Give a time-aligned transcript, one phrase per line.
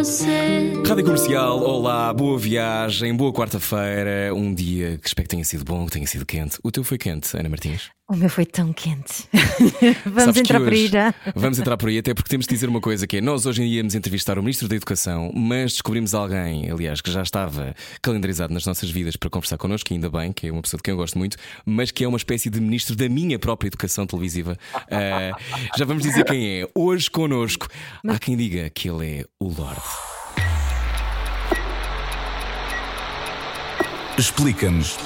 [0.00, 5.84] Rádio Comercial, olá, boa viagem, boa quarta-feira, um dia que espero que tenha sido bom,
[5.84, 6.58] que tenha sido quente.
[6.64, 7.90] O teu foi quente, Ana Martins?
[8.10, 9.28] O meu foi tão quente.
[10.04, 11.14] Vamos Sabes que entrar por aí já.
[11.32, 13.62] Vamos entrar por aí, até porque temos de dizer uma coisa: que é nós hoje
[13.62, 18.66] íamos entrevistar o Ministro da Educação, mas descobrimos alguém, aliás, que já estava calendarizado nas
[18.66, 21.16] nossas vidas para conversar connosco, ainda bem, que é uma pessoa de quem eu gosto
[21.16, 24.56] muito, mas que é uma espécie de ministro da minha própria educação televisiva.
[24.74, 25.30] Ah,
[25.78, 26.68] já vamos dizer quem é.
[26.74, 27.68] Hoje connosco,
[28.08, 29.80] há quem diga que ele é o Lorde.
[34.20, 34.98] Explica-nos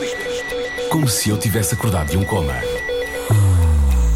[0.91, 2.52] como se eu tivesse acordado de um coma.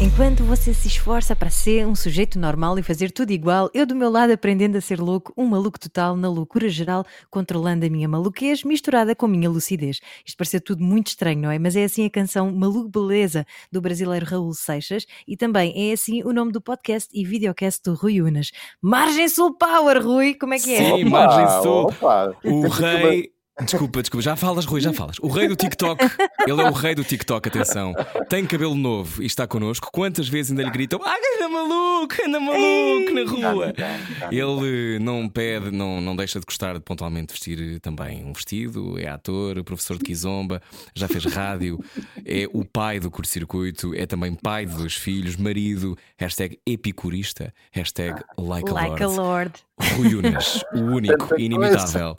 [0.01, 3.95] Enquanto você se esforça para ser um sujeito normal e fazer tudo igual, eu do
[3.95, 8.09] meu lado aprendendo a ser louco, um maluco total, na loucura geral, controlando a minha
[8.09, 10.01] maluquez misturada com a minha lucidez.
[10.25, 11.57] Isto pareceu tudo muito estranho, não é?
[11.57, 16.23] Mas é assim a canção Maluco Beleza do brasileiro Raul Seixas e também é assim
[16.25, 18.51] o nome do podcast e videocast do Rui Unas.
[18.81, 20.77] Margem Sul Power, Rui, como é que é?
[20.77, 21.85] Sim, Opa, margem sul.
[21.85, 22.35] opa.
[22.43, 23.38] O rei.
[23.63, 25.17] Desculpa, desculpa, já falas, Rui, já falas.
[25.21, 26.03] O rei do TikTok,
[26.47, 27.93] ele é o rei do TikTok, atenção.
[28.29, 29.89] Tem cabelo novo e está connosco.
[29.91, 33.73] Quantas vezes ainda lhe gritam: Ah, anda maluco, anda maluco na rua.
[34.31, 39.07] Ele não pede, não, não deixa de gostar de pontualmente vestir também um vestido, é
[39.07, 40.61] ator, professor de Kizomba,
[40.95, 41.83] já fez rádio,
[42.25, 48.21] é o pai do curto-circuito, é também pai de dois filhos, marido, hashtag epicurista, hashtag
[48.37, 49.19] like a Like a lord.
[49.19, 49.63] Lord.
[49.95, 52.15] Rui Unas, o único, inimitável.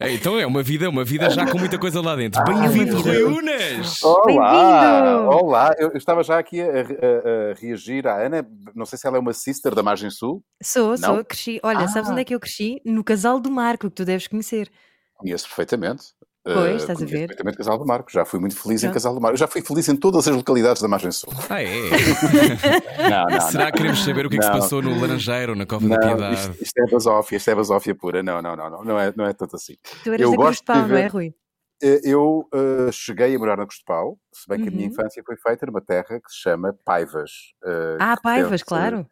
[0.00, 2.42] É, Então é uma vida, uma vida já com muita coisa lá dentro.
[2.44, 3.24] Bem-vindo, uma vida.
[3.24, 4.02] Rui Unas!
[4.02, 5.28] Olá, Bem-vindo!
[5.30, 5.74] olá.
[5.78, 8.44] Eu, eu estava já aqui a, a- a reagir à Ana.
[8.74, 10.42] Não sei se ela é uma sister da Margem Sul.
[10.62, 11.14] Sou, Não?
[11.16, 11.60] sou, cresci.
[11.62, 12.12] Olha, sabes Ah.
[12.12, 12.80] onde é que eu cresci?
[12.84, 14.68] No Casal do Marco, que tu deves conhecer.
[15.14, 16.06] Conheço perfeitamente.
[16.54, 17.18] Pois, Eh, estás a ver?
[17.26, 18.10] Perfeitamente Casal do Marco.
[18.10, 18.94] Já fui muito feliz em Pronto.
[18.94, 19.34] Casal do Marco.
[19.34, 21.32] Eu já fui feliz em todas as localidades da Margem Sul.
[21.50, 21.66] Ah, é?
[23.10, 23.70] Não, não, Será não.
[23.72, 26.34] que queremos saber o que é que se passou no Laranjeiro, na Cova da Piedade?
[26.34, 28.22] isto, isto é basófia, isto é basófia pura.
[28.22, 29.74] Não, não, não, não, não é, não é tanto assim.
[30.04, 31.34] Tu eras Eu da Cruz gosto de Pau, de não é, Rui?
[31.82, 34.86] Eh, Eu eh, cheguei a morar na Cruz de Pau, se bem que a minha
[34.86, 34.92] Uhum.
[34.92, 37.30] infância foi feita numa terra que se chama Paivas.
[37.64, 39.06] eh, Ah, Paivas, pertence- claro.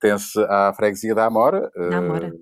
[0.00, 1.70] Pertence à freguesia da Amora.
[1.74, 2.32] Da Amora.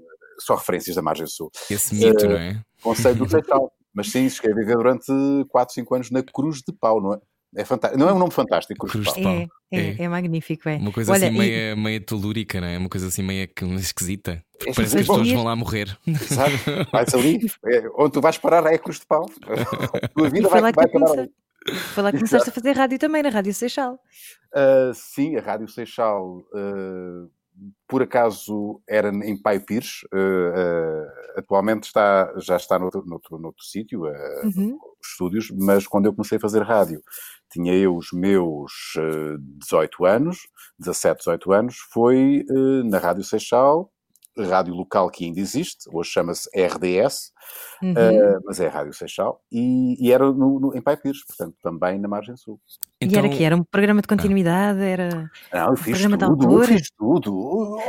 [0.40, 1.50] Só referências da Margem Sul.
[1.70, 2.60] Esse mito, não é?
[2.82, 3.72] Conselho do Seixal.
[3.94, 5.06] Mas sim, cheguei a viver durante
[5.50, 7.18] 4, 5 anos na Cruz de Pau, não é?
[7.56, 8.00] É fantástico.
[8.02, 9.32] Não é um nome fantástico, Cruz, Cruz de Pau.
[9.32, 10.02] É, é, É.
[10.02, 10.76] é magnífico, é.
[10.76, 12.76] Uma coisa Olha, assim e- meia, meia telúrica, não é?
[12.76, 14.42] Uma coisa assim meia que- esquisita.
[14.66, 15.18] É parece que as bom.
[15.18, 15.96] pessoas vão lá morrer.
[16.28, 16.54] Sabe?
[16.90, 19.26] Vais ali, é, onde tu vais parar é a Cruz de Pau.
[20.02, 21.30] A tua vida foi vai, lá que vai acabar ali.
[21.94, 23.94] Foi lá que começaste a fazer rádio também, na Rádio Seixal.
[24.52, 27.30] Uh, sim, a Rádio Seixal, uh,
[27.86, 30.00] por acaso, era em Pai Pires.
[30.12, 34.78] uh, uh, atualmente está, já está noutro, noutro, noutro sítio, uh, Uhum.
[35.00, 37.02] os estúdios, mas quando eu comecei a fazer rádio,
[37.50, 40.38] tinha eu os meus uh, 18 anos,
[40.78, 42.44] 17, 18 anos, foi
[42.84, 43.90] na Rádio Seixal,
[44.36, 47.32] rádio local que ainda existe, hoje chama-se RDS,
[47.82, 47.92] Uhum.
[47.92, 51.54] uh, mas é a Rádio Seixal, e, e era no, no- em Pai Pires, portanto,
[51.62, 52.58] também na Margem Sul.
[53.00, 54.80] e Então, era que Era um programa de continuidade?
[54.80, 55.30] Era.
[55.52, 56.66] Não, eu fiz programa de tudo, eu autor?
[56.66, 57.34] fiz tudo.
[57.36, 57.80] Oh,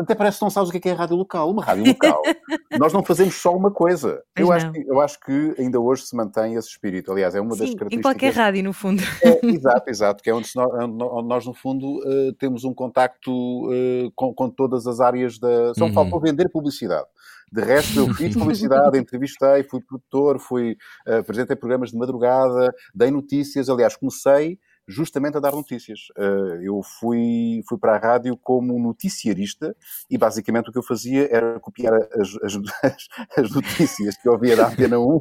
[0.00, 1.50] Até parece que não sabes o que é, que é rádio local.
[1.50, 2.20] Uma rádio local.
[2.80, 4.20] Nós não fazemos só uma coisa.
[4.36, 7.12] Eu acho, que, eu acho que ainda hoje se mantém esse espírito.
[7.12, 8.12] Aliás, é uma das Sim, em características.
[8.12, 9.02] qualquer rádio, no fundo.
[9.22, 10.22] É, exato, exato.
[10.24, 13.30] Que é onde, nós, onde nó- onde nós, no fundo, eh, temos um contacto
[13.72, 15.72] eh, com, com todas as áreas da.
[15.74, 15.94] Só me Uhum.
[15.94, 17.06] faltou vender publicidade.
[17.54, 20.76] De resto, eu fiz publicidade, entrevistei, fui produtor, fui,
[21.06, 23.68] apresentei programas de madrugada, dei notícias.
[23.68, 26.00] Aliás, comecei justamente a dar notícias.
[26.18, 29.74] Eh, eu fui, fui para a rádio como noticiarista
[30.10, 34.32] e basicamente o que eu fazia era copiar as, as, as- as notícias que eu
[34.32, 35.20] ouvia da Antena 1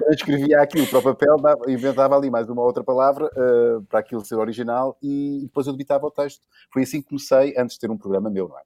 [0.00, 1.36] eu escrevia aquilo para o papel,
[1.68, 6.06] inventava ali mais uma outra palavra eh, para aquilo ser original e depois eu debitava
[6.06, 6.40] o texto.
[6.72, 8.62] Foi assim que comecei, antes de ter um programa meu, não é?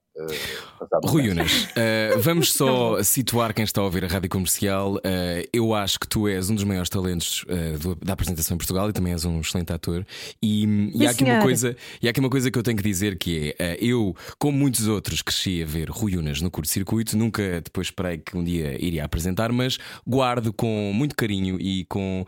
[0.79, 4.99] Passava Rui Unas, eh, vamos só situar quem está a ouvir a rádio comercial.
[5.03, 7.43] Eh, eu acho que tu és um dos maiores talentos
[7.81, 10.05] do- da apresentação em Portugal e também és um excelente ator.
[10.41, 12.83] E, e há aqui uma coisa, e há aqui uma coisa que eu tenho que
[12.83, 17.61] dizer que é: eu, como muitos outros, cresci a ver Rui Unas no curto-circuito, nunca
[17.61, 19.77] depois esperei que um dia iria apresentar, mas
[20.07, 22.25] guardo com muito carinho e com,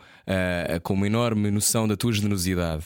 [0.82, 2.84] com uma enorme noção da tua generosidade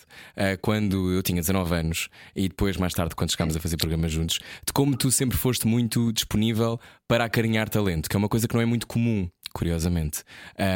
[0.61, 4.39] quando eu tinha 19 anos e depois, mais tarde, quando chegámos a fazer programas juntos,
[4.67, 6.79] de como tu sempre foste muito disponível
[7.09, 10.23] para acarinhar talento, que é uma coisa que não é muito comum Curiosamente.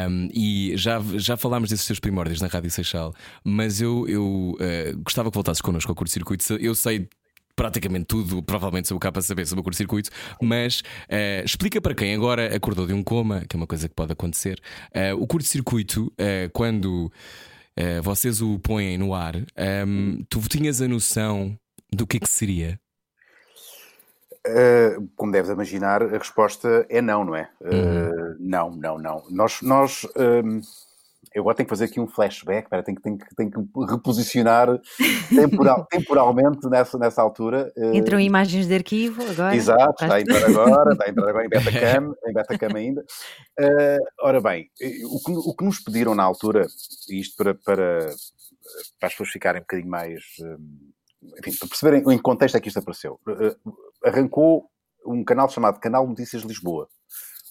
[0.09, 3.13] Um, e já, já falámos desses seus primórdios na Rádio Seixal,
[3.43, 6.43] mas eu, eu uh, gostava que voltasses connosco ao curto-circuito.
[6.55, 7.07] Eu sei
[7.55, 10.09] praticamente tudo, provavelmente sou o para saber sobre o curto-circuito,
[10.41, 13.95] mas uh, explica para quem agora acordou de um coma, que é uma coisa que
[13.95, 14.59] pode acontecer.
[14.93, 16.11] Uh, o curto-circuito,
[16.51, 17.11] quando
[18.03, 19.35] vocês o põem no ar,
[19.85, 21.57] um, tu tinhas a noção
[21.93, 22.79] do que é que seria?
[25.15, 27.49] Como deves imaginar, a resposta é não, não é?
[27.61, 28.35] Uhum.
[28.39, 29.23] não, não, não.
[29.29, 30.05] Nós, nós
[31.35, 33.59] eu agora tenho que fazer aqui um flashback, para tenho, tenho, tenho que
[33.91, 34.69] reposicionar
[35.29, 37.73] temporal, temporalmente nessa, nessa altura.
[37.75, 39.53] Eh, Entram imagens de arquivo agora.
[39.53, 43.05] Exato, está a entrar agora, está a entrar agora em Betacam, em Betacam ainda.
[43.59, 44.69] Uh, ora bem,
[45.11, 46.67] o que, o que nos pediram na altura,
[47.09, 47.99] isto para, para,
[48.97, 50.23] para as pessoas ficarem um bocadinho mais.
[51.39, 53.19] Enfim, para perceberem em que contexto é que isto apareceu.
[54.05, 54.69] Arrancou
[55.05, 56.87] um canal chamado Canal Notícias Lisboa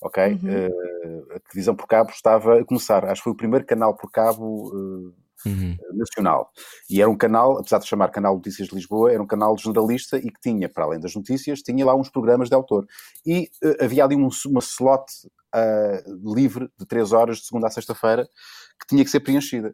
[0.05, 0.39] ok?
[0.43, 0.69] Uhum.
[0.69, 4.11] Uh, a televisão por cabo estava a começar, acho que foi o primeiro canal por
[4.11, 5.15] cabo uh,
[5.47, 5.77] uhum.
[5.95, 6.51] nacional.
[6.89, 10.19] E era um canal, apesar de chamar Canal Notícias de Lisboa, era um canal generalista
[10.19, 12.87] e que tinha, para além das notícias, tinha lá uns programas de autor.
[13.27, 15.05] E uh, havia ali um, uma slot
[16.35, 18.29] livre de 3 horas de segunda a sexta-feira
[18.81, 19.73] que tinha que ser preenchida.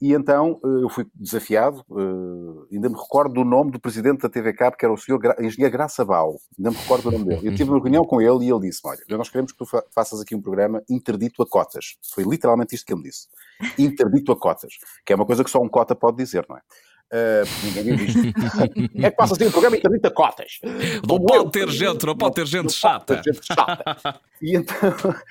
[0.00, 4.30] E então eh, eu fui desafiado, eh, ainda me recordo do nome do presidente da
[4.30, 7.48] TV Cabo, que era o senhor engenheiro Graça Bal, ainda me recordo do nome dele.
[7.48, 10.20] Eu tive uma reunião com ele e ele disse: Olha, nós queremos que tu faças
[10.22, 11.98] aqui um programa interdito a cotas.
[12.14, 13.28] Foi literalmente isto que ele disse:
[13.78, 14.72] interdito a cotas,
[15.04, 16.60] que é uma coisa que só um cota pode dizer, não é?
[17.12, 18.28] Uh, ninguém diz isto.
[19.04, 20.60] é que passa assim um programa interdito a cotas.
[21.06, 23.20] Não pode ter gente, não pode ter gente chata.
[23.22, 24.20] Gente chata.
[24.40, 24.76] E então,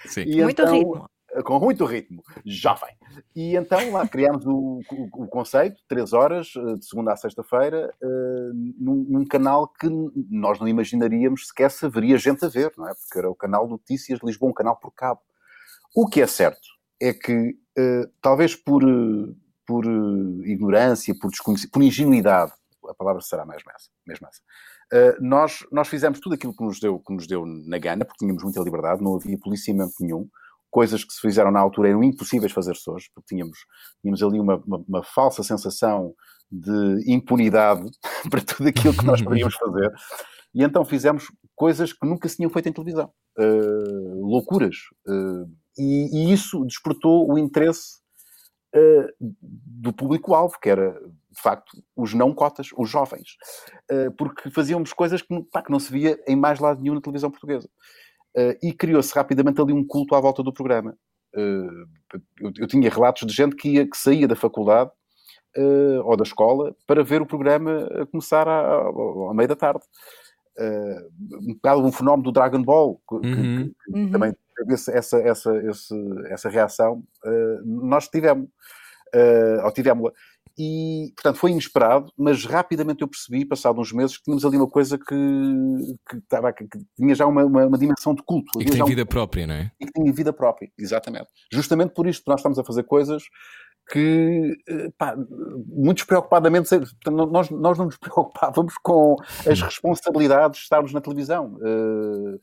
[0.06, 0.21] Sim.
[0.27, 1.10] E Muito então, ritmo
[1.44, 2.96] com muito ritmo, jovem.
[3.36, 7.94] E então lá criámos o, o, o, conceito, três horas, eh, de segunda a sexta-feira,
[8.02, 9.88] uh, num, num, canal que
[10.30, 12.94] nós não imaginaríamos sequer se haveria gente a ver, não é?
[12.94, 15.22] Porque era o canal Notícias de Lisboa, um canal por cabo.
[15.96, 16.68] O que é certo
[17.00, 18.84] é que, uh, talvez por,
[19.66, 19.86] por
[20.46, 22.52] ignorância, por desconhecimento, por ingenuidade,
[22.88, 24.42] a palavra será mais essa, mesmo essa,
[24.94, 28.20] uh, nós, nós fizemos tudo aquilo que nos, deu, que nos deu na gana, porque
[28.20, 30.28] tínhamos muita liberdade, não havia policiamento nenhum,
[30.69, 33.60] coisas que se fizeram na altura eram impossíveis fazer hoje, porque tínhamos,
[34.01, 36.13] tínhamos ali uma, uma, uma falsa sensação
[36.51, 37.89] de impunidade
[38.30, 39.92] para tudo aquilo que nós poderíamos fazer.
[40.54, 41.25] E então fizemos
[41.56, 43.12] coisas que nunca se tinham feito em televisão.
[43.38, 44.75] Uh, loucuras.
[45.07, 45.45] Uh,
[45.77, 48.00] e, e, isso despertou o interesse
[48.75, 53.38] uh, do público-alvo, que era, de facto, os não cotas, os jovens.
[54.18, 57.31] porque fazíamos coisas que, pá, que não se via em mais lado nenhum na televisão
[57.31, 57.69] portuguesa.
[58.36, 60.96] Uh, e criou-se rapidamente ali um culto à volta do programa.
[61.36, 61.88] Uh,
[62.40, 64.92] eu, eu, tinha relatos de gente que, ia, que saía da faculdade
[65.58, 69.84] uh, ou da escola para ver o programa a começar à, meia da tarde.
[71.42, 73.22] um bocado um fenómeno do Dragon Ball, que, uhum.
[73.22, 74.12] que, que uhum.
[74.12, 75.96] também teve essa, essa, essa,
[76.28, 77.04] essa reação.
[77.66, 78.48] nós tivemos,
[79.64, 80.12] ou tivemos
[80.61, 84.69] e, portanto, foi inesperado, mas rapidamente eu percebi, passado uns meses, que tínhamos ali uma
[84.69, 85.06] coisa que,
[86.09, 86.67] que, estava, que,
[86.97, 88.61] tinha já uma, uma, uma, dimensão de culto.
[88.61, 89.71] E que tem um, vida própria, não é?
[89.79, 91.27] E que tinha vida própria, exatamente.
[91.50, 93.23] Justamente por isto, nós estamos a fazer coisas
[93.89, 95.15] que, eh, pá,
[95.65, 96.69] muito despreocupadamente,
[97.07, 99.15] nós, nós não nos preocupávamos com
[99.50, 101.56] as responsabilidades de estarmos na televisão.
[101.56, 102.38] Uh,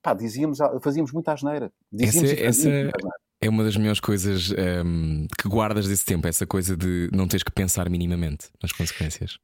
[0.00, 1.72] pá, dizíamos, fazíamos muita asneira.
[1.90, 2.92] Dizíamos essa, essa,
[3.40, 7.28] é uma das melhores coisas um, ehm, que guardas desse tempo, essa coisa de não
[7.28, 9.38] teres que pensar minimamente nas consequências.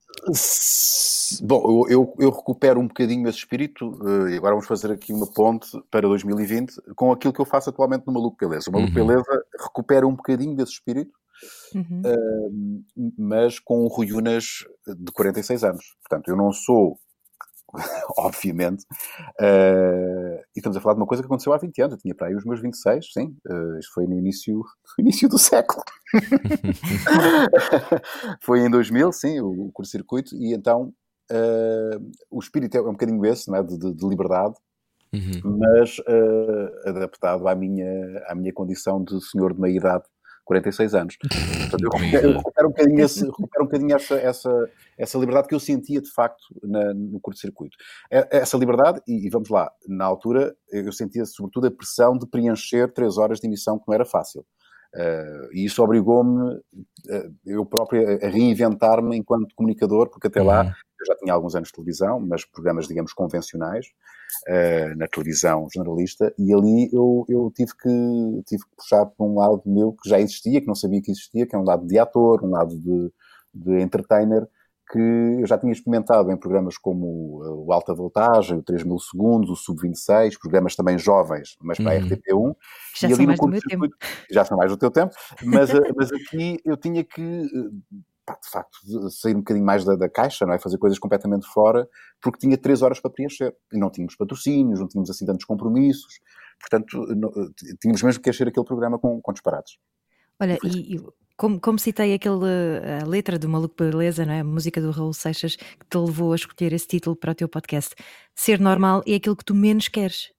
[1.42, 5.26] Bom, eu, eu recupero um bocadinho esse espírito eh, e agora vamos fazer aqui uma
[5.26, 8.70] ponte para 2020 com aquilo que eu faço atualmente no Maluco Beleza.
[8.70, 9.06] O Maluco uhum.
[9.06, 11.12] Beleza recupera um bocadinho desse espírito,
[11.74, 12.02] uhum.
[12.04, 15.84] uh, mas com o Rui Unas de 46 anos.
[16.02, 16.98] Portanto, eu não sou
[18.18, 18.84] obviamente.
[19.40, 21.94] Uh, e estamos a falar de uma coisa que aconteceu há 20 anos.
[21.94, 23.36] Eu tinha para aí os meus 26, sim.
[23.46, 24.64] Uh, isto foi no início, no
[24.98, 25.82] início do século.
[28.40, 30.34] foi em 2000, sim, o, o curto-circuito.
[30.36, 30.92] E então
[31.30, 33.62] uh, o espírito é um bocadinho esse, não é?
[33.62, 34.54] de, de, de liberdade.
[35.14, 35.58] Uhum.
[35.58, 36.00] Mas
[36.86, 37.86] adaptado à minha,
[38.28, 40.04] à minha condição de senhor de meia idade
[40.44, 41.16] 46 anos.
[41.16, 45.48] Portanto, eu recupero, eu recupero um bocadinho, esse, recupero um bocadinho essa, essa, essa liberdade
[45.48, 47.76] que eu sentia de facto na, no curto-circuito.
[48.10, 52.26] É, essa liberdade, e, e, vamos lá, na altura eu sentia sobretudo a pressão de
[52.26, 54.44] preencher três horas de emissão que não era fácil.
[54.94, 60.72] Uh, e isso obrigou-me, uh, eu próprio, a, reinventar-me enquanto comunicador, porque até lá uhum.
[61.02, 63.86] Eu já tinha alguns anos de televisão, mas programas, digamos, convencionais,
[64.48, 69.38] uh, na televisão generalista, e ali eu, eu tive, que, tive que puxar para um
[69.38, 71.98] lado meu que já existia, que não sabia que existia, que é um lado de
[71.98, 73.12] ator, um lado de,
[73.54, 74.48] de entertainer,
[74.92, 74.98] que
[75.40, 80.38] eu já tinha experimentado em programas como o Alta Voltagem, o 3000 Segundos, o Sub-26,
[80.38, 81.98] programas também jovens, mas para uhum.
[81.98, 82.56] a RTP1.
[82.98, 83.88] Já e são mais do meu tempo.
[84.30, 87.96] Já são mais do teu tempo, mas, eh, mas aqui eu tinha que, eh,
[88.32, 90.58] pá, de facto, sair um bocadinho mais da, da, caixa, não é?
[90.58, 91.88] Fazer coisas completamente fora,
[92.20, 93.54] porque tinha três horas para preencher.
[93.72, 96.20] E não tínhamos patrocínios, não tínhamos assim tantos compromissos.
[96.60, 97.30] Portanto, não,
[97.80, 99.78] tínhamos mesmo que encher aquele programa com, com disparates.
[100.40, 101.00] Olha, e, e
[101.36, 102.44] como, como citei aquele,
[103.02, 104.40] a letra do Maluco Beleza, não é?
[104.40, 107.48] a música do Raul Seixas, que te levou a escolher esse título para o teu
[107.48, 107.94] podcast.
[108.34, 110.32] Ser normal é aquilo que tu menos queres.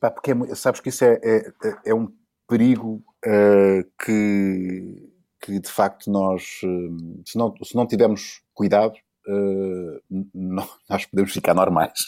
[0.00, 1.52] Pá, porque é, sabes que isso é, é,
[1.86, 2.08] é um
[2.48, 5.08] perigo uh, que,
[5.40, 8.94] que de facto nós, uh, se, não, se não tivermos cuidado,
[9.28, 10.00] uh,
[10.34, 11.98] não, nós podemos ficar normais.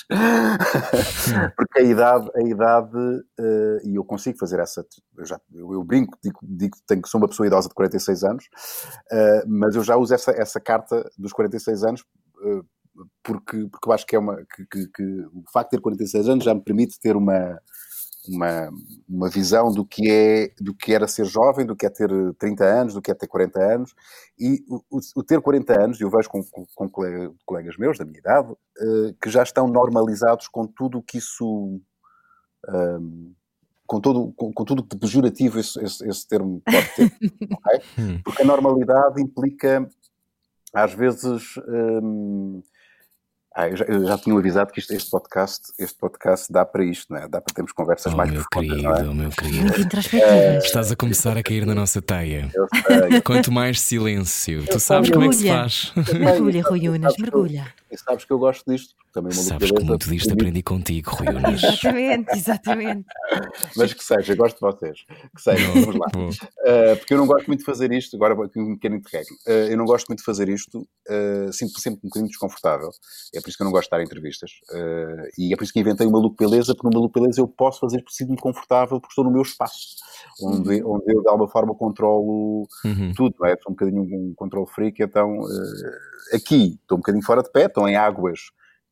[1.56, 4.84] Porque a idade, a idade uh, e eu consigo fazer essa.
[5.16, 8.24] Eu, já, eu, eu brinco, digo, digo que tenho, sou uma pessoa idosa de 46
[8.24, 8.44] anos,
[9.12, 12.04] uh, mas eu já uso essa, essa carta dos 46 anos.
[13.22, 16.28] porque, porque eu acho que é uma que, que, que o facto de ter 46
[16.28, 17.58] anos já me permite ter uma,
[18.28, 18.70] uma,
[19.08, 22.64] uma visão do que, é, do que era ser jovem, do que é ter 30
[22.64, 23.94] anos, do que é ter 40 anos.
[24.38, 28.18] E o, o ter 40 anos, eu vejo com, com, com colegas meus da minha
[28.18, 31.80] idade, uh, que já estão normalizados com tudo o que isso.
[32.68, 33.34] Um,
[33.86, 37.04] com, todo, com, com tudo que de pejorativo esse, esse, esse termo pode ter.
[37.42, 37.80] okay?
[37.98, 38.20] Hum.
[38.22, 39.88] Porque a normalidade implica,
[40.72, 41.56] às vezes.
[41.66, 42.62] Um,
[43.54, 46.84] ah, eu, já, eu já tinha avisado que isto, este, podcast, este podcast dá para
[46.84, 47.28] isto, não é?
[47.28, 49.08] Dá para termos conversas oh, mais meu profundas, querido, não é?
[49.08, 49.72] Oh, meu querido.
[50.22, 52.48] É, Estás a começar a cair na nossa teia.
[52.54, 53.20] Eu sei.
[53.22, 55.92] Quanto mais silêncio, tu sabes como é que se faz.
[56.18, 57.66] Mergulha, Rui Unas, mergulha.
[57.90, 58.94] E sabes que eu gosto disto.
[59.12, 61.62] Também uma Sabes que muito disto aprendi contigo, Rui Unas.
[61.62, 63.04] Exatamente, exatamente.
[63.76, 65.04] Mas que seja, gosto de vocês.
[65.34, 66.06] Que seja, vamos lá.
[66.16, 69.36] Uh, porque eu não gosto muito de fazer isto, agora aqui um pequeno interregno.
[69.48, 72.90] Uh, eu não gosto muito de fazer isto, uh, sinto-me sempre um bocadinho desconfortável.
[73.34, 74.50] É por isso que eu não gosto de estar em entrevistas.
[74.70, 77.48] Uh, e é por isso que inventei o Maluco Beleza, porque no Maluco Beleza eu
[77.48, 79.96] posso fazer por sinto-me confortável, porque estou no meu espaço,
[80.40, 80.94] onde, uhum.
[80.94, 83.12] onde eu de alguma forma controlo uhum.
[83.16, 83.56] tudo, não é?
[83.56, 85.40] Sou um bocadinho um controle freak, então
[86.32, 88.40] aqui estou um bocadinho fora de pé, estou em águas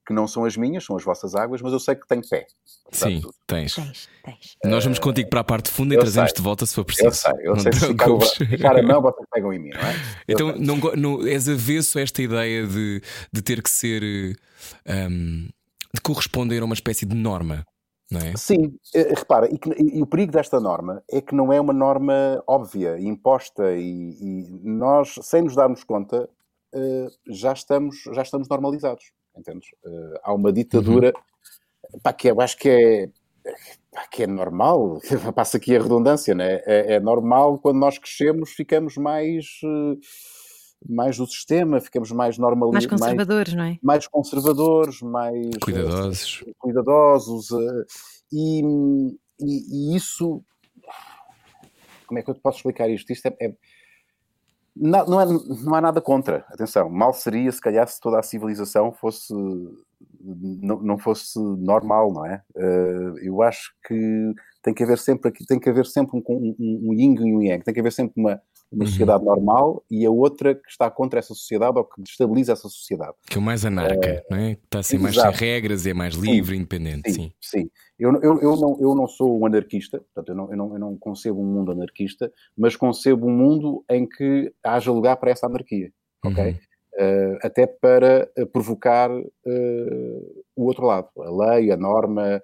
[0.07, 2.47] que não são as minhas, são as vossas águas, mas eu sei que tenho pé.
[2.91, 3.75] Sim, tens.
[3.75, 4.57] tens, tens.
[4.65, 7.09] Nós vamos contigo para a parte funda e trazemos de volta se for preciso.
[7.09, 9.81] Eu sei, eu não sei se ficar, ficar a mão, vocês pegam em mim, não
[9.81, 9.95] é?
[10.27, 14.03] então, não, não, és avesso a esta ideia de, de ter que ser.
[14.89, 15.49] Um,
[15.95, 17.65] de corresponder a uma espécie de norma.
[18.11, 18.37] Não é?
[18.37, 21.75] Sim, eh, repara, e, que, e, o perigo desta norma é que não é uma
[21.75, 26.29] norma óbvia, imposta, e, e nós, sem nos darmos conta, uh,
[27.29, 29.69] já, estamos, já estamos normalizados entendes?
[29.85, 31.13] Uh, há uma ditadura
[31.93, 32.01] uhum.
[32.01, 33.07] pá, que eu acho que é,
[33.93, 35.01] pá, que é normal,
[35.35, 36.61] passa aqui a redundância, né?
[36.67, 39.45] é, é normal quando nós crescemos, ficamos mais.
[39.65, 39.99] Uh,
[40.89, 42.87] mais do sistema, ficamos mais normalizados.
[42.87, 43.79] Mais conservadores, mais, não é?
[43.83, 45.57] Mais conservadores, mais.
[45.61, 46.43] Cuidadosos.
[46.43, 47.51] Uh, cuidadosos.
[47.51, 47.85] Uh,
[48.33, 48.63] e,
[49.41, 50.41] e, e, isso.
[52.07, 53.13] Como é que eu te posso explicar isto?
[53.13, 53.55] Isto é, é
[54.81, 55.27] não, não, é,
[55.65, 56.89] não há nada contra, atenção.
[56.89, 59.35] Mal seria se calhar se toda a civilização fosse
[60.21, 62.43] não, não fosse normal, não é?
[62.55, 64.33] Uh, eu acho que
[64.63, 67.65] tem que haver sempre tem que haver sempre um, um, um yin e um yang,
[67.65, 68.91] tem que haver sempre uma, uma uhum.
[68.91, 73.15] sociedade normal e a outra que está contra essa sociedade ou que destabiliza essa sociedade.
[73.29, 74.53] Que é o mais anarca, uh, não é?
[74.53, 77.11] Está assim mais sem regras é mais livre, sim, independente.
[77.11, 77.63] Sim, sim.
[77.63, 77.71] sim.
[77.99, 80.79] Eu, eu, eu, não, eu não sou um anarquista, portanto, eu não, eu, não, eu
[80.79, 85.47] não concebo um mundo anarquista, mas concebo um mundo em que haja lugar para essa
[85.47, 85.91] anarquia,
[86.25, 86.45] ok?
[86.45, 86.59] Uhum.
[86.95, 92.43] Uh, até para uh, provocar uh, o outro lado, a lei, a norma,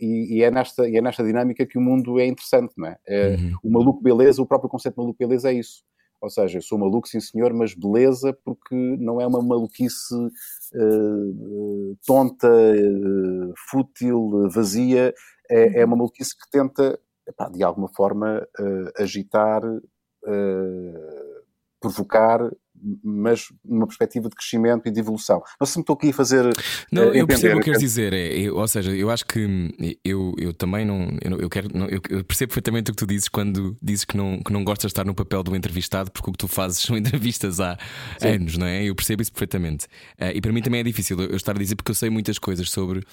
[0.00, 2.96] e, e, é nesta, e é nesta dinâmica que o mundo é interessante, não é?
[3.08, 3.56] Uhum.
[3.62, 5.82] O maluco beleza, o próprio conceito de maluco beleza é isso.
[6.24, 11.98] Ou seja, eu sou maluco, sim senhor, mas beleza porque não é uma maluquice uh,
[12.06, 15.12] tonta, uh, fútil, vazia,
[15.50, 19.60] é, é, uma maluquice que tenta, epá, de alguma forma, uh, agitar,
[21.78, 22.50] provocar
[23.02, 25.42] mas numa perspectiva de crescimento e de evolução.
[25.58, 26.44] Não sei se me estou aqui a fazer.
[26.92, 28.12] Não, uh, eu percebo o que queres dizer.
[28.12, 29.74] É, eu, ou seja, eu acho que
[30.04, 31.16] eu, eu também não.
[31.22, 34.40] Eu, eu quero, não, eu, percebo perfeitamente o que tu dizes quando dizes que não,
[34.40, 36.96] que não gostas de estar no papel do entrevistado, porque o que tu fazes são
[36.98, 37.78] entrevistas há
[38.18, 38.28] Sim.
[38.28, 38.84] anos, não é?
[38.84, 39.86] Eu percebo isso perfeitamente.
[40.20, 42.38] Uh, e para mim também é difícil eu estar a dizer, porque eu sei muitas
[42.38, 43.04] coisas sobre uh,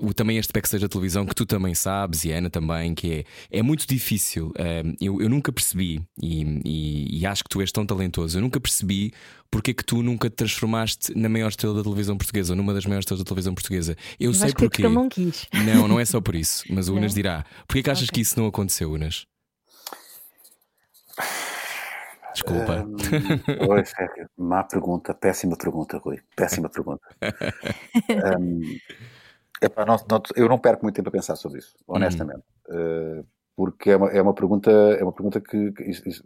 [0.00, 3.12] o, também este backstage da televisão, que tu também sabes, e a Ana também, que
[3.50, 4.52] é, é muito difícil.
[5.00, 8.60] eu, eu nunca percebi, e, e, e acho que tu és tão talentoso, eu nunca
[8.60, 9.05] percebi
[9.50, 12.74] porque é que tu nunca te transformaste na maior estrela da televisão portuguesa, ou numa
[12.74, 13.96] das maiores estrelas da televisão portuguesa.
[14.18, 14.82] Eu, sei porquê.
[14.82, 15.46] Que não quis.
[15.64, 17.44] Não, não é só por isso, mas o Unas dirá.
[17.66, 18.14] Porquê que achas okay.
[18.14, 19.26] que isso não aconteceu, Unas?
[22.34, 22.84] Desculpa.
[22.84, 23.82] Um, oi,
[24.36, 26.20] má pergunta, péssima pergunta, Rui.
[26.36, 27.02] Péssima pergunta.
[28.38, 28.60] um,
[29.62, 32.44] epá, não, não, eu não perco muito tempo a pensar sobre isso, honestamente.
[32.68, 33.20] Hum.
[33.20, 36.22] Uh, porque é uma, é uma pergunta, é uma pergunta que, que isso, isso,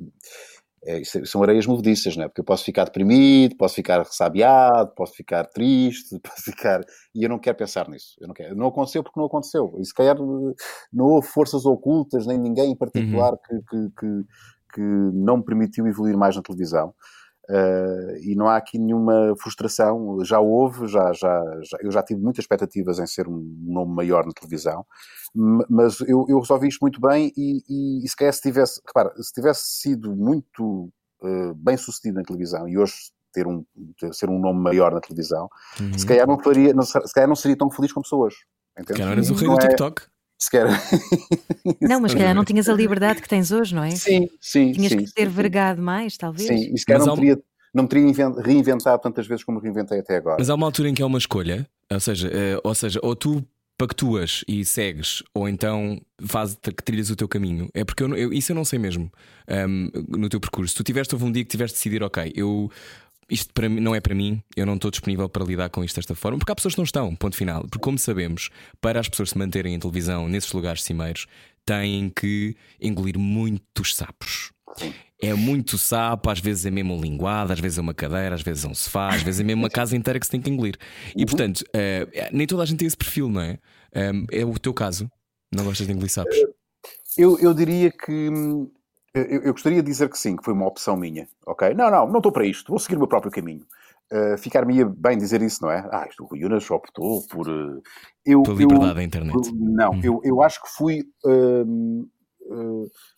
[0.85, 2.29] é, são areias movediças, não é?
[2.29, 6.81] Porque eu posso ficar deprimido, posso ficar ressabiado, posso ficar triste, posso ficar.
[7.15, 8.17] E eu não quero pensar nisso.
[8.19, 8.57] Eu não, quero.
[8.57, 9.75] não aconteceu porque não aconteceu.
[9.79, 10.17] E se calhar
[10.93, 13.39] não houve forças ocultas, nem ninguém em particular uhum.
[13.47, 14.25] que, que, que,
[14.75, 16.95] que, não me permitiu evoluir mais na televisão.
[17.51, 20.25] Uh, e não há aqui nenhuma frustração.
[20.25, 24.25] Já houve, já, já, já, eu já tive muitas expectativas em ser um nome maior
[24.25, 24.87] na televisão,
[25.69, 29.13] mas eu, eu resolvi isto muito bem e, e, e se calhar se tivesse, repara,
[29.21, 30.93] se tivesse sido muito
[31.23, 32.95] uh, bem sucedido na televisão e hoje
[33.33, 33.65] ter um,
[33.99, 35.49] ter, ser um nome maior na televisão,
[35.81, 35.99] uhum.
[35.99, 38.37] se calhar não faria, não, se calhar não seria tão feliz como sou hoje.
[38.79, 39.01] Entende?
[39.01, 39.75] não eras o rei do é
[40.41, 40.43] TikTok.
[40.43, 40.67] Sequer.
[41.81, 43.91] Não, mas se calhar não tinhas a liberdade que tens hoje, não é?
[43.91, 44.73] Sim, sim.
[44.73, 46.49] Tinhas sim, que ter sim, vergado mais, talvez.
[46.49, 47.39] Sim, e se calhar não, teria,
[47.75, 50.37] não me teria reinventado tantas vezes como reinventei até agora.
[50.39, 53.15] Mas há uma altura em que é uma escolha, ou seja, uh, ou, seja ou
[53.15, 53.45] tu
[53.77, 57.69] pactuas e segues, ou então faz, que trilhas o teu caminho.
[57.73, 59.11] É porque eu, eu, isso eu não sei mesmo
[59.69, 60.73] um, no teu percurso.
[60.73, 62.71] Se tu tiveste houve um dia que tiveste de decidir, ok, eu
[63.31, 65.97] isto para mim, não é para mim, eu não estou disponível para lidar com isto
[65.97, 67.63] desta forma, porque há pessoas que não estão, ponto final.
[67.63, 71.27] Porque, como sabemos, para as pessoas se manterem em televisão nesses lugares cimeiros,
[71.65, 74.53] têm que engolir muitos sapos.
[75.23, 78.43] É muito sapo, às vezes é mesmo um linguado, às vezes é uma cadeira, às
[78.43, 80.51] vezes é um sofá, às vezes é mesmo uma casa inteira que se tem que
[80.51, 80.77] engolir.
[81.15, 81.27] E uhum.
[81.27, 83.59] portanto, uh, nem toda a gente tem esse perfil, não é?
[83.95, 85.11] Um, é o teu caso.
[85.53, 86.35] Não gostas de engolir sapos?
[87.17, 88.31] Eu, eu diria que.
[89.15, 91.29] Hum, eu, eu, gostaria de dizer que sim, que foi uma opção minha.
[91.47, 91.75] Ok?
[91.75, 93.67] Não, não, não estou para isto, vou seguir o meu próprio caminho.
[94.13, 95.89] Uh, Ficar-me bem dizer isso, não é?
[95.93, 97.49] Ah, isto o Yunas optou por.
[97.49, 97.81] Uh,
[98.27, 99.53] eu, Pela liberdade da internet.
[99.55, 100.01] não, uhum.
[100.03, 101.05] eu, eu acho que fui.
[101.25, 102.11] Uh,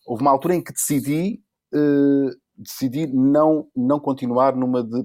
[0.06, 1.40] houve uma altura em que decidi
[1.74, 5.04] uh, decidi não, não continuar numa de,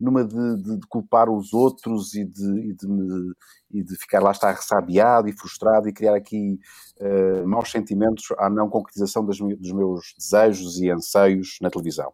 [0.00, 3.32] numa de, de, de culpar os outros e de, e de, me,
[3.78, 6.58] e de ficar lá estar ressabiado e frustrado e criar aqui
[7.00, 12.12] uh, maus sentimentos à não concretização das, dos meus desejos e anseios na televisão.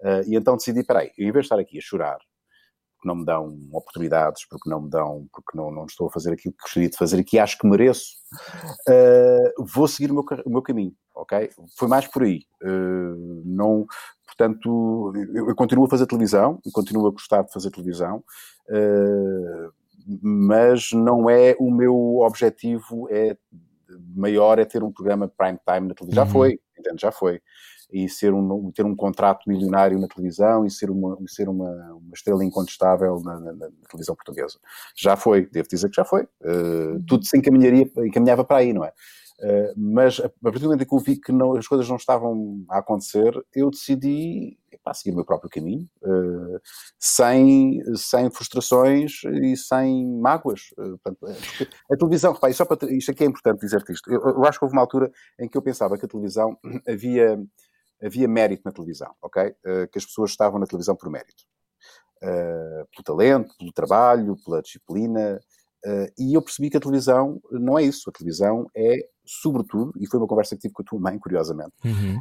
[0.00, 2.18] Uh, e então decidi, peraí, em vez de estar aqui a chorar
[3.00, 6.32] porque não me dão oportunidades, porque não me dão, porque não, não estou a fazer
[6.32, 8.16] aquilo que gostaria de fazer e que acho que mereço,
[8.88, 11.50] uh, vou seguir o meu, o meu, caminho, ok?
[11.78, 12.42] Foi mais por aí.
[12.62, 13.86] Uh, não,
[14.26, 18.22] portanto, eu, eu, continuo a fazer televisão, continuo a gostar de fazer televisão,
[18.68, 19.72] uh,
[20.06, 23.36] mas não é o meu objetivo, é
[24.14, 26.24] maior é ter um programa prime time na televisão.
[26.24, 26.26] Uhum.
[26.28, 27.02] Já foi, entende?
[27.02, 27.40] Já foi
[27.92, 32.14] e ser um, ter um contrato milionário na televisão e ser uma, ser uma, uma
[32.14, 34.58] estrela incontestável na, na, na, televisão portuguesa.
[34.96, 36.22] Já foi, devo dizer que já foi.
[36.22, 38.92] Uh, tudo se encaminharia, encaminhava para aí, não é?
[39.42, 41.96] Uh, mas a partir do momento em que eu vi que não, as coisas não
[41.96, 46.60] estavam a acontecer, eu decidi epá, seguir o meu próprio caminho, uh,
[46.98, 50.70] sem, sem frustrações e sem mágoas.
[50.72, 51.26] Uh, portanto,
[51.90, 54.12] a televisão, repá, só para, isto aqui é importante dizer-te isto.
[54.12, 57.42] Eu, eu, acho que houve uma altura em que eu pensava que a televisão havia
[58.02, 59.54] havia mérito na televisão, ok?
[59.92, 61.44] Que as pessoas estavam na televisão por mérito.
[62.18, 65.38] Pelo talento, pelo trabalho, pela disciplina.
[66.18, 68.08] E eu percebi que a televisão não é isso.
[68.08, 69.06] A televisão é,
[69.42, 72.20] sobretudo, e foi uma conversa que tive com a tua mãe, curiosamente, uhum.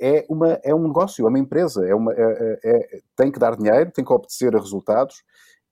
[0.00, 3.56] é, uma, é um negócio, é uma empresa, é uma, é, é, tem que dar
[3.56, 5.22] dinheiro, tem que obedecer a resultados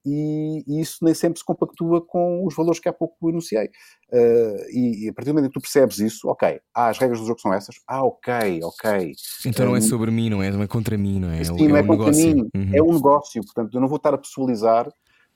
[0.05, 3.67] e, e, isso nem sempre se compactua com os valores que há pouco enunciei.
[4.13, 6.99] Uh, e, e, a partir do momento em que tu percebes isso, ok, ah, as
[6.99, 9.13] regras do jogo são essas, ah, ok, ok.
[9.47, 10.51] Então não é sobre mim, não é?
[10.51, 11.45] Não é contra mim, não é?
[11.45, 12.35] Sim, é, é, é um contra negócio.
[12.35, 12.71] mim, uhum.
[12.75, 14.89] é um negócio, portanto eu não vou estar a pessoalizar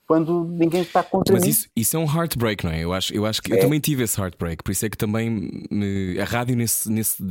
[0.07, 1.51] quando ninguém está contra Mas mim.
[1.51, 2.85] Isso, isso é um heartbreak, não é?
[2.85, 3.57] Eu acho, eu acho que é.
[3.57, 7.23] eu também tive esse heartbreak, por isso é que também me, a rádio nesse, nesse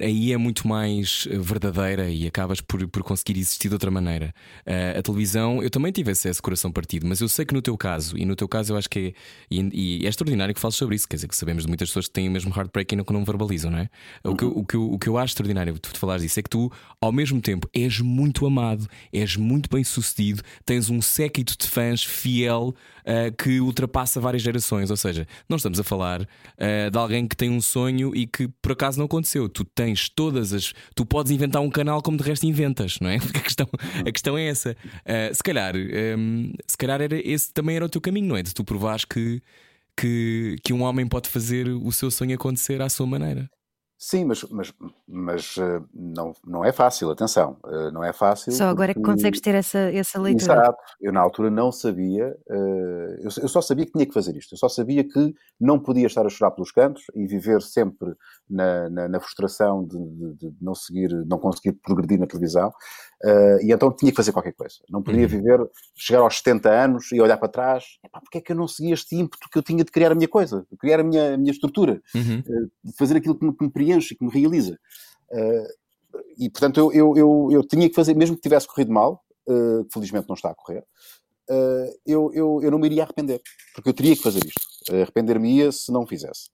[0.00, 4.32] aí é muito mais verdadeira e acabas por, por conseguir existir de outra maneira.
[4.66, 7.60] Uh, a televisão, eu também tive esse, esse, coração partido, mas eu sei que no
[7.60, 9.12] teu caso, e no teu caso eu acho que é,
[9.50, 12.06] e, e é extraordinário que fales sobre isso, quer dizer, que sabemos de muitas pessoas
[12.06, 13.90] que têm o mesmo heartbreak e não, que não verbalizam, não é?
[14.24, 14.32] Uhum.
[14.32, 16.72] O, que, o, que, o que eu acho extraordinário tu falares disso é que tu,
[17.00, 22.05] ao mesmo tempo, és muito amado, és muito bem sucedido, tens um séquito de fãs
[22.06, 24.90] fiel uh, que ultrapassa várias gerações.
[24.90, 28.48] Ou seja, não estamos a falar uh, de alguém que tem um sonho e que
[28.62, 29.48] por acaso não aconteceu.
[29.48, 30.72] Tu tens todas as.
[30.94, 33.18] Tu podes inventar um canal como de resto inventas, não é?
[33.20, 33.68] Porque a questão,
[34.06, 34.72] a questão é essa.
[34.72, 38.36] Uh, se calhar, um, ehm, se calhar era, esse também era o teu caminho, não
[38.36, 38.42] é?
[38.42, 39.42] De tu provares que,
[39.96, 43.50] que, que um homem pode fazer o seu sonho acontecer à sua maneira.
[43.98, 44.74] Sim, mas, mas
[45.08, 48.52] mas uh, não, não é fácil, atenção, uh, não é fácil.
[48.52, 49.00] Só agora porque...
[49.00, 50.52] é que consegues ter essa, essa leitura.
[50.52, 52.36] Exato, eu na altura não sabia,
[53.20, 56.06] eu, eu, só sabia que tinha que fazer isto, eu só sabia que não podia
[56.06, 58.14] estar a chorar pelos cantos e viver sempre
[58.50, 62.72] na, na, na frustração de, de, de, não seguir, não conseguir progredir na televisão,
[63.62, 64.76] e então tinha que fazer qualquer coisa.
[64.90, 65.28] Não podia uhum.
[65.28, 67.84] viver, chegar aos 70 anos e olhar para trás,
[68.22, 70.28] porque é que eu não segui este ímpeto que eu tinha de criar a minha
[70.28, 72.42] coisa, de criar a minha, a minha estrutura, uhum.
[72.84, 74.78] de fazer aquilo que me, que me preenche, que me realiza.
[75.30, 75.66] Uh,
[76.38, 79.84] e portanto eu, eu, eu, eu, tinha que fazer, mesmo que tivesse corrido mal, uh,
[79.84, 80.84] que felizmente não está a correr,
[81.50, 83.40] uh, eu, eu, eu não me iria arrepender,
[83.74, 84.94] porque eu teria que fazer isto.
[84.94, 86.48] Arrepender-me-ia se não fizesse.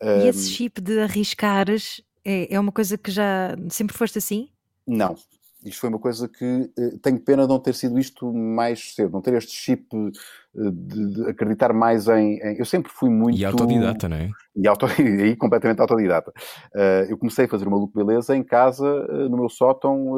[0.00, 4.50] E esse chip de arriscares é, é uma coisa que já sempre foste assim?
[4.86, 5.16] Não,
[5.64, 9.12] isto foi uma coisa que uh, tenho pena de não ter sido isto mais cedo,
[9.12, 10.10] não ter este chip uh,
[10.70, 13.38] de, de, acreditar mais em, em, Eu sempre fui muito.
[13.38, 14.30] E autodidata, não é?
[14.54, 16.32] E, auto, e completamente autodidata.
[16.74, 20.14] Uh, eu comecei a fazer uma look beleza em casa, no meu sótão,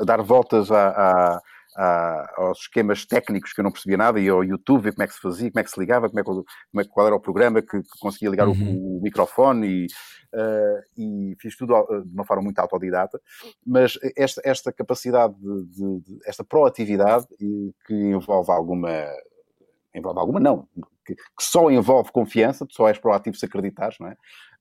[0.00, 1.42] a dar voltas à, à
[1.76, 5.20] aos esquemas técnicos que eu não percebia nada, e ao YouTube, como é que se
[5.20, 7.60] fazia, como é que se ligava, como é que, como é, qual era o programa
[7.60, 8.76] que, que conseguia ligar uhum.
[8.76, 9.86] o, o, microfone, e,
[10.34, 13.20] uh, e, fiz tudo de uma forma muito autodidata.
[13.66, 17.26] Mas esta, esta capacidade, de, de, de esta proatividade,
[17.86, 19.06] que envolve alguma.
[19.94, 20.66] Envolve alguma, não,
[21.04, 24.16] que, que, só envolve confiança, tu só és proativo se acreditares, não é?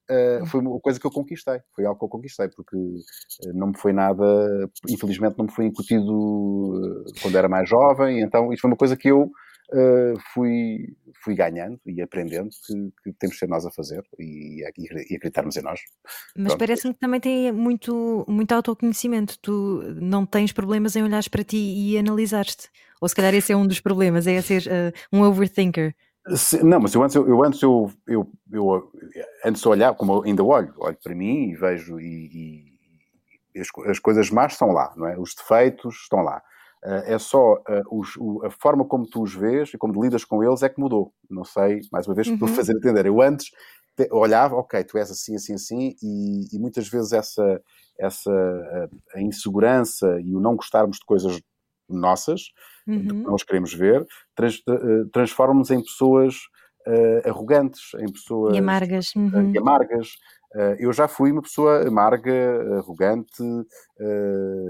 [0.09, 3.67] Uh, foi uma coisa que eu conquistei, foi algo que eu conquistei, porque uh, não
[3.67, 4.23] me foi nada,
[4.89, 8.97] infelizmente não me foi incutido uh, quando era mais jovem, então isto foi uma coisa
[8.97, 9.31] que eu
[10.33, 15.15] fui, fui ganhando e aprendendo que, que, temos de ser nós a fazer e, e
[15.15, 15.79] acreditarmos em nós.
[16.37, 21.43] Mas parece-me que também tem muito, muito autoconhecimento, tu não tens problemas em olhares para
[21.43, 22.69] ti e analisares-te,
[23.01, 24.63] ou se calhar esse é um dos problemas, é ser
[25.11, 25.95] um overthinker.
[26.63, 28.91] Não, mas eu antes, eu, eu antes eu, eu, eu,
[29.43, 32.73] antes de olhar, como eu ainda olho, olho para mim e vejo e,
[33.53, 35.17] e as, as, coisas más estão lá, não é?
[35.19, 36.41] Os defeitos estão lá.
[36.83, 40.23] Uh, é só uh, os, o, a forma como tu os vês e como lidas
[40.23, 41.13] com eles é que mudou.
[41.29, 42.37] Não sei, mais uma vez, uhum.
[42.37, 43.05] por fazer entender.
[43.05, 43.51] Eu antes
[43.95, 47.61] te, olhava, ok, tu és assim, assim, assim, e, e muitas vezes essa,
[47.99, 51.41] essa a, a insegurança e o não gostarmos de coisas
[51.89, 52.41] nossas,
[52.87, 53.07] uhum.
[53.07, 56.35] que nós queremos ver, trans, uh, transformam-nos em pessoas
[56.87, 59.15] uh, arrogantes, em pessoas e amargas.
[59.15, 59.27] Uhum.
[59.27, 60.09] Uh, e amargas.
[60.77, 62.31] eu já fui uma pessoa amarga,
[62.77, 63.43] arrogante,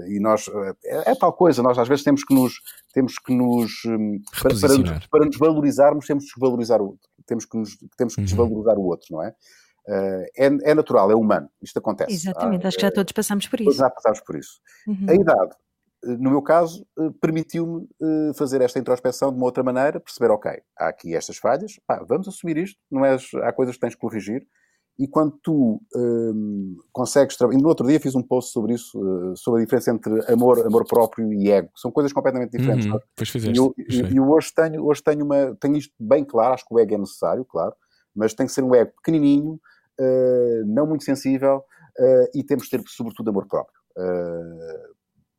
[0.08, 0.48] e nós
[0.84, 1.62] é, é, tal coisa.
[1.62, 2.54] Nós às vezes temos que nos
[2.92, 7.08] temos que nos um, para, para, nos, para nos valorizarmos temos que desvalorizar o outro,
[7.26, 8.26] temos que nos temos que uhum.
[8.26, 9.34] desvalorizar o outro, não é?
[9.86, 12.14] Uh, é, é, natural, é humano, isto acontece.
[12.14, 13.64] Exatamente, ah, acho que já todos passamos por isso.
[13.64, 14.58] Todos já passamos por isso.
[14.86, 15.06] Uhum.
[15.06, 15.54] A idade
[16.06, 20.52] no meu caso, eh, permitiu-me eh, fazer esta introspeção de uma outra maneira, perceber, ok,
[20.78, 24.00] há aqui estas falhas, pá, vamos assumir isto, não és, há coisas que tens que
[24.00, 24.46] corrigir,
[24.98, 27.60] e quando tu um, consegues trabalhar.
[27.60, 30.86] No outro dia fiz um post sobre isso, uh, sobre a diferença entre amor, amor
[30.86, 31.68] próprio e ego.
[31.74, 32.86] São coisas completamente diferentes.
[32.86, 36.24] Uhum, pois fizeste, e eu, e, eu hoje, tenho, hoje tenho, uma, tenho isto bem
[36.24, 37.74] claro, acho que o ego é necessário, claro,
[38.14, 39.54] mas tem que ser um ego pequenininho,
[40.00, 41.64] uh, não muito sensível,
[41.98, 43.74] uh, e temos que ter, sobretudo, amor próprio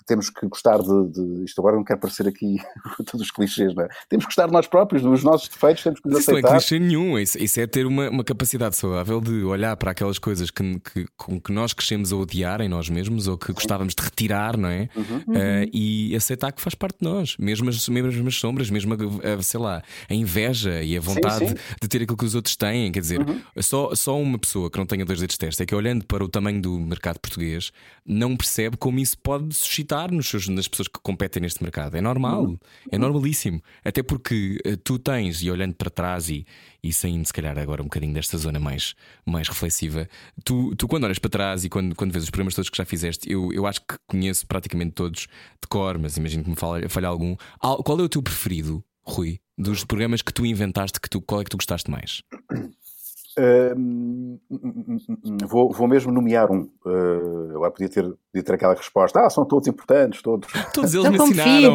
[0.05, 2.57] temos que gostar de, de, Isto agora não quer parecer aqui
[3.05, 3.87] todos os clichês, não é?
[4.09, 6.57] Temos que gostar de nós próprios, dos nossos defeitos, temos que nos isso aceitar.
[6.57, 9.75] Isso não é clichê nenhum, isso, isso é ter uma, uma, capacidade saudável de olhar
[9.77, 13.37] para aquelas coisas que, que, com que nós crescemos a odiar em nós mesmos ou
[13.37, 13.53] que Sim.
[13.53, 14.89] gostávamos de retirar, não é?
[14.95, 15.17] Uhum.
[15.27, 19.33] Uh, e aceitar que faz parte de nós, mesmo as, mesmo as sombras, mesmo a,
[19.33, 21.55] a, sei lá, a inveja e a vontade sim, sim.
[21.81, 22.91] de ter aquilo que os outros têm.
[22.91, 23.41] Quer dizer, uhum.
[23.61, 26.23] só, só uma pessoa que não tenha dois dedos de teste é que olhando para
[26.23, 27.71] o tamanho do mercado português
[28.05, 31.95] não percebe como isso pode suscitar nos seus, nas pessoas que competem neste mercado.
[31.95, 32.57] É normal, uhum.
[32.91, 33.61] é normalíssimo.
[33.83, 36.45] Até porque uh, tu tens, e olhando para trás e,
[36.83, 38.93] e saindo se calhar agora um bocadinho desta zona mais,
[39.25, 40.07] mais reflexiva,
[40.43, 42.85] tu, tu quando olhas para trás e quando, quando vês os programas todos que já
[42.85, 46.89] fizeste, eu, eu acho que conheço praticamente todos de cor, mas imagino que me falha,
[46.89, 47.35] falha algum.
[47.59, 49.39] Qual é o teu preferido, Rui?
[49.57, 52.21] Dos programas que tu inventaste, que tu, qual é que tu gostaste mais?
[53.37, 54.39] Uh,
[55.45, 56.69] vou, vou, mesmo nomear um.
[56.85, 60.47] Uh, agora podia ter, podia ter aquela resposta: ah, são todos importantes, todos.
[60.73, 61.73] Todos eles me ensinaram,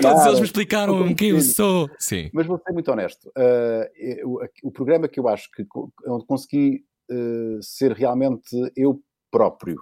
[0.00, 1.88] todos eles me explicaram quem eu sou.
[1.98, 2.28] Sim.
[2.34, 5.64] Mas vou ser muito honesto: uh, o, o, programa que eu acho que
[6.06, 9.76] onde consegui uh, ser realmente eu próprio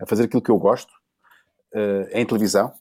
[0.00, 0.92] a fazer aquilo que eu gosto
[1.74, 2.72] é em televisão,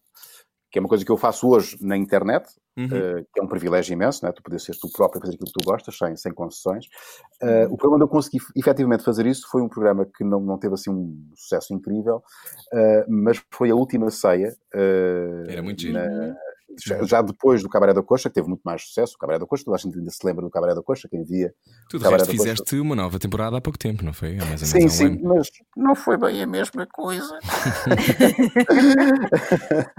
[0.70, 2.85] que é uma coisa que eu faço hoje na internet, Uhum.
[2.85, 4.31] Uh, que é um privilégio imenso, né?
[4.33, 6.85] tu poder ser tu próprio a fazer aquilo que tu gostas, sem, sem concessões.
[7.41, 10.57] Uh, o programa onde eu consegui efetivamente fazer isso foi um programa que não, não
[10.57, 12.21] teve assim um sucesso incrível,
[12.73, 14.55] uh, mas foi a última ceia.
[15.47, 15.93] Era muito giro.
[15.93, 16.35] Na,
[16.83, 19.45] já, já depois do Cabaré da Coxa, que teve muito mais sucesso, o Cabaré da
[19.45, 21.53] Coxa, toda a gente ainda se lembra do Cabaré da Coxa, quem via.
[21.89, 22.31] Tu de resto Coxa.
[22.31, 24.35] fizeste uma nova temporada há pouco tempo, não foi?
[24.35, 25.19] Mais ou Sim, um sim, ano.
[25.23, 27.38] mas não foi bem a mesma coisa.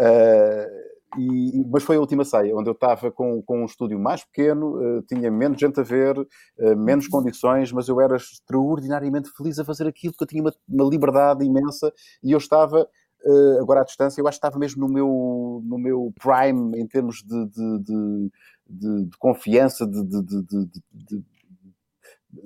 [0.00, 4.24] Eh, e, mas foi a última ceia, onde eu estava com, com um estúdio mais
[4.24, 6.16] pequeno, eh, tinha menos gente a ver,
[6.58, 10.52] eh, menos condições, mas eu era extraordinariamente feliz a fazer aquilo, porque eu tinha uma,
[10.68, 11.92] uma liberdade imensa
[12.22, 12.86] e eu estava,
[13.24, 16.86] eh, agora à distância, eu acho que estava mesmo no meu, no meu prime em
[16.86, 18.30] termos de, de, de,
[18.68, 21.24] de- de confiança, de, de- de- de- de- de-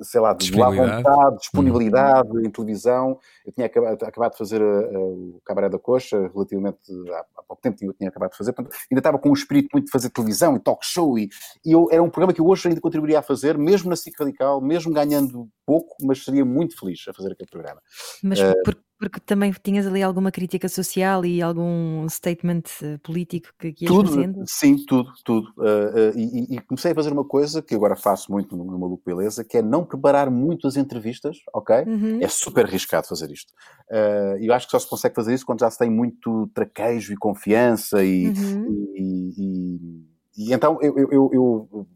[0.00, 1.02] sei lá, de boa Disponibilidade.
[1.02, 3.18] vontade, disponibilidade em televisão.
[3.46, 6.78] Eu tinha acabado, acabado de fazer a- a- o Cabaré da Coxa, relativamente
[7.10, 9.68] há, há pouco tempo tinha, tinha acabado de fazer, portanto, ainda estava com um espírito
[9.72, 11.28] muito de fazer televisão e talk show, e,
[11.64, 14.14] e eu, era um programa que eu hoje ainda contribuiria a fazer, mesmo na SIC
[14.18, 17.80] Radical, mesmo ganhando pouco, mas seria muito feliz a fazer aquele programa.
[18.22, 23.48] Mas Eh, por- porque também tinhas ali alguma crítica social e algum statement eh, político
[23.58, 24.44] que, que ias Tudo, fazendo?
[24.46, 25.48] sim, tudo, tudo.
[25.58, 28.78] Uh, uh, e, e- comecei a fazer uma coisa que agora faço muito no, no
[28.78, 31.78] Maluco Beleza, que é não preparar muito as entrevistas, ok?
[31.84, 32.18] Uhum.
[32.22, 33.52] É super arriscado fazer isto.
[33.90, 36.48] Uh, E eu acho que só se consegue fazer isso quando já se tem muito
[36.54, 38.66] traquejo e confiança e, Uhum.
[38.96, 41.86] e- e- e então eu- eu- eu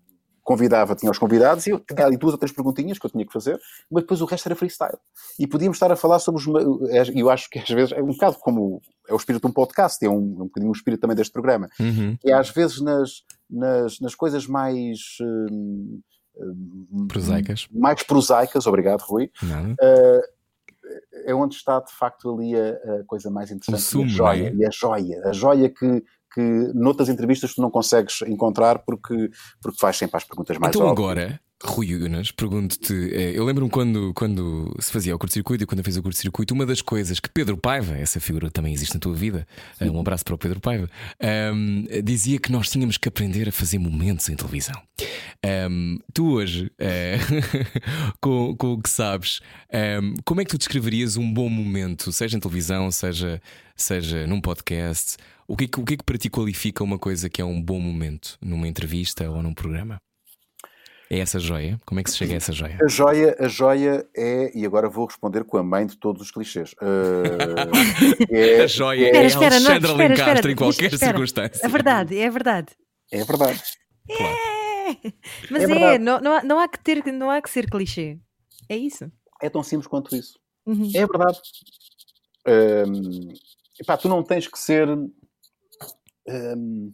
[0.46, 3.26] convidava, tinha os convidados e eu tinha ali duas ou três perguntinhas que eu tinha
[3.26, 3.58] que fazer,
[3.90, 4.96] mas depois o resto era freestyle.
[5.38, 6.46] E podíamos estar a falar sobre os.
[6.46, 6.60] ma-
[7.12, 9.52] E eu acho que às vezes é um bocado como é o espírito de um
[9.52, 12.16] podcast, é um, é um bocadinho o espírito também deste programa Uhum.
[12.20, 16.00] que é às vezes nas, nas, nas coisas mais hum,
[16.38, 17.66] hum, Prosaicas.
[17.72, 19.74] mais prosaicas, obrigado Rui, Nada.
[21.24, 24.48] é onde está de facto ali a, a coisa mais interessante, O sumo, a joia,
[24.48, 24.54] é?
[24.54, 26.04] e a joia, a joia que,
[26.36, 29.30] que noutras entrevistas tu não consegues encontrar porque,
[29.62, 30.92] porque faz sempre as perguntas mais Então óbvias.
[30.92, 35.78] agora, Rui Unas, pergunto-te, eh, eu lembro-me quando, quando se fazia o curto-circuito e quando
[35.78, 39.00] eu fiz o curto-circuito, uma das coisas que Pedro Paiva, essa figura também existe na
[39.00, 39.48] tua vida,
[39.80, 43.52] eh, um abraço para o Pedro Paiva, ahm, dizia que nós tínhamos que aprender a
[43.52, 44.78] fazer momentos em televisão.
[45.42, 47.16] Ahm, tu hoje, eh,
[48.20, 49.40] com, com o que sabes,
[49.72, 53.40] ahm, como é que tu descreverias um bom momento, seja em televisão, seja,
[53.74, 55.16] seja num podcast?
[55.48, 57.44] O que, é que, o que é que para ti qualifica uma coisa que é
[57.44, 59.98] um bom momento numa entrevista ou num programa?
[61.08, 61.80] É essa joia?
[61.86, 62.78] Como é que se chega a essa joia?
[62.82, 66.30] A joia, a joia é, e agora vou responder com a mãe de todos os
[66.30, 66.74] clichês.
[66.82, 70.92] Uh, é, A joia é, é Espera, espera, não, Alexandra espera, Lencastre espera, em qualquer
[70.92, 71.12] espera.
[71.12, 71.64] circunstância.
[71.64, 72.72] É verdade, é verdade.
[73.12, 73.62] é verdade.
[74.10, 74.56] É.
[75.50, 76.04] Mas É é, verdade.
[76.04, 78.18] não, não, há, não, há que ter, não há que ser clichê.
[78.68, 79.10] É isso.
[79.40, 80.38] É tão simples quanto isso.
[80.66, 80.90] Uhum.
[80.94, 81.38] É verdade.
[82.48, 83.32] Hum,
[83.80, 84.88] epá, tu não tens que ser.
[86.28, 86.92] Hum,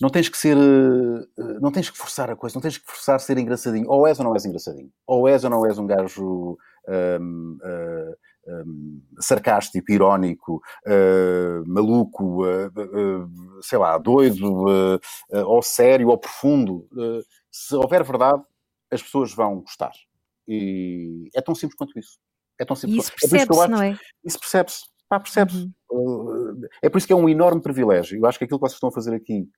[0.00, 0.56] não tens que ser.
[0.56, 3.88] eh, eh, não tens que forçar a coisa, não tens que forçar ser engraçadinho.
[3.90, 4.92] Ou és ou não és engraçadinho.
[5.06, 6.56] Ou és ou não és um gajo
[6.88, 8.16] hum, eh,
[8.64, 14.98] hum, sarcástico, irónico, eh, maluco, eh, eh, sei lá, doido,
[15.46, 16.88] ou sério, ou profundo.
[17.50, 18.42] Se houver verdade,
[18.90, 19.92] as pessoas vão gostar.
[20.46, 22.16] E é tão simples quanto isso.
[22.58, 23.98] É tão E simples é por isso eu percebe-se, acho- não é?
[24.24, 24.80] isso percebe-se.
[25.08, 25.70] Pá, percebe-se.
[25.90, 26.52] Uhum.
[26.60, 28.18] Uh, É por isso que é um enorme privilégio.
[28.18, 29.48] Eu acho que aquilo que vocês estão a fazer aqui,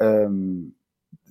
[0.00, 0.72] um,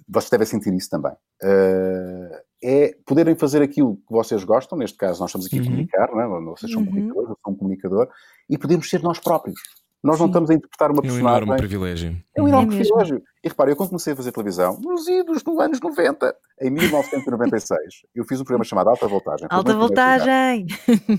[0.07, 1.13] vocês devem sentir isso também.
[1.43, 5.65] Uh, é poderem fazer aquilo que vocês gostam, neste caso nós estamos aqui a Uhum.
[5.65, 6.45] comunicar, não é?
[6.51, 6.87] vocês são Uhum.
[6.87, 8.09] comunicadores, eu sou um comunicador,
[8.49, 9.59] e podermos ser nós próprios.
[10.03, 10.31] Nós não Sim.
[10.31, 11.43] estamos a interpretar uma É um personagem.
[11.43, 12.23] enorme privilégio.
[12.35, 12.93] É um enorme É mesmo.
[12.95, 13.23] privilégio.
[13.43, 17.77] E repare, eu quando comecei a fazer televisão, nos idos, nos anos 90, em 1996,
[18.13, 19.47] eu fiz um programa chamado Alta Voltagem.
[19.49, 19.79] Alta engraçado.
[19.79, 20.67] voltagem.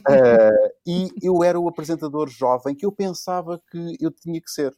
[0.09, 4.73] Eh, e eu era o apresentador jovem que eu pensava que eu tinha que ser,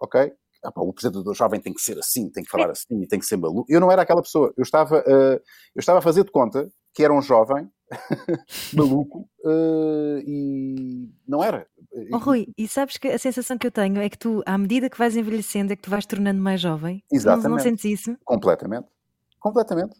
[0.00, 0.32] ok?
[0.64, 3.24] Ah, pá, o apresentador jovem tem que ser assim, tem que falar assim, tem que
[3.26, 3.64] ser maluco.
[3.68, 4.52] Eu não era aquela pessoa.
[4.56, 5.40] Eu estava, eh,
[5.74, 7.70] eu estava a fazer de conta que era um jovem
[8.74, 11.66] maluco eh, e não era.
[12.12, 14.88] Oh, Rui, e sabes que a sensação que eu tenho é que tu, à medida
[14.88, 17.02] que vais envelhecendo, é que tu vais tornando mais jovem.
[17.08, 17.62] Tu Não, não Exatamente.
[17.62, 18.16] sentes isso?
[18.24, 18.86] Completamente.
[19.40, 19.96] Completamente.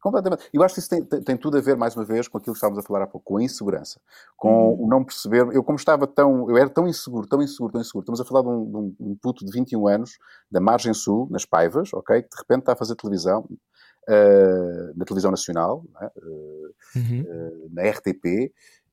[0.00, 0.48] Completamente.
[0.52, 2.52] Eu acho que isso tem, tem- tem tudo a ver, mais uma vez, com aquilo
[2.54, 4.00] que estávamos a falar há pouco, com a insegurança.
[4.36, 4.84] Com Uhum.
[4.84, 5.48] o não perceber.
[5.52, 6.48] Eu, como estava tão.
[6.48, 8.02] Eu era tão inseguro, tão inseguro, tão inseguro.
[8.04, 10.12] Estamos a falar de um, de um puto de 21 anos,
[10.48, 12.22] da Margem Sul, nas Paivas, ok?
[12.22, 13.44] Que de repente está a fazer televisão,
[14.08, 16.06] eh, na televisão nacional, não é?
[16.06, 17.68] Eh, Uhum.
[17.70, 18.50] na RTP,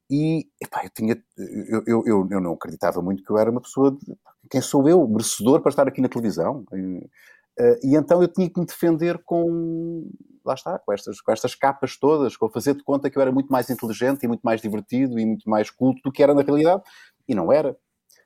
[0.09, 3.91] e epá, eu, tinha, eu, eu, eu, não acreditava muito que eu era uma pessoa.
[3.91, 4.15] De,
[4.49, 5.07] quem sou eu?
[5.07, 6.63] Merecedor para estar aqui na televisão?
[6.73, 7.09] E,
[7.57, 10.07] eh, e então eu tinha que me defender com.
[10.43, 13.31] Lá está, com estas, com estas capas todas, com fazer de conta que eu era
[13.31, 16.43] muito mais inteligente e muito mais divertido e muito mais culto do que era na
[16.43, 16.83] realidade.
[17.27, 17.75] E não era.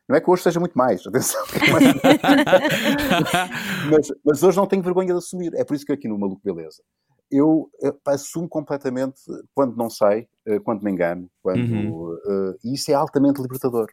[0.10, 1.44] Não é que hoje seja muito mais, atenção.
[3.92, 5.54] mas, mas hoje não tenho vergonha de assumir.
[5.54, 6.82] É por isso que aqui no Maluco Beleza
[7.32, 9.22] eu eh, assumo completamente
[9.54, 12.18] quando não sei, eh, quando me engano, quando, Uhum.
[12.26, 13.88] eh, e isso é altamente libertador.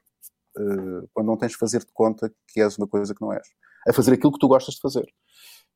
[0.58, 3.46] uh, quando não tens de fazer de conta que és uma coisa que não és.
[3.86, 5.06] A fazer aquilo que tu gostas de fazer.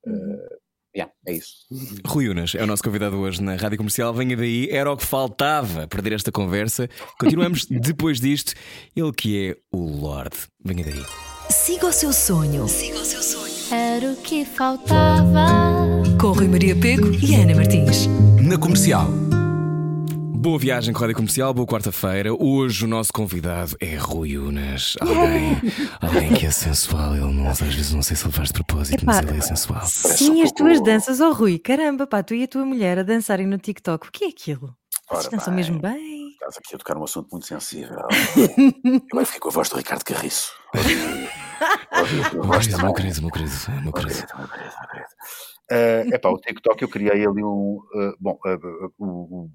[0.07, 0.57] Uh,
[0.95, 1.67] yeah, é isso.
[2.07, 4.13] Rui Unas é o nosso convidado hoje na Rádio Comercial.
[4.13, 6.89] Venha daí, era o que faltava perder esta conversa.
[7.19, 8.55] Continuamos depois disto.
[8.97, 10.37] Ele que é o Lorde.
[10.65, 11.05] Venha daí.
[11.51, 12.69] Siga o seu sonho.
[12.69, 13.55] Siga o seu sonho.
[13.73, 15.47] Era o que faltava.
[16.21, 18.07] Com Rui Maria Pego e Ana Martins.
[18.41, 19.30] Na comercial.
[20.41, 22.33] Boa viagem com a Rádio Comercial, boa quarta-feira.
[22.33, 24.97] Hoje o nosso convidado é Rui Unas.
[24.99, 25.55] Alguém,
[26.01, 27.15] alguém que é sensual.
[27.15, 29.85] Ele não, às vezes não sei se ele faz de propósito, mas ele é sensual.
[29.85, 33.47] Sim, as tuas danças, oh Rui, caramba, pá, tu e a tua mulher a dançarem
[33.47, 34.75] no TikTok, o que é aquilo?
[35.11, 35.57] Vocês dançam bem.
[35.57, 36.31] mesmo bem.
[36.31, 37.99] Estás aqui a tocar um assunto muito sensível.
[39.13, 40.55] Agora fiquei com a voz do Ricardo Carriço.
[42.33, 44.27] Meu querido, meu querido, meu querido, meu querido.
[45.71, 47.81] É epá, o TikTok eu criei ali um.
[47.95, 49.51] eh, bom, eh, eh, o, o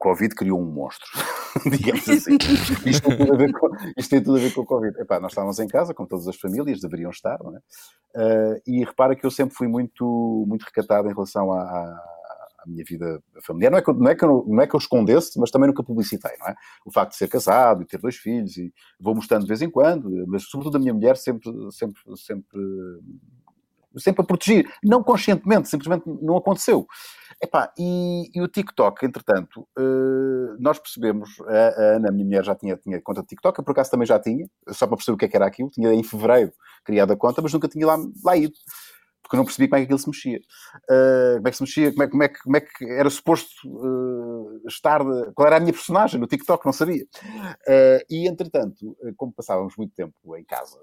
[0.00, 1.06] Covid criou um monstro,
[1.70, 2.36] digamos assim.
[2.86, 4.98] Isto tem tudo a ver com, tudo a ver com o Covid.
[4.98, 7.60] Epá, nós estávamos em casa, como todas as famílias deveriam estar, não é?
[8.16, 12.20] Eh, e repara que eu sempre fui muito, muito recatado em relação à, à-
[12.66, 13.70] minha vida familiar.
[13.70, 15.82] Não é, que, não, é que eu, não é que eu escondesse, mas também nunca
[15.82, 16.54] publicitei, não é?
[16.84, 19.70] O facto de ser casado e ter dois filhos, e vou mostrando de vez em
[19.70, 22.58] quando, mas sobretudo a minha mulher sempre, sempre, sempre
[23.96, 26.86] sempre a proteger, não conscientemente, simplesmente não aconteceu.
[27.42, 32.44] Epá, e, e o TikTok, entretanto, eh, nós percebemos, a, a Ana, a minha mulher,
[32.44, 35.14] já tinha, tinha conta de TikTok, eu por acaso também já tinha, só para perceber
[35.14, 36.52] o que é que era aquilo, tinha em fevereiro
[36.84, 38.52] criado a conta, mas nunca tinha lá, lá ido,
[39.22, 40.40] porque não percebi como é que aquilo se mexia.
[40.90, 43.48] Eh, como é que se mexia, como é, como é, como é que era suposto
[44.64, 45.00] eh, estar,
[45.34, 47.06] qual era a minha personagem no TikTok, não sabia.
[47.66, 50.76] Eh, e, entretanto, como passávamos muito tempo em casa,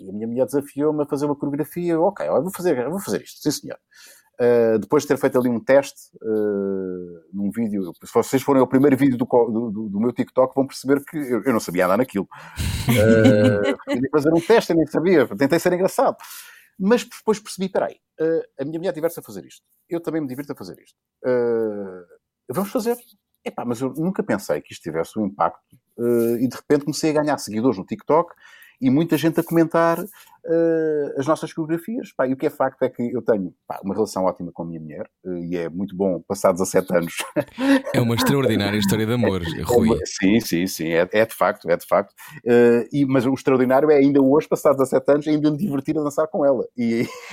[0.00, 1.98] a minha mulher desafiou-me a fazer uma coreografia.
[2.00, 3.78] Ok, vou fazer, vou fazer isto, sim senhor.
[4.38, 8.66] Uh, depois de ter feito ali um teste uh, num vídeo, se vocês forem ao
[8.68, 11.96] primeiro vídeo do, do- do- meu TikTok, vão perceber que eu, eu não sabia andar
[11.98, 12.28] naquilo.
[12.86, 16.16] Uh, fui fazer um teste, eu nem sabia, tentei ser engraçado.
[16.78, 17.96] Mas depois percebi: peraí,
[18.60, 20.96] a minha mulher diverte-se a fazer isto, eu também me divirto a fazer isto.
[22.48, 22.96] Vamos fazer.
[23.44, 25.76] Epá, mas eu nunca pensei que isto tivesse um impacto
[26.40, 28.32] e de repente comecei a ganhar seguidores no TikTok
[28.80, 29.98] e muita gente a comentar
[30.48, 32.12] eh, as nossas coreografias.
[32.16, 34.62] Pá, e o que é facto é que eu tenho pá, uma relação ótima com
[34.62, 37.14] a minha mulher eh, e é muito bom passar 17 anos.
[37.94, 39.88] É uma extraordinária história de amor, É Rui.
[39.88, 42.12] uma- sim, sim, sim, é, é de facto, é de facto.
[42.46, 46.02] Eh, e, mas o extraordinário é ainda hoje, passar 17 anos, ainda me divertir a
[46.02, 46.66] dançar com ela.
[46.76, 47.06] E,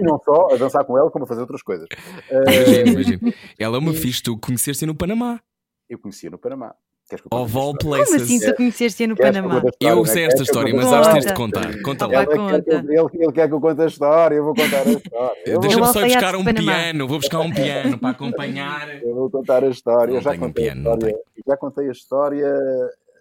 [0.00, 1.86] e não só a dançar com ela, como a fazer outras coisas.
[2.30, 3.34] Imagina, imagina.
[3.58, 5.40] Ela é uma fixe, tu conheceste no Panamá.
[5.88, 6.74] eu conhecia no Panamá.
[7.08, 7.76] Que Of all história?
[7.76, 8.22] Como places.
[8.22, 9.62] assim tu conheceste no Queres que Panamá?
[9.80, 11.60] Eu sei esta que história, conte a mas has de Conta.
[11.60, 11.82] contar.
[11.82, 12.26] Conta lá.
[12.26, 15.42] que ele, quer que eu conte a história, eu vou contar a história.
[15.44, 19.02] Eu vou, Deixa-me só ir buscar um piano, vou buscar um piano para acompanhar.
[19.02, 20.18] eu vou contar a história.
[20.20, 21.16] Já contei a história.
[21.46, 22.54] Já contei a história.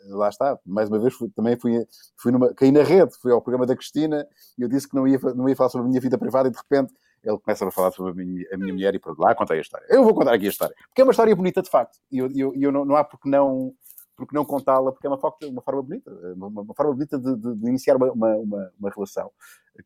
[0.10, 0.58] Lá está.
[0.66, 1.86] Mais uma vez fui- também fui,
[2.18, 4.26] fui numa, caí na rede, fui ao programa da Cristina
[4.58, 6.52] e eu disse que não ia, não ia falar sobre a minha vida privada e
[6.52, 9.34] de repente ele começa a falar sobre a minha, a minha mulher e por lá
[9.34, 9.86] contei a história.
[9.90, 10.76] Eu vou contar aqui a história.
[10.90, 11.98] Porque é uma história bonita de facto.
[12.12, 13.74] E eu, eu, eu não, não há porque não
[14.16, 15.18] porque não contá-la, porque é uma,
[15.50, 18.90] uma forma bonita, uma, uma forma bonita de, de- de iniciar uma, uma, uma- uma
[18.92, 19.32] relação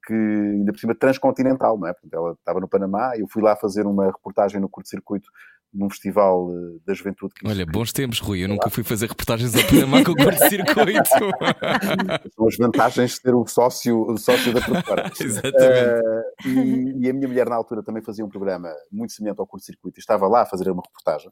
[0.05, 1.93] que ainda por cima transcontinental, não é?
[1.93, 5.29] Portanto, ela estava no Panamá, eu fui lá fazer uma reportagem no curto-circuito
[5.77, 7.35] num festival eh, da juventude.
[7.35, 8.43] Que Olha, bons tempos, Rui.
[8.43, 11.09] Eu nunca fui fazer reportagens ao Panamá com o curto-circuito.
[12.35, 15.11] são as vantagens de ter o sócio, o sócio da produtora.
[15.21, 15.63] Exatamente.
[15.63, 19.47] Eh, e, e a minha mulher, na altura, também fazia um programa muito semelhante ao
[19.47, 21.31] curto-circuito estava lá a fazer uma reportagem.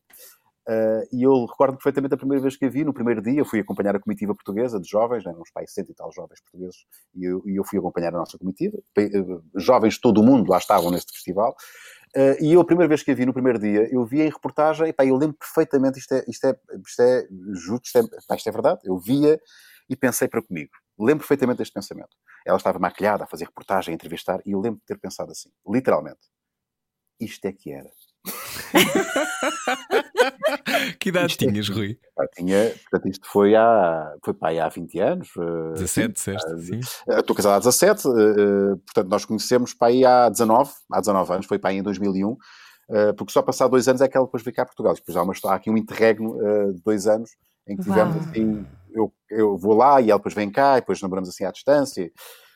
[0.67, 3.59] Eh, e eu recordo perfeitamente a primeira vez que a vi, no primeiro dia, fui
[3.59, 7.23] acompanhar a comitiva portuguesa de jovens, né, uns pais, cento e tal jovens portugueses, e
[7.23, 8.77] eu, e eu fui acompanhar a nossa comitiva.
[9.55, 11.55] Jovens de todo o mundo lá estavam neste festival.
[12.15, 14.29] Eh, e eu, a primeira vez que a vi, no primeiro dia, eu vi em
[14.29, 18.03] reportagem, e pá, eu lembro perfeitamente, isto é, isto é, isto é, que isto é,
[18.27, 19.39] pá, isto é verdade, eu via
[19.89, 20.71] e pensei para comigo.
[20.97, 22.15] Lembro perfeitamente deste pensamento.
[22.45, 25.49] Ela estava maquilhada a fazer reportagem, a entrevistar, e eu lembro de ter pensado assim,
[25.67, 26.21] literalmente,
[27.19, 27.89] isto é que era.
[30.99, 31.99] Que idade tinhas, Rui?
[32.15, 35.29] Pá, tinha, portanto, isto foi há, foi para aí há 20 anos.
[35.37, 36.59] eh, 17, disseste?
[36.61, 36.79] Sim.
[37.09, 40.99] Eh, Estou casado há 17, eh, eh, portanto, nós conhecemos para aí há 19, há
[40.99, 42.37] 19 anos, foi para aí em 2001,
[42.89, 44.93] eh, porque só passado dois anos é que ela depois veio cá a Portugal.
[44.93, 46.37] Depois há, uma, há aqui um interregno
[46.73, 47.31] de dois anos
[47.67, 48.25] em que tivemos Uau.
[48.25, 51.51] assim, eu, eu vou lá e ela depois vem cá, e depois namoramos assim à
[51.51, 52.11] distância.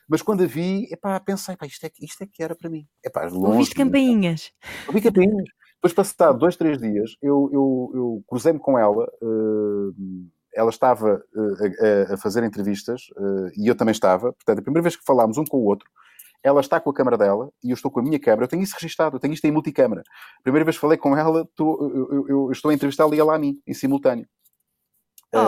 [0.08, 2.68] Mas quando a vi, epá, pensei, pá, isto, é, que- isto é que era para
[2.70, 2.84] mim.
[3.04, 4.50] Epá, longe, Ouviste campainhas?
[4.88, 5.44] Ouvi campainhas.
[5.82, 9.10] Depois, passado dois, três dias, eu, eu, eu cruzei-me com ela.
[9.22, 14.32] eh, ela estava eh, a, a fazer entrevistas eh, e eu também estava.
[14.32, 15.88] Portanto, a primeira vez que falámos um com o outro,
[16.42, 18.44] ela está com a câmara dela e eu estou com a minha câmara.
[18.44, 20.02] Eu tenho isso registado, eu tenho isto em multicâmara.
[20.38, 23.34] A primeira vez que falei com ela, eu, eu- eu estou a entrevistá-la e ela
[23.34, 24.26] a mim, em simultâneo.
[25.32, 25.38] Eh,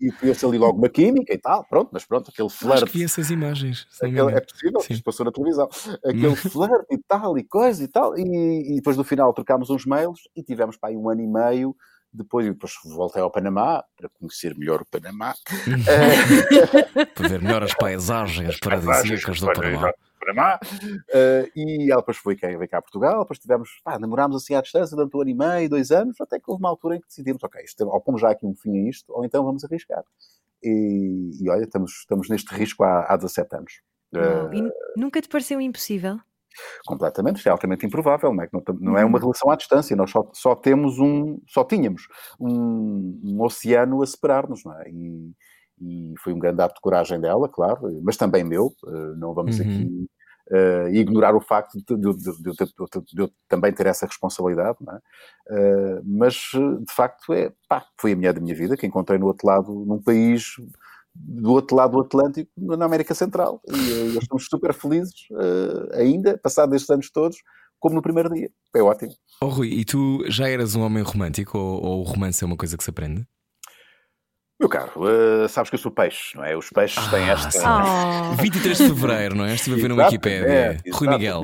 [0.00, 2.84] E via-se ali logo uma química e tal, pronto, mas pronto, aquele Acho flirt.
[2.90, 3.86] que vi essas imagens.
[4.02, 4.94] Aquele, é possível, Sim.
[4.94, 5.68] isto passou na televisão.
[6.04, 8.16] Aquele flirt e tal, e coisa e tal.
[8.18, 11.26] E, e depois no final trocámos uns mails e tivemos para aí um ano e
[11.26, 11.76] meio.
[12.14, 15.34] Depois, depois voltei ao Panamá para conhecer melhor o Panamá.
[15.88, 19.92] Eh, Para ver melhor as paisagens paradisíacas do Panamá.
[20.24, 20.58] Panamá.
[21.14, 23.20] Eh, e ela depois foi quem veio cá a Portugal.
[23.20, 26.38] Depois tivemos, pá, namorámos assim à distância durante um ano e meio, dois anos, até
[26.38, 28.86] que houve uma altura em que decidimos, ok, isto, ou pomos já aqui um fim
[28.86, 30.02] a isto, ou então vamos arriscar.
[30.62, 33.72] E, e olha, estamos, estamos neste risco há, há 17 anos.
[34.14, 36.18] Eh, e nunca te pareceu impossível?
[36.86, 38.48] completamente, isto é altamente improvável, não é?
[38.52, 42.06] Não, não é uma relação à distância, nós só, só temos um, só tínhamos
[42.38, 44.90] um, um oceano a separar-nos, não é?
[44.90, 45.32] E,
[45.82, 49.58] e foi um grande ato de coragem dela, claro, mas também meu, eh, não vamos
[49.58, 49.66] Uhum.
[49.66, 50.06] aqui
[50.50, 55.00] eh, ignorar o facto de, de- de- de- eu também ter essa responsabilidade, não é?
[55.50, 59.26] Eh, mas, de facto, é, pá, foi a mulher da minha vida que encontrei no
[59.26, 60.44] outro lado, num país
[61.14, 63.60] do outro lado do Atlântico, na América Central.
[63.68, 63.72] E
[64.14, 67.36] nós estamos super felizes eh, ainda, passados estes anos todos,
[67.78, 68.50] como no primeiro dia.
[68.74, 69.12] É ótimo.
[69.40, 72.56] Oh Rui, e tu já eras um homem romântico ou, ou o romance é uma
[72.56, 73.26] coisa que se aprende?
[74.62, 76.56] Meu caro, eh, sabes que eu sou peixe, não é?
[76.56, 77.50] Os peixes têm Ah, esta.
[77.50, 77.58] sim.
[77.66, 79.54] Oh, 23 de Fevereiro, não é?
[79.54, 80.80] Estive a ver no Wikipédia.
[80.84, 81.42] Exatamente, Rui Miguel.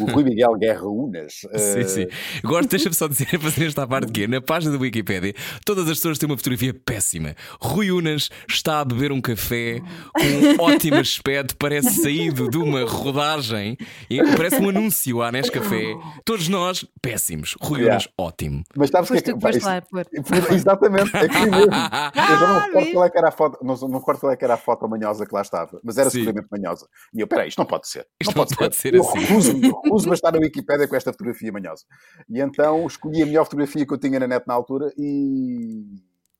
[0.00, 1.32] O Rui Miguel Guerra Unas.
[1.56, 2.06] Sim, eh, sim.
[2.42, 5.96] Gosto, deixa-me só dizer, fazer esta parte que é, na página do Wikipédia, todas as
[5.98, 7.34] pessoas têm uma fotografia péssima.
[7.60, 9.80] Rui Unas está a beber um café
[10.12, 13.76] com um ótimo aspecto, parece saído de uma rodagem,
[14.10, 15.94] e parece um anúncio à Nescafé.
[16.24, 17.54] Todos nós, péssimos.
[17.60, 17.94] Rui Yeah.
[17.96, 18.62] Unas, ótimo.
[18.76, 19.38] Mas sabes o que é que.
[19.38, 21.56] pá, lá isso- Exatamente, é que mesmo.
[21.56, 24.32] Eu já não Ah, recordo qual é que era a foto, não, não recordo qual
[24.32, 26.20] é que era a foto manhosa que lá estava, mas era Sim.
[26.24, 26.86] seguramente manhosa.
[27.12, 28.06] E eu, peraí, isto não pode ser.
[28.20, 29.63] Isto não não pode ser eu assim.
[29.84, 31.84] recuso-me a estar na Wikipédia com esta fotografia manhosa.
[32.28, 35.84] E então escolhi a melhor fotografia que eu tinha na net na altura e,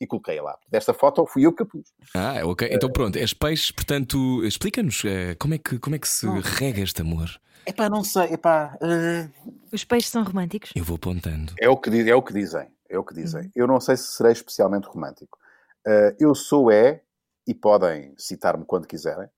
[0.01, 0.57] e coloquei lá.
[0.69, 1.93] Desta foto fui eu que a pus.
[2.15, 2.69] Ah, ok.
[2.71, 6.81] Então pronto, és peixe, portanto, explica-nos eh, como, é que, como é que se rega
[6.81, 7.29] este amor.
[7.67, 8.77] Epá, não sei, epá.
[8.83, 9.29] eh,
[9.73, 10.71] Os peixes são românticos?
[10.75, 11.55] Eu vou apontando.
[11.59, 12.69] É o que, é o que dizem.
[12.89, 13.51] É o que dizem.
[13.55, 15.39] Eu não sei se serei especialmente romântico.
[15.87, 17.01] Eh, eu sou é,
[17.47, 19.29] e podem citar-me quando quiserem,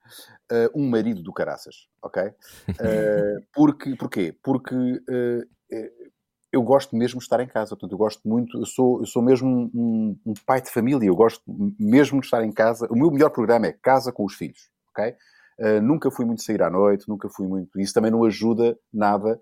[0.50, 2.22] eh, um marido do caraças, ok?
[2.80, 4.36] Eh, porque, porquê?
[4.42, 4.74] Porque
[5.10, 5.46] eh,
[6.52, 7.70] eu gosto mesmo de estar em casa.
[7.70, 11.06] Portanto, eu gosto muito, eu sou, eu sou mesmo um, um- pai de família.
[11.08, 11.42] Eu gosto
[11.78, 12.86] mesmo de estar em casa.
[12.90, 15.14] O meu melhor programa é casa com os filhos, ok?
[15.82, 17.80] Nunca fui muito sair à noite, nunca fui muito.
[17.80, 19.40] Isso também não ajuda nada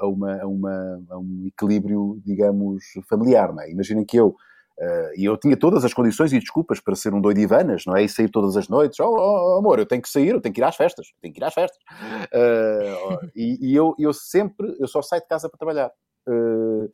[0.00, 3.52] a, uma, a, uma- a um equilíbrio, digamos, familiar.
[3.52, 3.70] Não é?
[3.70, 4.34] Imaginem que eu.
[4.78, 7.96] Eh, e eu tinha todas as condições e desculpas para ser um doido Ivanas, não
[7.96, 8.04] é?
[8.04, 8.98] E sair todas as noites.
[9.00, 11.32] Oh, oh, oh, amor, eu tenho que sair, eu tenho que ir às festas, tenho
[11.34, 11.78] que ir às festas.
[13.02, 15.90] Oh, e e eu, eu sempre, eu só saio de casa para trabalhar.
[16.28, 16.88] Eh,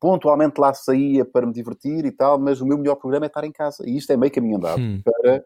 [0.00, 3.44] pontualmente lá saía para me divertir e tal, mas o meu melhor programa é estar
[3.44, 3.82] em casa.
[3.86, 5.02] E isto é meio caminho andado Hum.
[5.04, 5.44] para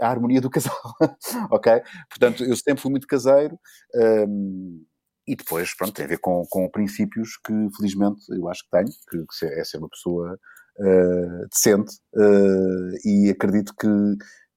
[0.00, 0.74] a harmonia do casal.
[1.50, 1.82] ok?
[2.08, 3.58] Portanto, eu sempre fui muito caseiro.
[3.94, 4.80] ehm,
[5.26, 8.88] e depois, pronto, tem a ver com, com princípios que, felizmente, eu acho que tenho,
[9.10, 10.38] que, que é ser uma pessoa
[10.80, 13.88] eh, decente eh, e acredito que,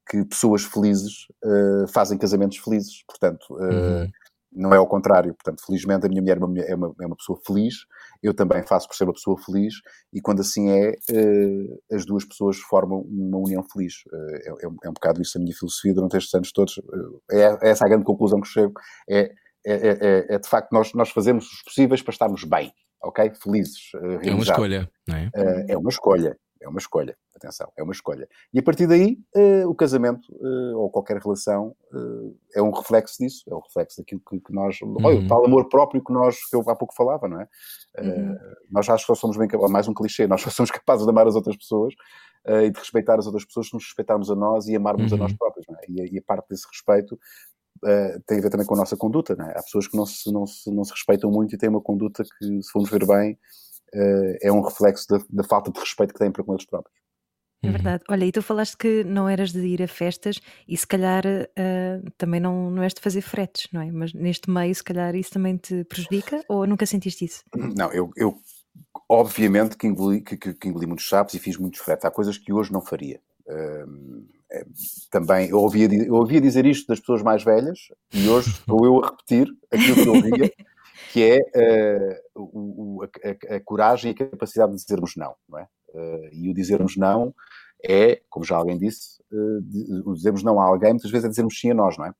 [0.10, 1.14] que pessoas felizes
[1.44, 3.04] eh, fazem casamentos felizes.
[3.08, 4.10] Portanto, Uhum.
[4.52, 5.34] não é ao contrário.
[5.36, 7.76] Portanto, felizmente, a minha mulher é uma, é uma, é uma pessoa feliz,
[8.22, 9.76] eu também faço por ser uma pessoa feliz,
[10.14, 10.96] e quando assim é,
[11.92, 13.94] as duas pessoas formam uma união feliz.
[14.12, 16.80] É, é um- é um bocado isso a minha filosofia durante estes anos todos.
[17.32, 18.74] É, é essa a grande conclusão que chego.
[19.10, 19.32] É,
[19.66, 22.72] é, é- é- é de facto nós, nós fazemos os possíveis para estarmos bem,
[23.04, 23.32] ok?
[23.42, 24.48] Felizes, eh, É uma realizados.
[24.50, 25.30] escolha, não é?
[25.36, 26.38] Eh, é uma escolha.
[26.62, 27.16] É uma escolha.
[27.34, 28.28] Atenção, é uma escolha.
[28.54, 30.28] E a partir daí, eh, o casamento
[30.76, 31.74] ou qualquer relação
[32.54, 34.78] é um reflexo disso, é um reflexo daquilo que, que nós.
[34.84, 35.24] Olha, Uhum.
[35.24, 37.48] o tal amor próprio que nós, que eu há pouco falava, não é?
[38.02, 38.38] Uhum.
[38.70, 41.10] nós acho que só somos bem capazes, mais um clichê, nós só somos capazes de
[41.10, 41.94] amar as outras pessoas
[42.46, 45.22] e de respeitar as outras pessoas se nos respeitarmos a nós e amarmos a Uhum.
[45.22, 45.82] nós próprios, não é?
[45.88, 47.18] E, a- e a parte desse respeito
[47.86, 49.52] eh, tem a ver também com a nossa conduta, não é?
[49.52, 52.24] Há pessoas que não se, não se, não se respeitam muito e têm uma conduta
[52.24, 53.38] que, se formos ver bem,
[53.94, 56.98] eh, é um reflexo da, da falta de respeito que têm para com eles próprios.
[57.62, 57.74] É Uhum.
[57.74, 58.04] verdade.
[58.10, 62.02] Olha, e tu falaste que não eras de ir a festas e se calhar ah,
[62.18, 63.92] também não, não és de fazer fretes, não é?
[63.92, 67.44] Mas neste meio, se calhar isso também te prejudica ou nunca sentiste isso?
[67.54, 68.38] Não, eu, eu
[69.10, 72.06] obviamente que engoli, que, que- que engoli muitos sapos e fiz muitos fretes.
[72.06, 73.20] Há coisas que hoje não faria.
[73.50, 74.26] Hum,
[75.12, 77.80] também, eu ouvia, eu ouvia dizer isto das pessoas mais velhas
[78.14, 80.52] e hoje estou eu a repetir aquilo que eu ouvia,
[81.12, 85.68] que é eh, o- a, a- coragem e a capacidade de dizermos não, não é?
[85.94, 87.34] Eh, e o dizermos não
[87.84, 89.22] é, como já alguém disse,
[89.62, 92.14] di- o dizermos não a alguém muitas vezes é dizermos sim a nós, não é?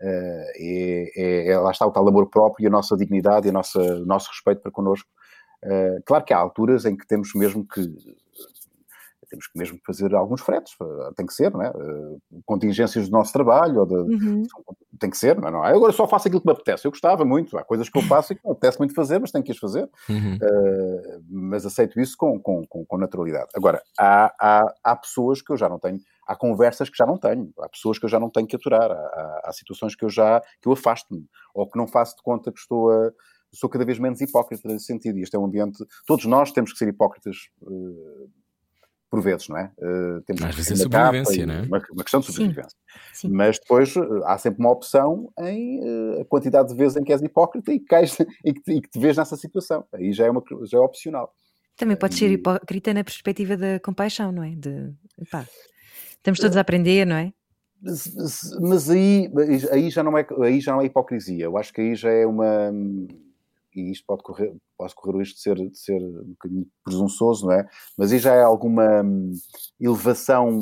[0.00, 3.52] É, é- é- lá está o tal amor próprio e a nossa dignidade e a
[3.52, 5.08] nossa, o nosso respeito para connosco.
[6.06, 7.80] Claro que há alturas em que temos mesmo que
[9.32, 10.76] temos que mesmo fazer alguns fretes,
[11.16, 11.70] tem que ser, não é?
[11.70, 14.42] Uh, contingências do nosso trabalho, ou de, uhum.
[15.00, 15.50] tem que ser, não é?
[15.50, 15.74] Não é?
[15.74, 16.86] Agora só faço aquilo que me apetece.
[16.86, 19.30] Eu gostava muito, há coisas que eu faço e que me apetece muito fazer, mas
[19.30, 19.88] tenho que as fazer.
[20.06, 20.34] Uhum.
[20.34, 23.48] Uh, mas aceito isso com, com, com, com naturalidade.
[23.54, 27.18] Agora, há, há, há pessoas que eu já não tenho há conversas que já não
[27.18, 30.08] tenho, há pessoas que eu já não tenho que aturar, há, há situações que eu
[30.08, 33.10] já que eu afasto-me, ou que não faço de conta que estou a
[33.54, 35.18] sou cada vez menos hipócrita nesse sentido.
[35.18, 35.84] E este é um ambiente.
[36.06, 38.30] Todos nós temos que ser hipócritas uh,
[39.12, 39.70] por vezes, não é?
[39.76, 41.62] Uh, temos Às vezes é sobrevivência, não é?
[41.64, 42.70] Uma, uma, questão de sobrevivência.
[43.12, 43.28] Sim, sim.
[43.28, 47.12] Mas depois uh, há sempre uma opção em uh, a quantidade de vezes em que
[47.12, 49.84] és hipócrita e que, cais, e que, e que te vês nessa situação.
[49.92, 51.30] Aí já é, uma, já é opcional.
[51.76, 54.54] Também pode ser hipócrita na perspectiva da compaixão, não é?
[54.56, 54.94] De,
[55.30, 55.46] pá,
[56.16, 57.34] estamos todos a aprender, não é?
[57.82, 58.08] Mas,
[58.62, 59.30] mas aí,
[59.70, 61.44] aí, já não é, aí já não é hipocrisia.
[61.44, 62.72] Eu acho que aí já é uma
[63.74, 67.46] e isto pode correr, pode correr o risco de ser, de ser um bocadinho presunçoso,
[67.46, 67.66] não é?
[67.96, 69.32] Mas aí já é alguma hum,
[69.80, 70.58] elevação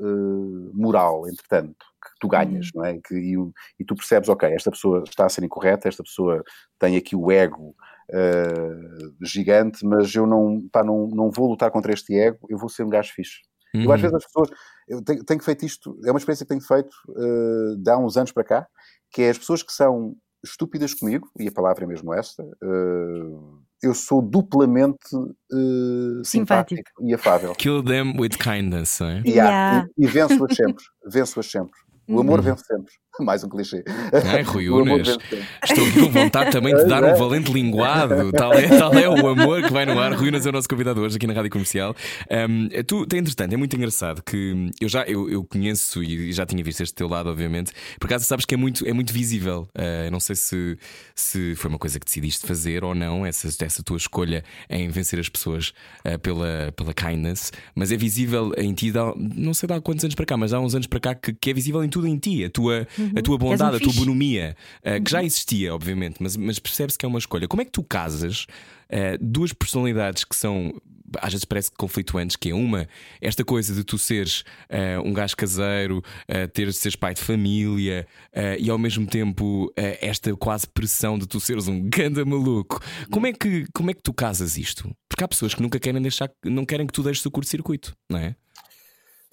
[0.00, 2.82] uh, moral, entretanto, que tu ganhas, uhum.
[2.82, 2.98] não é?
[3.04, 3.34] Que, e,
[3.80, 6.42] e, tu percebes, ok, esta pessoa está a ser incorreta, esta pessoa
[6.78, 7.74] tem aqui o ego
[8.10, 12.68] uh, gigante, mas eu não, pá, não, não vou lutar contra este ego, eu vou
[12.68, 13.40] ser um gajo fixe.
[13.74, 13.84] Uhum.
[13.84, 14.50] Eu às vezes as pessoas,
[14.88, 18.16] eu tenho, tenho, feito isto, é uma experiência que tenho feito uh, de há uns
[18.16, 18.68] anos para cá,
[19.10, 23.58] que é as pessoas que são estúpidas comigo, e a palavra é mesmo esta, uh,
[23.82, 26.76] eu sou duplamente uh, simpático.
[26.76, 26.90] simpático.
[27.02, 27.52] e afável.
[27.54, 29.22] Kill them with kindness, é?
[29.26, 29.88] Yeah, yeah.
[29.98, 31.78] E, e venço-as sempre, venço-as sempre.
[32.06, 32.44] O amor uhum.
[32.44, 32.92] vence sempre.
[33.20, 33.84] Mais um clichê.
[34.32, 35.16] Ai, Rui Unas,
[35.64, 38.32] estou com vontade também de dar um valente linguado.
[38.32, 40.12] Tal é, tal é o amor que vai no ar.
[40.12, 41.94] Rui Unas é o nosso convidado hoje aqui na Rádio Comercial.
[42.30, 46.62] Um, tu, entretanto, é muito engraçado que eu já eu, eu, conheço e já tinha
[46.62, 47.72] visto este teu lado, obviamente.
[48.00, 49.68] Por acaso sabes que é muito, é muito visível.
[49.76, 50.76] Uh, não sei se,
[51.14, 55.20] se foi uma coisa que decidiste fazer ou não, essa, essa tua escolha em vencer
[55.20, 55.72] as pessoas
[56.04, 60.14] uh, pela, pela kindness, mas é visível em ti, dá, não sei há quantos anos
[60.14, 62.18] para cá, mas há uns anos para cá que, que é visível em tudo em
[62.18, 62.44] ti.
[62.44, 62.86] A tua
[63.16, 65.26] a tua bondade, a tua bonomia, uh, que já uhum.
[65.26, 67.46] existia, obviamente, mas, mas percebe-se que é uma escolha.
[67.46, 68.46] Como é que tu casas
[68.90, 70.74] uh, duas personalidades que são
[71.20, 72.88] às vezes parece conflituantes, que é uma,
[73.20, 78.06] esta coisa de tu seres uh, um gajo caseiro, uh, ter seres pai de família
[78.34, 82.82] uh, e ao mesmo tempo esta quase pressão de tu seres um ganda maluco.
[83.10, 84.90] Como é que como é que tu casas isto?
[85.08, 88.18] Porque há pessoas que nunca querem deixar, não querem que tu deixes o curto-circuito, não
[88.18, 88.34] é?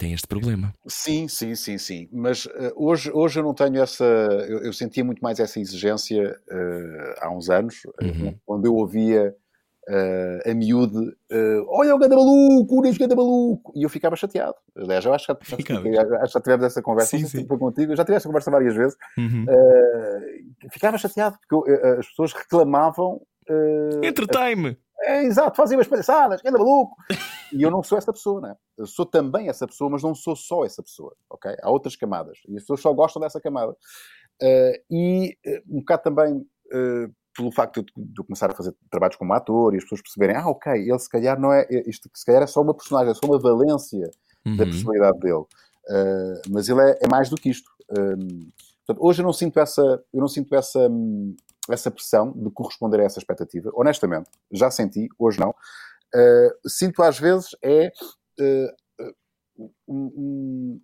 [0.02, 0.74] Tem este problema.
[0.88, 2.10] Sim, sim, sim, sim.
[2.12, 4.04] Mas uh, hoje, hoje eu não tenho essa.
[4.04, 8.36] Eu, eu sentia muito mais essa exigência uh, há uns anos, eh, uhum.
[8.44, 9.36] quando eu ouvia
[9.88, 10.98] uh, a miúde:
[11.68, 13.72] Olha o ganda maluco, o ganda maluco!
[13.76, 14.56] E eu ficava chateado.
[14.76, 17.46] Aliás, eu acho que, já, que já tivemos essa conversa sim, sim.
[17.46, 17.92] contigo.
[17.92, 18.98] Eu já tive essa conversa várias vezes.
[19.16, 19.46] Uhum.
[20.72, 23.22] ficava chateado porque eu, as pessoas reclamavam.
[24.02, 24.78] Entre-time!
[25.04, 26.96] É, exato, fazia umas palhaçadas, anda maluco.
[27.52, 28.56] E eu não sou essa pessoa, né?
[28.78, 31.56] Eu sou também essa pessoa, mas não sou só essa pessoa, ok?
[31.62, 32.40] Há outras camadas.
[32.48, 33.76] E as pessoas só gostam dessa camada.
[34.42, 38.76] Uh, e uh, um bocado também uh, pelo facto de, de eu começar a fazer
[38.90, 42.10] trabalhos como ator e as pessoas perceberem, ah, ok, ele se calhar não é, isto
[42.14, 44.10] se calhar é só uma personagem, é só uma valência
[44.46, 44.58] uhum.
[44.58, 45.46] da personalidade dele.
[46.50, 47.70] mas ele é, é, mais do que isto.
[47.88, 51.36] portanto, hoje eu não sinto essa, eu não sinto essa, um,
[51.70, 53.72] essa pressão de corresponder a essa expectativa.
[53.74, 55.50] Honestamente, já senti, hoje não.
[55.50, 57.92] Uh, sinto às vezes é.
[58.40, 58.82] Uh,
[59.58, 60.82] um, um,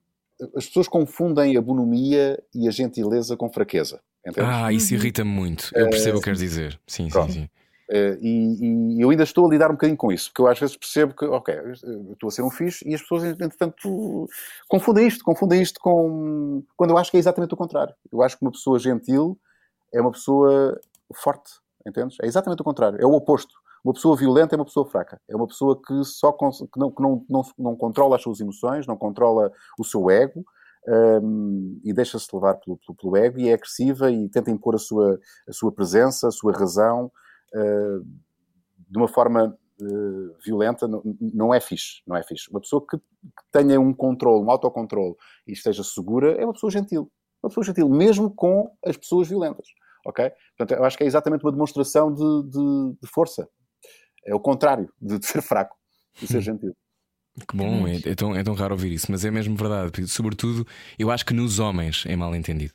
[0.56, 4.00] as pessoas confundem a bonomia e a gentileza com fraqueza.
[4.26, 4.52] Entendes?
[4.52, 5.00] Ah, isso uhum.
[5.00, 5.72] irrita-me muito.
[5.74, 6.80] Eu percebo uh, o que queres dizer.
[6.86, 7.34] Sim, pronto.
[7.34, 7.50] sim, sim.
[7.90, 10.60] Uh, e, e, eu ainda estou a lidar um bocadinho com isso, porque eu às
[10.60, 14.28] vezes percebo que, ok, eu estou a ser um fixe e as pessoas, entretanto,
[14.68, 16.62] confundem isto, confundem isto com.
[16.76, 17.96] quando eu acho que é exatamente o contrário.
[18.12, 19.40] Eu acho que uma pessoa gentil
[19.94, 20.80] é uma pessoa
[21.16, 21.52] forte,
[21.86, 22.18] entendes?
[22.22, 23.54] É exatamente o contrário, é o oposto.
[23.84, 25.20] Uma pessoa violenta é uma pessoa fraca.
[25.30, 26.44] É uma pessoa que só que
[26.78, 30.44] não, que não, não, não controla as suas emoções, não controla o seu ego
[31.24, 34.78] um, e deixa-se levar pelo, pelo, pelo, ego e é agressiva e tenta impor a
[34.78, 37.12] sua, a sua presença, a sua razão
[37.54, 38.06] uh,
[38.90, 40.88] de uma forma uh, violenta.
[40.88, 42.50] Não, não, é fixe, não é fixe.
[42.50, 43.04] Uma pessoa que, que
[43.52, 45.16] tenha um controle, um autocontrole
[45.48, 47.12] e esteja segura é uma pessoa gentil
[47.42, 49.68] uma pessoa gentil, mesmo com as pessoas violentas.
[50.06, 50.32] Ok?
[50.58, 53.48] Portanto, eu acho que é exatamente uma demonstração de, de, de força.
[54.26, 55.76] É o contrário de, de ser fraco,
[56.20, 56.76] de ser gentil.
[57.48, 60.08] Que bom, é, é, tão, é tão raro ouvir isso, mas é mesmo verdade.
[60.08, 60.66] Sobretudo,
[60.98, 62.74] eu acho que nos homens é mal entendido.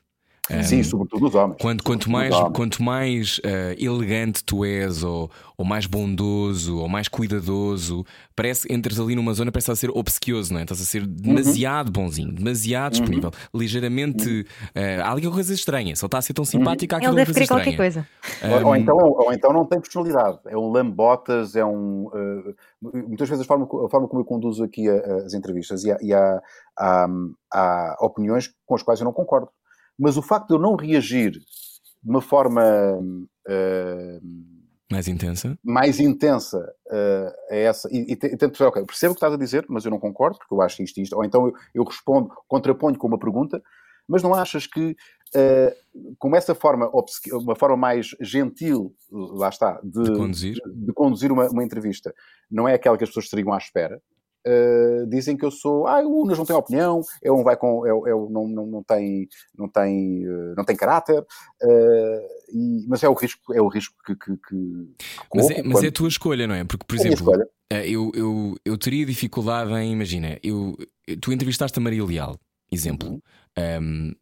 [0.64, 1.56] Sim, um, sobretudo os homens.
[1.60, 2.56] Quanto, quanto mais, homens.
[2.56, 8.98] quanto mais uh, elegante tu és, ou, ou mais bondoso, ou mais cuidadoso, parece entras
[8.98, 10.64] ali numa zona, parece a ser obsequioso, não é?
[10.64, 11.92] Estás a ser demasiado uhum.
[11.92, 13.00] bonzinho, demasiado uhum.
[13.00, 14.40] disponível, ligeiramente.
[14.74, 15.94] Uh, há ali coisa estranha.
[15.94, 18.08] Se ele está a ser tão simpático, há Ele deve querer qualquer coisa.
[18.42, 20.40] Um, ou, então, ou então não tem personalidade.
[20.46, 22.06] É um lambotas, é um.
[22.08, 25.98] Uh, muitas vezes a forma, a forma como eu conduzo aqui as entrevistas e, há,
[26.02, 26.42] e há,
[26.76, 27.06] há,
[27.52, 29.48] há opiniões com as quais eu não concordo.
[29.98, 32.62] Mas o facto de eu não reagir de uma forma
[32.98, 34.20] uh,
[34.90, 39.32] mais intensa, mais intensa uh, a essa, e, e tento ok, percebo o que estás
[39.32, 41.84] a dizer, mas eu não concordo, porque eu acho isto isto, ou então eu, eu
[41.84, 43.62] respondo, contraponho com uma pergunta,
[44.06, 46.90] mas não achas que uh, como essa forma,
[47.32, 52.12] uma forma mais gentil, lá está, de, de conduzir, de, de conduzir uma, uma, entrevista,
[52.50, 53.98] não é aquela que as pessoas estariam à espera,
[54.46, 57.86] Uh, dizem que eu sou, ah, o Unas não tem opinião, é um vai com,
[57.86, 62.20] é, é, não, não, não tem, não tem, uh, não tem caráter, uh,
[62.52, 64.88] e, mas é o risco, é o risco que, que, que
[65.34, 65.84] mas, é, mas quando...
[65.84, 66.64] é a tua escolha, não é?
[66.64, 67.32] Porque, por é exemplo,
[67.70, 70.76] eu, eu, eu teria dificuldade em, imagina, eu,
[71.20, 72.36] tu entrevistaste a Maria Leal,
[72.70, 73.10] exemplo.
[73.10, 73.20] Uhum.
[73.80, 74.14] Um,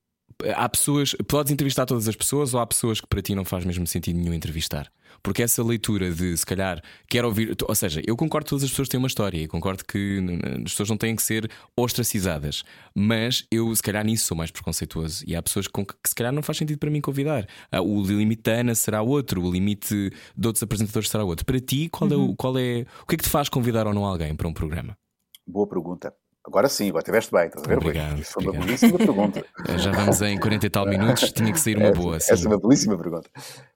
[0.54, 3.64] há pessoas, podes entrevistar todas as pessoas ou há pessoas que para ti não faz
[3.64, 4.90] mesmo sentido nenhum entrevistar?
[5.22, 8.70] Porque essa leitura de se calhar quero ouvir, ou seja, eu concordo que todas as
[8.70, 10.20] pessoas têm uma história e concordo que
[10.64, 12.62] as pessoas não têm que ser ostracizadas,
[12.94, 16.14] mas eu se calhar nisso sou mais preconceituoso e há pessoas com que, que se
[16.14, 17.46] calhar não faz sentido para mim convidar.
[17.70, 21.44] Ah, o limite da Ana será outro, o limite de outros apresentadores será outro.
[21.44, 22.16] Para ti, qual, uhum.
[22.16, 22.36] é, uhum.
[22.36, 24.96] qual é o que é que te faz convidar ou não alguém para um programa?
[25.46, 26.14] Boa pergunta.
[26.50, 27.78] Agora sim, agora estiveste bem, estás a ver?
[27.78, 29.46] Obrigado, Isso foi uma belíssima pergunta.
[29.78, 32.16] Já vamos em 40 e tal minutos, tinha que sair uma boa.
[32.16, 33.30] Essa, essa é uma belíssima pergunta.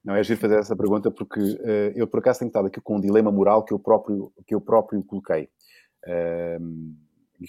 [0.04, 2.96] Não é giro fazer essa pergunta porque uh, eu por acaso tenho estado aqui com
[2.96, 5.48] um dilema moral que eu próprio, que eu próprio coloquei.
[6.04, 6.96] Uh,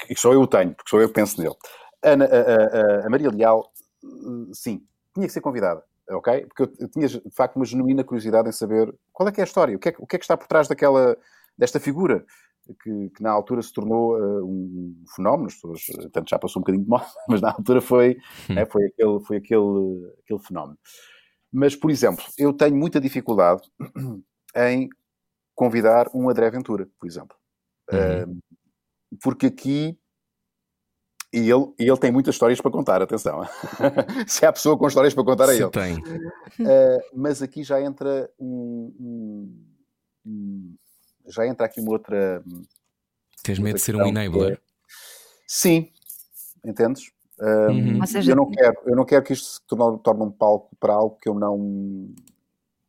[0.08, 1.56] e só eu o tenho, porque sou eu penso nele.
[2.04, 3.68] A, a, a, a Maria Leal,
[4.04, 6.46] uh, sim, tinha que ser convidada, ok?
[6.46, 9.44] Porque eu, eu, tinha de facto uma genuína curiosidade em saber qual é que é
[9.44, 11.18] a história, o que é, o que, é que está por trás daquela,
[11.58, 12.24] desta figura
[12.74, 16.64] que, que, na altura se tornou uh, um fenómeno, as pessoas, tanto já passou um
[16.64, 18.18] bocadinho de moda, mas na altura foi,
[18.50, 18.54] hum.
[18.54, 20.78] né, foi, aquele, foi aquele, aquele fenómeno.
[21.52, 23.62] Mas, por exemplo, eu tenho muita dificuldade
[24.56, 24.90] em
[25.54, 27.36] convidar um André Ventura, por exemplo.
[27.92, 28.34] Uhum.
[28.34, 28.40] Uh,
[29.22, 29.98] porque aqui
[31.36, 33.42] e ele, ele tem muitas histórias para contar, atenção.
[34.26, 35.70] Se há pessoa com histórias para contar, é ele.
[35.70, 35.98] tem.
[35.98, 39.66] Uh, mas aqui já entra um, um,
[40.26, 40.76] um,
[41.28, 42.44] já entra aqui uma outra.
[43.44, 44.54] Tens medo de ser um enabler?
[44.54, 44.58] É...
[45.48, 45.92] Sim,
[46.64, 47.12] entendes?
[47.40, 48.06] Um, uhum.
[48.06, 48.32] seja...
[48.32, 51.18] eu, não quero, eu não quero que isto se torne, torne um palco para algo
[51.22, 52.14] que eu não,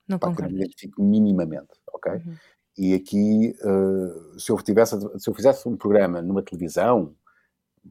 [0.07, 2.13] não pá, que eu me identifico minimamente, ok?
[2.13, 2.35] Uhum.
[2.79, 7.15] E aqui, uh, se, eu tivesse, se eu fizesse um programa numa televisão,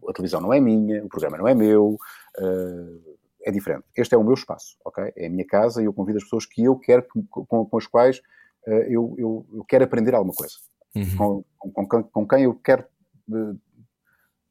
[0.07, 1.97] a televisão não é minha, o programa não é meu,
[2.39, 3.83] uh, é diferente.
[3.95, 5.11] Este é o meu espaço, ok?
[5.15, 7.85] É a minha casa e eu convido as pessoas que eu quero, com, com as
[7.85, 8.21] quais
[8.67, 10.55] eu, eu, eu, quero aprender alguma coisa.
[10.95, 11.43] Uhum.
[11.59, 12.85] Com, com, com, quem eu quero.
[13.27, 13.59] Uh,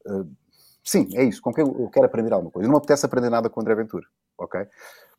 [0.07, 0.31] uh,
[0.83, 1.41] sim, é isso.
[1.41, 2.67] Com quem eu quero aprender alguma coisa.
[2.67, 4.07] Eu não me apetece aprender nada com o André Ventura.
[4.39, 4.61] Ok?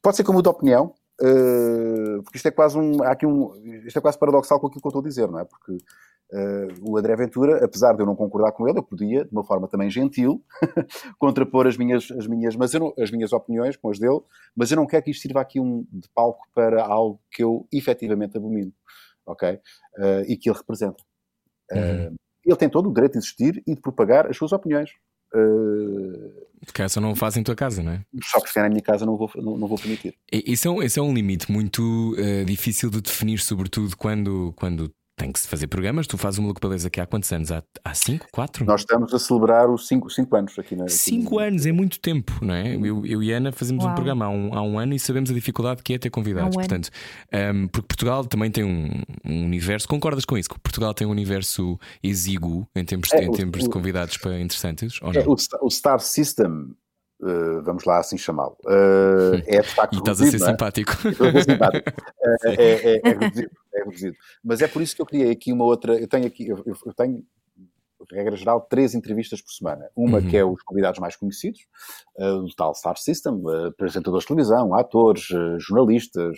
[0.01, 3.03] Pode ser como de opinião, uh, porque isto é quase um.
[3.03, 3.55] Há aqui um.
[3.85, 5.45] Isto é quase paradoxal com aquilo que eu estou a dizer, não é?
[5.45, 5.77] Porque
[6.31, 9.43] Uh, o André Ventura, apesar de eu não concordar com ele, eu podia, de uma
[9.43, 10.43] forma também gentil,
[11.19, 14.19] contrapor as minhas, as, minhas, mas não, as minhas opiniões com as dele,
[14.55, 17.67] mas eu não quero que isto sirva aqui um, de palco para algo que eu
[17.71, 18.73] efetivamente abomino,
[19.25, 19.59] ok?
[19.97, 21.01] Uh, e que ele representa.
[21.71, 22.15] Uh, uhum.
[22.43, 24.91] Ele tem todo o direito de existir e de propagar as suas opiniões.
[26.65, 28.05] Porque essa não o faz em tua casa, não é?
[28.23, 30.15] Só que se é na minha casa não vou, não, não vou permitir.
[30.31, 32.15] Esse é um, esse é um limite muito
[32.45, 36.07] difícil de definir, sobretudo quando, quando tem que se fazer programas.
[36.07, 37.51] Tu fazes uma Maluco Beleza aqui há quantos anos?
[37.51, 38.27] Há, há cinco?
[38.31, 38.65] Quatro?
[38.65, 40.87] Nós estamos a celebrar os cinco, cinco anos aqui na.
[40.87, 42.75] Cinco anos, é muito tempo, não é?
[42.75, 43.91] Eu, eu e Ana fazemos Uau.
[43.91, 46.55] um programa há um, há um ano e sabemos a dificuldade que é ter convidados.
[46.55, 46.89] Um Portanto,
[47.33, 49.87] um, porque Portugal também tem um, um, universo.
[49.87, 50.49] Concordas com isso?
[50.49, 54.39] Que Portugal tem um universo exíguo em termos, é, em termos o, de convidados para
[54.39, 54.99] interessantes?
[55.01, 56.75] Ou é, o, o Star System
[57.21, 59.93] Uh, vamos lá assim chamá-lo, uh, é de facto.
[59.95, 60.51] e estás reduzido, a ser é?
[60.51, 60.91] simpático.
[61.15, 61.89] Ser simpático.
[61.89, 64.17] Uh, é, é, é, reduzido, é reduzido.
[64.43, 65.97] Mas é por isso que eu criei aqui uma outra.
[65.97, 67.23] Eu tenho aqui, eu, eu tenho,
[68.11, 69.89] regra geral, três entrevistas por semana.
[69.95, 70.27] Uma uhum.
[70.27, 71.61] que é os convidados mais conhecidos,
[72.17, 75.23] do tal Star System, apresentadores de televisão, atores,
[75.57, 76.37] jornalistas,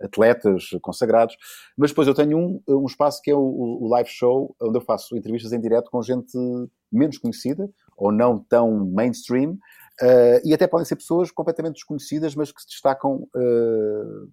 [0.00, 1.36] atletas consagrados.
[1.76, 4.82] Mas depois eu tenho um, um espaço que é o, o live show, onde eu
[4.82, 6.36] faço entrevistas em direto com gente
[6.90, 9.58] menos conhecida ou não tão mainstream
[10.02, 14.30] Uh, e até podem ser pessoas completamente desconhecidas, mas que se destacam uh,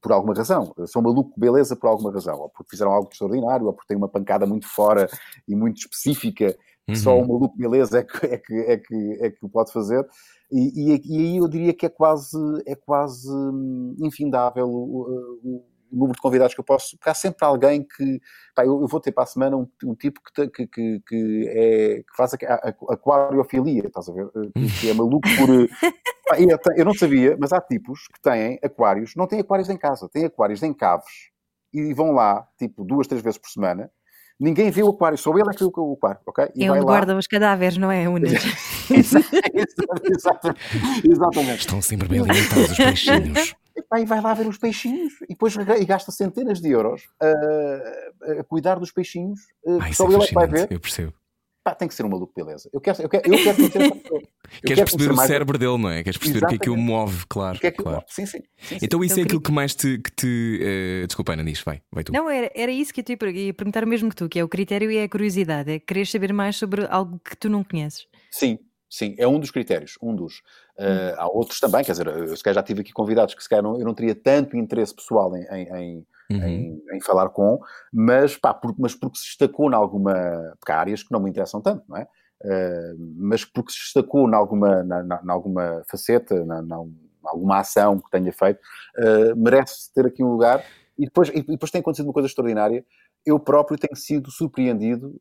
[0.00, 0.74] por alguma razão.
[0.86, 2.38] São maluco beleza por alguma razão.
[2.38, 5.08] Ou porque fizeram algo extraordinário, ou porque têm uma pancada muito fora
[5.48, 9.30] e muito específica que só o maluco beleza é que, é que, é que, é
[9.30, 10.04] que o pode fazer.
[10.50, 12.36] E, e, e aí eu diria que é quase,
[12.66, 17.82] é quase hum, infindável o número de convidados que eu posso, porque há sempre alguém
[17.82, 18.20] que.
[18.54, 21.48] Pá, eu, eu vou ter para a semana um, um tipo que, que, que, que,
[21.48, 22.32] é, que faz
[22.88, 24.28] aquariofilia, estás a ver?
[24.30, 25.48] Que, que é maluco por.
[26.28, 29.76] pá, eu, eu não sabia, mas há tipos que têm aquários, não têm aquários em
[29.76, 31.30] casa, têm aquários em caves
[31.72, 33.90] e vão lá, tipo, duas, três vezes por semana.
[34.38, 36.48] Ninguém vê o aquário, só ele é que vê o aquário, ok?
[36.54, 38.32] E é onde guardam os cadáveres, não é, Unas?
[38.90, 39.74] exatamente,
[41.04, 41.60] exatamente.
[41.60, 43.54] Estão sempre bem alimentados os peixinhos.
[43.98, 48.44] E vai lá ver os peixinhos e depois e gasta centenas de euros a, a
[48.44, 49.40] cuidar dos peixinhos.
[49.66, 50.68] Ah, só é ele é que vai ver.
[50.70, 51.12] Eu percebo.
[51.62, 52.70] Pá, tem que ser uma maluco, beleza.
[52.72, 54.22] Eu quero, eu quero, eu quero conhecer essa pessoa.
[54.64, 56.02] Queres perceber o cérebro dele, não é?
[56.02, 56.56] Queres perceber Exatamente.
[56.56, 57.58] o que é que o move, claro.
[57.60, 58.02] Que é que claro.
[58.08, 59.98] Sim, sim, sim, Então isso é aquilo que mais te.
[59.98, 60.60] Que te
[61.04, 61.06] uh...
[61.06, 62.12] Desculpa, Ana, diz, vai, vai tu.
[62.12, 64.44] Não, era, era isso que eu te ia perguntar o mesmo que tu, que é
[64.44, 67.62] o critério e é a curiosidade, é querer saber mais sobre algo que tu não
[67.62, 68.06] conheces.
[68.30, 68.58] Sim,
[68.90, 70.38] sim, é um dos critérios, um dos.
[70.76, 73.48] Uh, há outros também, quer dizer, eu se calhar já tive aqui convidados que se
[73.48, 76.46] calhar não, eu não teria tanto interesse pessoal em, em, Uhum.
[76.46, 77.60] Em, em, falar com,
[77.92, 80.14] mas, pá, por, mas porque se destacou em alguma.
[80.60, 82.06] Porque há áreas que não me interessam tanto, não é?
[82.44, 86.76] Uh, mas porque se destacou em alguma, na, na, na alguma faceta, na, na,
[87.24, 88.60] alguma ação que tenha feito,
[88.98, 90.64] uh, merece ter aqui um lugar.
[90.96, 92.84] E depois, e depois tem acontecido uma coisa extraordinária.
[93.26, 95.20] Eu próprio tenho sido surpreendido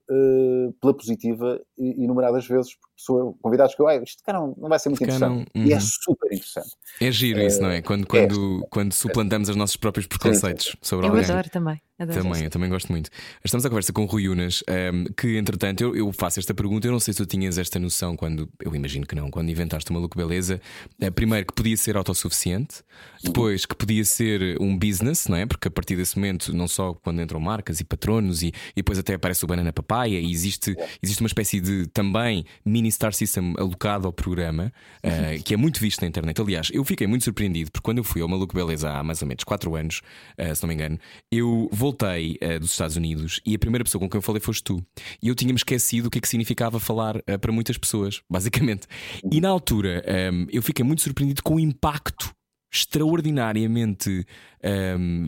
[0.79, 4.79] pela positiva inumeradas vezes por pessoas, convidados que eu, ah, isto cara não, não vai
[4.79, 5.47] ser muito interessante.
[5.53, 5.67] Não, uhum.
[5.67, 6.69] E é super interessante.
[6.99, 7.81] É giro isso, não é?
[7.81, 10.77] Quando, quando, é, quando suplantamos os nossos próprios preconceitos sim, sim.
[10.81, 11.25] sobre eu alguém.
[11.25, 11.81] Eu adoro também.
[11.97, 13.09] Adoro também, eu também gosto muito.
[13.43, 16.53] Estamos à conversa com o Rui Unas, um, ehm, que entretanto eu, eu, faço esta
[16.53, 16.87] pergunta.
[16.87, 19.91] Eu não sei se tu tinhas esta noção quando, eu imagino que não, quando inventaste
[19.91, 20.61] o Maluco Beleza.
[21.01, 22.83] Uh, primeiro, que podia ser autossuficiente,
[23.21, 25.45] depois, que podia ser um business, não é?
[25.45, 28.97] Porque a partir desse momento, não só quando entram marcas e patronos, e, e depois
[28.97, 33.53] até aparece o Banana Papaya, e existe, existe uma espécie de também mini Star System
[33.57, 34.71] alocado ao programa,
[35.03, 36.39] uh, que é muito visto na internet.
[36.41, 39.27] Aliás, eu fiquei muito surpreendido porque quando eu fui ao Maluco Beleza há mais ou
[39.27, 40.01] menos 4 anos,
[40.39, 40.97] uh, se não me engano,
[41.31, 44.63] eu voltei uh, dos Estados Unidos e a primeira pessoa com quem eu falei foste
[44.63, 44.83] tu.
[45.21, 48.87] E eu tinha-me esquecido o que é que significava falar para muitas pessoas, basicamente.
[49.31, 52.33] E na altura um, eu fiquei muito surpreendido com o impacto
[52.71, 54.25] extraordinariamente
[54.63, 55.27] um,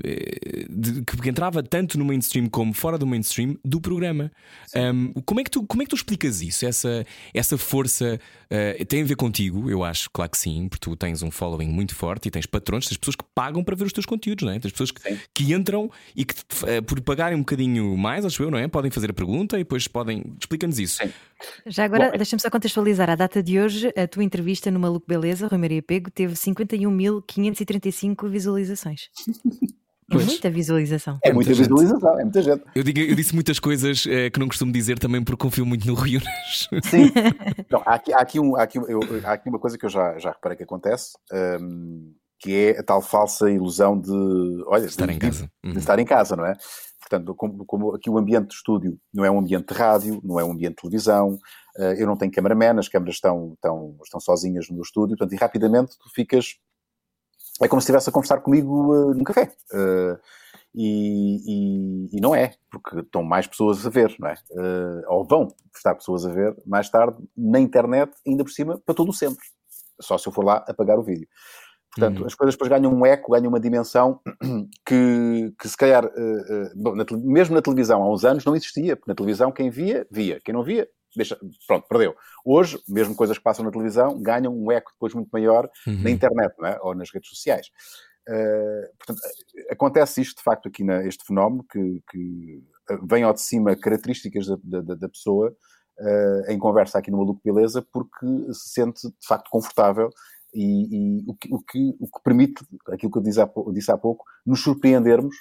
[0.69, 4.31] de, que entrava tanto no mainstream como fora do mainstream do programa.
[4.75, 6.65] Um, como, é que tu, como é que tu explicas isso?
[6.65, 8.19] Essa, essa força
[8.51, 11.69] uh, tem a ver contigo, eu acho, claro que sim, porque tu tens um following
[11.69, 14.53] muito forte e tens patrões, tens pessoas que pagam para ver os teus conteúdos, não
[14.53, 14.59] é?
[14.59, 18.51] Tens pessoas que, que entram e que uh, por pagarem um bocadinho mais, acho eu,
[18.51, 18.67] não é?
[18.67, 20.23] Podem fazer a pergunta e depois podem.
[20.39, 20.97] Explica-nos isso.
[21.03, 21.11] Sim.
[21.65, 23.09] Já agora, deixa-me só contextualizar.
[23.09, 28.29] A data de hoje, a tua entrevista no Maluco Beleza, Rui Maria Pego, teve 51.535
[28.29, 29.09] visualizações.
[30.11, 31.19] É muita visualização.
[31.23, 32.63] É, é muita, muita visualização, é muita gente.
[32.75, 35.87] Eu, digo, eu disse muitas coisas é, que não costumo dizer também porque confio muito
[35.87, 36.19] no Rio.
[36.83, 37.11] Sim.
[37.71, 39.89] Não, há, aqui, há, aqui um, há, aqui, eu, há aqui uma coisa que eu
[39.89, 41.13] já, já reparei que acontece,
[41.61, 45.49] um, que é a tal falsa ilusão de, olha, estar de, em casa.
[45.63, 46.53] De, de estar em casa, não é?
[47.01, 50.39] Portanto, como, como, aqui o ambiente de estúdio não é um ambiente de rádio, não
[50.39, 51.33] é um ambiente de televisão,
[51.77, 55.41] uh, eu não tenho cameraman, as câmaras estão, estão, estão sozinhas no estúdio, portanto, e
[55.41, 56.57] rapidamente tu ficas
[57.61, 59.51] é como se estivesse a conversar comigo uh, num café.
[59.73, 60.17] Uh,
[60.73, 61.41] e,
[62.13, 64.35] e, e, não é, porque estão mais pessoas a ver, não é?
[65.09, 69.09] Ou vão estar pessoas a ver mais tarde na internet, ainda por cima, para todo
[69.09, 69.43] o sempre.
[69.99, 71.27] Só se eu for lá apagar o vídeo.
[71.95, 72.25] Portanto, uhum.
[72.25, 74.21] as coisas depois ganham um eco, ganham uma dimensão
[74.85, 78.55] que, que se calhar, uh, uh, bom, na, mesmo na televisão há uns anos não
[78.55, 80.39] existia, porque na televisão quem via, via.
[80.43, 81.37] Quem não via, deixa,
[81.67, 82.15] pronto, perdeu.
[82.45, 86.01] Hoje, mesmo coisas que passam na televisão, ganham um eco depois muito maior uhum.
[86.01, 86.79] na internet é?
[86.81, 87.67] ou nas redes sociais.
[88.29, 89.19] Uh, portanto,
[89.69, 92.63] acontece isto de facto aqui, na, este fenómeno, que, que
[93.03, 95.53] vem ao de cima características da, da, da pessoa
[95.99, 100.09] uh, em conversa aqui no Maluco Beleza, porque se sente de facto confortável
[100.53, 103.91] e, e o, que, o, que, o, que, permite, aquilo que eu disse há, disse
[103.91, 105.35] há pouco, nos surpreendermos,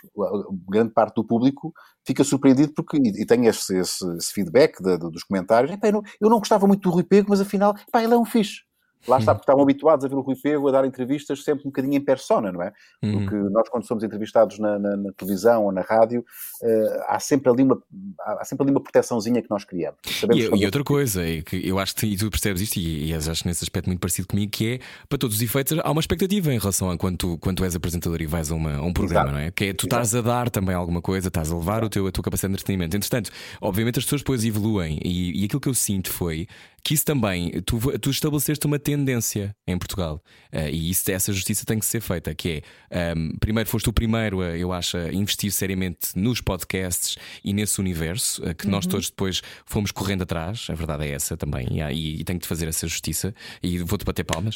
[0.68, 1.72] grande parte do público
[2.06, 5.92] fica surpreendido porque, e, e tem esse, esse, esse feedback de, de, dos comentários, eu,
[5.92, 8.62] não, eu não gostava muito do Rui Pego, mas afinal, epá, ele é um fixe.
[9.08, 11.70] Lá está, porque estavam habituados a ver o Rui Pego a dar entrevistas sempre um
[11.70, 12.72] bocadinho em persona, não é?
[13.02, 13.12] Uhum.
[13.12, 17.50] Porque nós, quando somos entrevistados na, na, na televisão ou na rádio, uh, há, sempre
[17.50, 17.82] ali uma,
[18.20, 19.98] há sempre ali uma proteçãozinha que nós criamos.
[20.34, 23.14] E, e, outra coisa, é que eu acho que e tu percebes isto, e, e
[23.14, 26.52] acho nesse aspecto muito parecido comigo, que é, para todos os efeitos, há uma expectativa
[26.52, 28.92] em relação a quando tu, quando tu és apresentador e vais a, uma, a um
[28.92, 29.38] programa, Exato.
[29.38, 29.50] não é?
[29.50, 32.12] Que é tu estás a dar também alguma coisa, estás a levar o teu, a
[32.12, 32.96] tua capacidade de entretenimento.
[32.96, 33.30] Entretanto,
[33.60, 36.46] obviamente as pessoas depois evoluem, e, e aquilo que eu sinto foi
[36.82, 40.22] que isso também, tu, tu estabeleceste uma tendência em Portugal
[40.52, 43.92] uh, e isso, essa justiça tem que ser feita, que é um, primeiro foste o
[43.92, 48.72] primeiro, a, eu acho, a investir seriamente nos podcasts e nesse universo, uh, que uhum.
[48.72, 52.38] nós todos depois fomos correndo atrás, a verdade é essa também, e, e, e tenho
[52.38, 54.54] que te fazer essa justiça e vou-te bater palmas.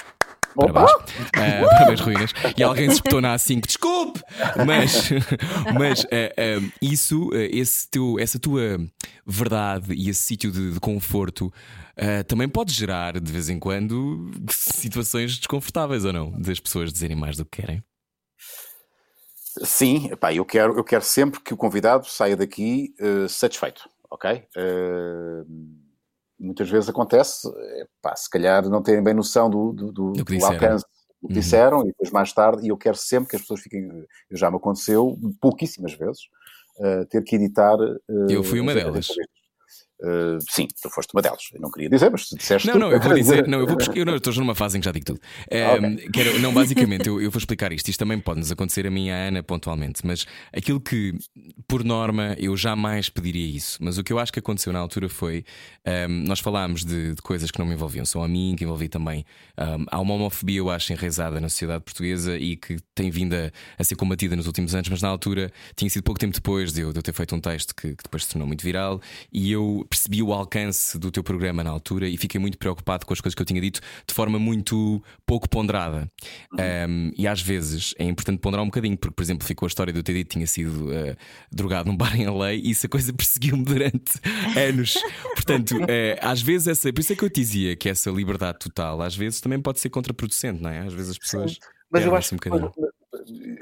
[0.55, 0.91] Parabéns.
[0.93, 2.31] Uh, parabéns, ruínas.
[2.57, 4.21] E alguém se espetou na A5, desculpe!
[4.67, 5.11] Mas,
[5.79, 8.79] mas uh, uh, isso, esse teu, essa tua
[9.27, 11.53] verdade e esse sítio de, de conforto
[12.27, 16.33] também pode gerar, de vez em quando, situações desconfortáveis ou não?
[16.33, 17.85] Das pessoas dizerem mais do que querem.
[19.63, 22.93] Sim, pá, eu, quero, eu quero sempre que o convidado saia daqui
[23.29, 24.43] satisfeito, ok?
[26.39, 27.49] Muitas vezes acontece,
[28.03, 30.85] pá, se calhar não terem bem noção do, do, do, do alcance
[31.23, 31.41] do que uhum.
[31.41, 33.89] disseram e depois mais tarde, e eu quero sempre que as pessoas fiquem,
[34.31, 36.21] já me aconteceu pouquíssimas vezes,
[36.79, 37.77] uh, ter que editar.
[37.81, 39.09] Uh, eu fui uma delas.
[40.01, 41.43] Uh, sim, tu foste uma delas.
[41.53, 42.69] Eu não queria dizer, mas se disseste.
[42.69, 43.47] Não, não, eu vou dizer.
[43.47, 45.21] Não, eu, vou, eu não, estou numa fase em que já digo tudo.
[45.47, 46.09] okay.
[46.11, 47.89] quero, não, basicamente, eu, eu, vou explicar isto.
[47.89, 51.15] Isto também pode nos acontecer a mim e a Ana pontualmente, mas aquilo que,
[51.69, 53.79] por norma, eu jamais pediria isso.
[53.81, 55.45] Mas o que eu acho que aconteceu na altura foi.
[55.87, 58.89] Um, nós falámos de, de, coisas que não me envolviam só a mim, que envolvi
[58.89, 59.25] também.
[59.59, 63.51] Um, há uma homofobia, eu acho, enraizada na sociedade portuguesa e que tem vindo a,
[63.79, 66.81] a, ser combatida nos últimos anos, mas na altura tinha sido pouco tempo depois de
[66.81, 69.01] eu, de eu ter feito um texto que, que depois se tornou muito viral
[69.33, 73.13] e eu percebi o alcance do teu programa na altura e fiquei muito preocupado com
[73.13, 76.11] as coisas que eu tinha dito de forma muito pouco ponderada.
[76.53, 76.59] Uhum.
[76.89, 79.93] Um, e às vezes é importante ponderar um bocadinho, porque, por exemplo, ficou a história
[79.93, 81.17] ter dito que tinha sido uh,
[81.53, 84.13] drogado num bar em lei e essa coisa perseguiu-me durante
[84.57, 84.95] anos.
[85.35, 85.87] Portanto, uh,
[86.21, 89.17] às vezes, essa, por isso é que eu te dizia que essa liberdade total às
[89.17, 90.81] vezes também pode ser contraproducente, não é?
[90.81, 91.53] Às vezes as pessoas.
[91.53, 91.59] Sim.
[91.91, 92.49] Mas eu acho um que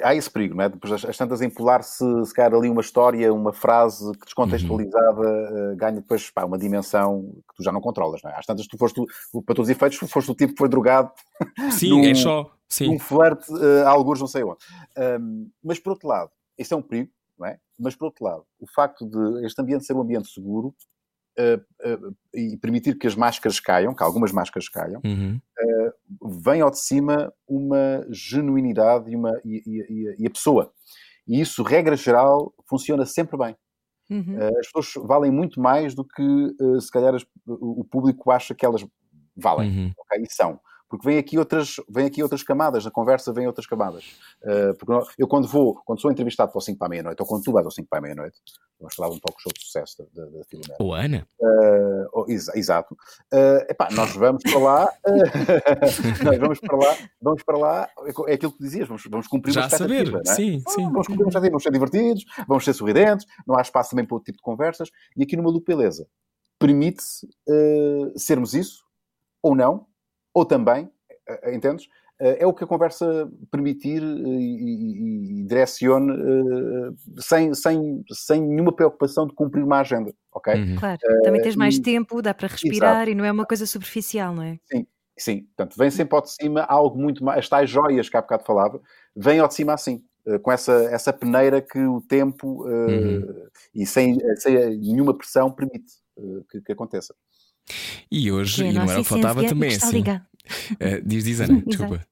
[0.03, 0.69] há esse perigo, não é?
[0.69, 5.73] Depois as, tantas empolar-se, se calhar ali uma história, uma frase que descontextualizada uhum.
[5.73, 8.39] uh, ganha depois pá, uma dimensão que tu já não controlas, não é?
[8.39, 9.01] Às tantas tu foste,
[9.45, 11.11] para todos os efeitos, foste o tipo que foi drogado.
[11.71, 12.51] Sim, num, é só.
[12.69, 12.95] Sim.
[12.95, 14.59] Um flerte, uh, alguns não sei onde.
[15.21, 17.59] Um, mas por outro lado, isso é um perigo, não é?
[17.79, 20.75] Mas por outro lado, o facto de este ambiente ser um ambiente seguro
[22.35, 25.41] e permitir que as máscaras caiam, que algumas máscaras caiam, uhum.
[25.61, 30.73] uh, vem ao de cima uma genuinidade e, uma, e, e, e, a pessoa.
[31.27, 33.57] E isso, regra geral, funciona sempre bem.
[34.11, 34.37] Uhum.
[34.59, 36.23] as pessoas valem muito mais do que,
[36.81, 38.85] se calhar, as, o público acha que elas
[39.35, 39.71] valem.
[39.71, 39.93] Uhum.
[39.97, 40.23] Okay?
[40.23, 40.61] E são
[40.93, 44.05] porque vem aqui outras, vem aqui outras camadas, na conversa vem outras camadas.
[44.43, 47.27] Uh, porque eu quando vou, quando sou entrevistado para o 5 para a meia-noite, ou
[47.27, 48.37] quando tu vais ao 5 para a meia-noite,
[48.79, 50.77] vamos falar um pouco show de sucesso da, da, Filomena.
[50.79, 51.27] O Ana?
[51.41, 52.95] Uh, oh, ex exato.
[53.33, 54.93] Uh, epá, nós vamos para lá,
[56.23, 57.89] nós vamos para lá, vamos para lá,
[58.29, 60.35] é aquilo que dizias, vamos, vamos cumprir Já a saber, é?
[60.35, 60.91] sim, sim.
[60.91, 64.27] Vamos cumprir uma vamos ser divertidos, vamos ser sorridentes, não há espaço também para outro
[64.27, 66.07] tipo de conversas, e aqui numa Lupeleza
[66.59, 67.03] permite
[68.15, 68.85] sermos isso,
[69.43, 69.87] ou não,
[70.35, 70.91] ou também,
[71.29, 71.89] eh, eh, entendes?
[72.19, 76.13] Eh, é o que a conversa permitir e, e, e direcione
[77.19, 80.55] sem, sem, sem nenhuma preocupação de cumprir uma agenda, ok?
[80.55, 80.77] Uhum.
[80.77, 83.11] Claro, também tens mais e, tempo, dá para respirar exato.
[83.11, 84.59] e não é uma coisa superficial, não é?
[84.65, 85.43] Sim, sim.
[85.57, 88.45] Portanto, vem sempre ao de cima algo muito mais, as tais joias que há bocado
[88.45, 88.81] falava,
[89.15, 90.05] vem ao de cima assim.
[90.45, 93.27] Com essa, essa peneira que o tempo uhum.
[93.75, 95.95] e sem, sem nenhuma pressão permite
[96.49, 97.13] que, que aconteça.
[98.11, 100.01] E hoje, e não era o que faltava também assim.
[100.01, 102.05] Uh, diz, diz Ana, desculpa.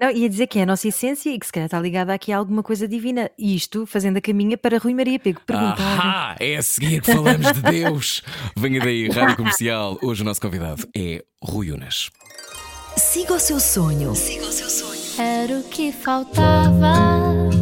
[0.00, 2.32] Não, ia dizer que é a nossa essência e que se calhar está ligada aqui
[2.32, 3.30] a alguma coisa divina.
[3.38, 5.76] E isto fazendo a caminha para Rui Maria Pego perguntar.
[5.78, 8.22] Ah, é a seguir que falamos de Deus.
[8.56, 9.98] Venha daí, Rádio Comercial.
[10.02, 12.10] Hoje o nosso convidado é Rui Unas.
[12.96, 14.14] Siga o seu sonho.
[14.14, 15.00] Siga o seu sonho.
[15.18, 16.94] Era o que faltava.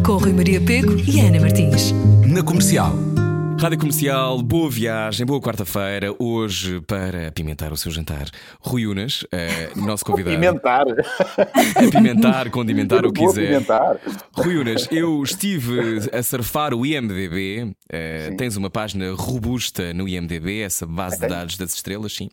[0.06, 1.90] Com Rui Maria Pego e Ana Martins.
[2.24, 2.92] Na Comercial.
[3.60, 6.14] Rádio Comercial, boa viagem, boa quarta-feira.
[6.16, 8.30] Hoje, para apimentar o seu jantar,
[8.60, 9.26] Rui Unas, uh,
[9.74, 10.36] nosso convidado.
[10.36, 10.86] Apimentar.
[11.74, 13.56] Apimentar, condimentar o que quiser.
[13.56, 13.98] Apimentar.
[14.32, 17.64] Rui Unas, eu estive a surfar o IMDB.
[17.64, 22.28] Uh, tens uma página robusta no IMDB, essa base de dados das estrelas, sim.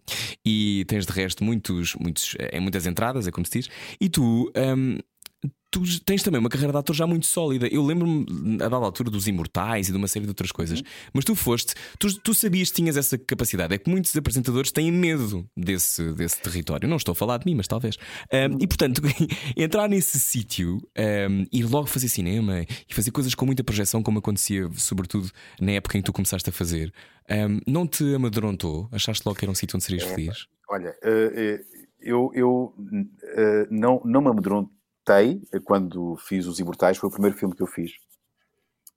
[0.45, 3.69] E tens de resto muitos, muitos, é, muitas entradas, é como se diz.
[3.99, 4.51] E tu.
[4.55, 4.99] Um,
[5.76, 7.67] tu tens também uma carreira de ator já muito sólida.
[7.67, 10.80] Eu lembro-me, a dada altura, dos Imortais e de uma série de outras coisas.
[10.80, 10.86] Uhum.
[11.13, 13.73] Mas tu foste, tu, tu, sabias que tinhas essa capacidade.
[13.73, 16.88] É que muitos apresentadores têm medo desse, desse território.
[16.88, 17.97] Não estou a falar de mim, mas talvez.
[18.32, 19.01] Um, e portanto,
[19.57, 20.78] entrar nesse sítio,
[21.30, 25.73] um, ir logo fazer cinema e fazer coisas com muita projeção, como acontecia, sobretudo na
[25.73, 26.93] época em que tu começaste a fazer,
[27.30, 28.88] um, não te amedrontou?
[28.93, 30.47] Achaste logo que era um sítio onde serias é, feliz?
[30.69, 31.59] Olha, uh,
[31.99, 34.71] eu, eu uh, não, não me amedronto
[35.06, 37.91] gostei quando fiz Os Imortais, foi o primeiro filme que eu fiz,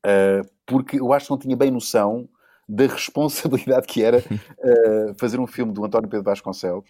[0.07, 2.29] uh, porque eu acho que não tinha bem noção
[2.69, 6.85] da responsabilidade que era uh, fazer um filme do António Pedro Vasconcelos,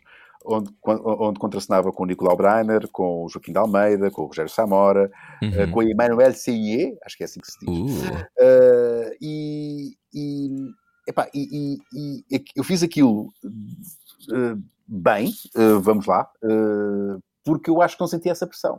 [0.45, 4.51] onde, onde contracenava com o Nicolau Breiner, com o Joaquim de Almeida, com o Rogério
[4.51, 5.11] Samora,
[5.43, 5.64] uhum.
[5.64, 8.03] uh, com a Emmanuel Seier, acho que é assim que se diz.
[8.03, 9.16] Uh.
[9.21, 10.49] E, e,
[11.07, 13.29] epá, e, e, eu fiz aquilo
[14.87, 15.33] bem,
[15.83, 16.29] vamos lá,
[17.49, 18.79] porque eu acho que não senti essa pressão.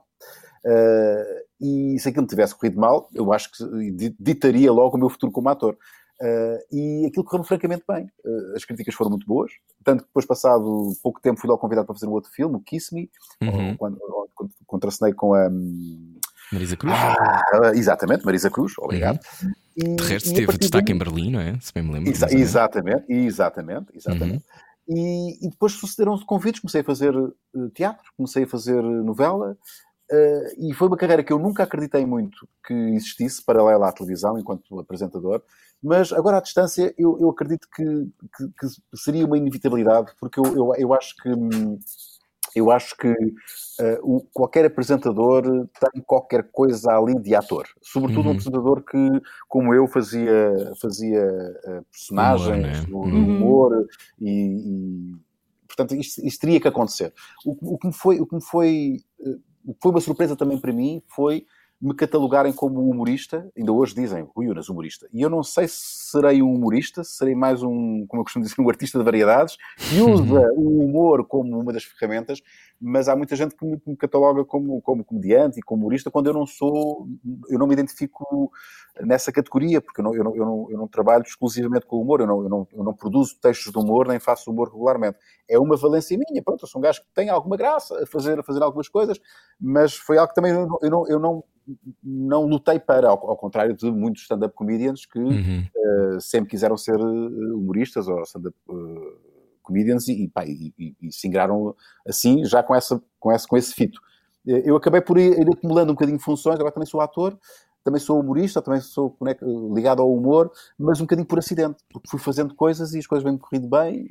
[1.59, 5.31] e se aquilo me tivesse corrido mal, eu acho que ditaria logo o meu futuro
[5.31, 5.75] como ator.
[6.21, 8.11] Uh, e aquilo correu francamente bem.
[8.25, 9.51] Uh, as críticas foram muito boas.
[9.85, 12.59] Tanto que depois, passado pouco tempo, fui logo convidado para fazer um outro filme, o
[12.59, 13.09] Kiss Me,
[13.41, 13.77] uhum.
[13.77, 13.97] quando,
[14.35, 15.49] quando contracenei com a.
[16.51, 16.93] Marisa Cruz?
[16.93, 19.19] Ah, exatamente, Marisa Cruz, obrigado.
[19.41, 19.51] Uhum.
[19.77, 21.57] E, de resto, teve destaque em Berlim, não é?
[21.61, 22.11] Se bem me lembro.
[22.11, 24.33] Exa exatamente, exatamente, exatamente.
[24.33, 24.68] Uhum.
[24.89, 29.55] E, e, depois sucederam convites, comecei a fazer uh, teatro, comecei a fazer novela,
[30.11, 34.39] Uh, e foi uma carreira que eu nunca acreditei muito que existisse, paralela à televisão,
[34.39, 35.39] enquanto apresentador,
[35.83, 40.45] mas agora à distância eu, eu acredito que, que, que, seria uma inevitabilidade, porque eu,
[40.45, 41.29] eu, eu acho que
[42.55, 45.43] eu acho que uh, o, qualquer apresentador
[45.91, 47.67] tem qualquer coisa ali de ator.
[47.81, 48.27] Sobretudo uhum.
[48.27, 53.19] um apresentador que, como eu, fazia, fazia uh, personagens, humor, né?
[53.19, 53.87] humor uhum.
[54.19, 55.15] e, e,
[55.67, 57.13] portanto isto, isto, teria que acontecer.
[57.45, 60.35] O, o, que me foi, o que me foi, uh, o que foi uma surpresa
[60.35, 61.45] também para mim foi
[61.81, 65.07] me catalogarem como humorista, ainda hoje dizem, Rui Unas, humorista.
[65.13, 68.43] E eu não sei se serei um humorista, se serei mais um, como eu costumo
[68.43, 72.41] dizer, um artista de variedades, que usa o humor como uma das ferramentas,
[72.81, 76.27] mas há muita gente que me, me cataloga como, como comediante e como humorista, quando
[76.27, 77.07] eu não sou,
[77.49, 78.51] eu não me identifico
[79.01, 82.01] nessa categoria, porque eu não, eu não, eu não, eu não trabalho exclusivamente com o
[82.01, 85.17] humor, eu não, eu, não, eu não produzo textos de humor, nem faço humor regularmente.
[85.47, 88.37] É uma valência minha, pronto, eu sou um gajo que tem alguma graça a fazer,
[88.37, 89.17] a fazer algumas coisas,
[89.59, 91.43] mas foi algo que também eu não, eu não, eu não
[92.03, 95.65] não lutei para, ao, ao contrário de muitos stand-up comedians que uhum.
[95.75, 99.17] uh, sempre quiseram ser eh, humoristas ou stand-up uh,
[99.61, 101.75] comedians e, pá, e, e, e, se ingraram
[102.07, 103.99] assim, já com, essa, com, esse, com esse fito.
[104.45, 107.37] Eu acabei por ir, ir acumulando um bocadinho de funções, agora também sou ator,
[107.83, 109.15] também sou humorista, também sou
[109.75, 113.23] ligado ao humor, mas um bocadinho por acidente, porque fui fazendo coisas e as coisas
[113.23, 114.09] vêm corrido bem,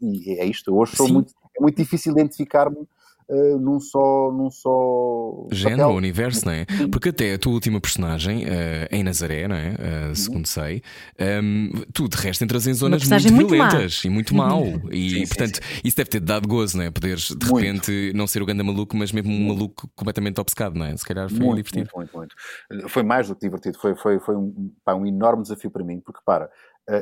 [0.00, 0.74] e é isto.
[0.74, 2.88] Hoje sou muito, é muito difícil identificar-me
[3.28, 4.32] uh, num só.
[4.32, 5.96] Num só Género, papel.
[5.96, 6.66] universo, não é?
[6.90, 10.10] Porque até a tua última personagem, uh, em Nazaré, não é?
[10.10, 10.82] Uh, segundo sei,
[11.18, 14.10] um, ehm, tu de resto entras em zonas muito, muito violentas má.
[14.10, 14.62] e muito mal.
[14.90, 15.80] E sim, portanto, sim, sim.
[15.84, 16.90] isso deve ter dado gozo, não é?
[16.90, 17.64] Poderes de muito.
[17.64, 20.96] repente não ser o ganda maluco, mas mesmo um maluco completamente obcecado, não é?
[20.96, 21.90] Se calhar foi muito, divertido.
[21.94, 22.34] Muito, muito,
[22.70, 22.88] muito.
[22.88, 26.00] Foi mais do que divertido, foi, foi, foi um, pá, um enorme desafio para mim,
[26.00, 26.50] porque para,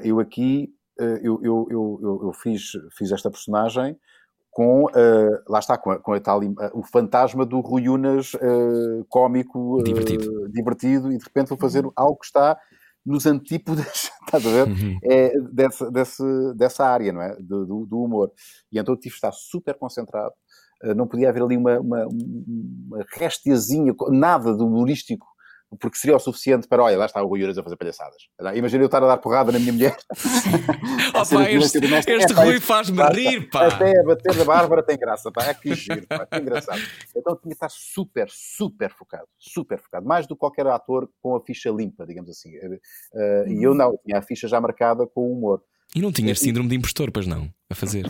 [0.04, 0.68] eu aqui
[0.98, 3.96] eu, eu, eu, eu, fiz, fiz esta personagem
[4.52, 8.34] com, uh, lá está, com, a, com a tal, uh, o fantasma do Rui Unas
[8.34, 10.48] uh, cómico, divertido.
[10.50, 11.92] divertido, e de repente vou fazer uhum.
[11.96, 12.58] algo que está
[13.04, 14.68] nos antípodas, estás a ver?
[14.68, 14.98] Uhum.
[15.02, 17.34] É, dessa, dessa, dessa área, não é?
[17.40, 18.30] Do, do, do, humor.
[18.70, 20.34] E então eu tive de estar super concentrado,
[20.96, 25.26] não podia haver ali uma, uma, uma restiazinha, nada de humorístico
[25.78, 28.28] porque seria o suficiente para, olha, lá está o Rui Uras a fazer palhaçadas.
[28.54, 29.96] Imagina eu estar a dar porrada na minha mulher.
[31.14, 33.68] Opa, este, este Rui faz-me rir, pá.
[33.68, 35.44] Até a bater da Bárbara tem graça, pá.
[35.44, 36.26] É que giro, pá.
[36.26, 36.80] Que engraçado.
[37.16, 39.26] Então tinha que estar super, super focado.
[39.38, 40.06] Super focado.
[40.06, 42.50] Mais do que qualquer ator com a ficha limpa, digamos assim.
[42.56, 45.62] Uh, e eu não, tinha a ficha já marcada com o humor.
[45.94, 48.06] E não tinhas síndrome de impostor, pois não, a fazer?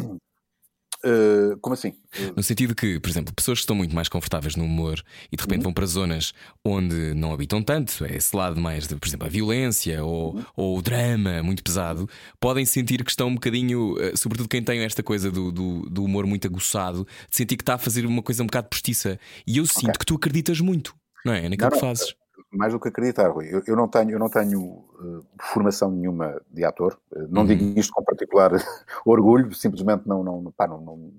[1.04, 1.94] Uh, como assim?
[2.36, 5.42] No sentido que, por exemplo, pessoas que estão muito mais confortáveis no humor e de
[5.42, 5.64] repente uhum.
[5.64, 6.32] vão para zonas
[6.64, 10.44] onde não habitam tanto, é esse lado mais de, por exemplo, a violência ou, uhum.
[10.56, 14.80] ou o drama muito pesado, podem sentir que estão um bocadinho, uh, sobretudo quem tem
[14.80, 18.22] esta coisa do, do, do, humor muito aguçado, de sentir que está a fazer uma
[18.22, 19.18] coisa um bocado postiça.
[19.46, 19.98] E eu sinto okay.
[19.98, 20.94] que tu acreditas muito,
[21.24, 21.48] não é?
[21.48, 22.14] Naquilo não, que fazes
[22.52, 23.48] mais do que acreditar, Rui.
[23.50, 26.98] Eu, eu não tenho, eu não tenho uh, formação nenhuma de ator.
[27.10, 27.48] Uh, não uhum.
[27.48, 28.52] digo isto com particular
[29.04, 31.12] orgulho, simplesmente não, não, pá, não, não,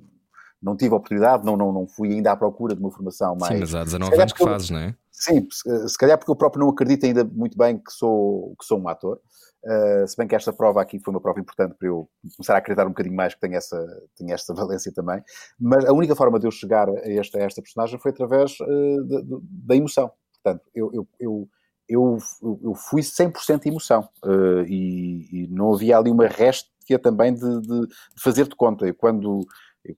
[0.61, 3.53] não, tive a oportunidade, não, não, não fui ainda à procura de uma formação mais.
[3.53, 4.95] Sim, mas há 19 anos que fazes, não é?
[5.11, 8.65] Sim, se, se calhar porque eu próprio não acredito ainda muito bem que sou, que
[8.65, 9.19] sou um ator.
[9.63, 12.57] Uh, se bem que esta prova aqui foi uma prova importante para eu começar a
[12.57, 13.77] acreditar um bocadinho mais que tenho essa,
[14.17, 15.23] tenho esta valência também.
[15.57, 19.03] Mas a única forma de eu chegar a esta, a esta personagem foi através uh,
[19.05, 20.11] de, de, da emoção.
[20.43, 21.49] Portanto, eu, eu, eu,
[21.87, 22.17] eu,
[22.61, 27.87] eu fui 100% emoção uh, e, e, não havia ali uma réstia também de, de,
[27.87, 28.87] de fazer de conta.
[28.87, 29.45] E quando,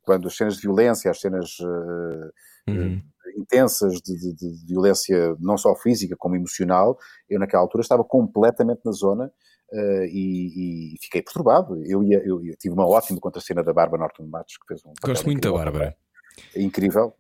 [0.04, 2.32] quando as cenas de violência, as cenas uh,
[2.70, 3.02] uhum.
[3.38, 8.82] intensas de, de, de, violência não só física como emocional, eu naquela altura estava completamente
[8.86, 9.32] na zona
[9.72, 11.84] uh, e, e, fiquei perturbado.
[11.86, 14.94] Eu, ia, eu, eu, tive uma ótima contracena da Bárbara Norton Matos, que fez um.
[15.04, 15.98] Gosto muito da Bárbara
[16.56, 17.14] incrível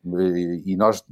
[0.65, 1.03] e nós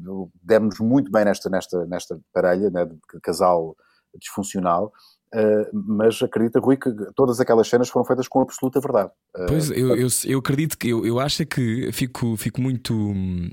[0.41, 3.75] demos muito bem nesta, nesta, nesta parelha né, de casal
[4.19, 4.91] disfuncional
[5.33, 9.09] Uh, mas acredita, Rui, que todas aquelas cenas foram feitas com absoluta verdade.
[9.35, 12.93] Uh, pois, eu, eu, eu, acredito que eu, eu acho que fico, fico muito.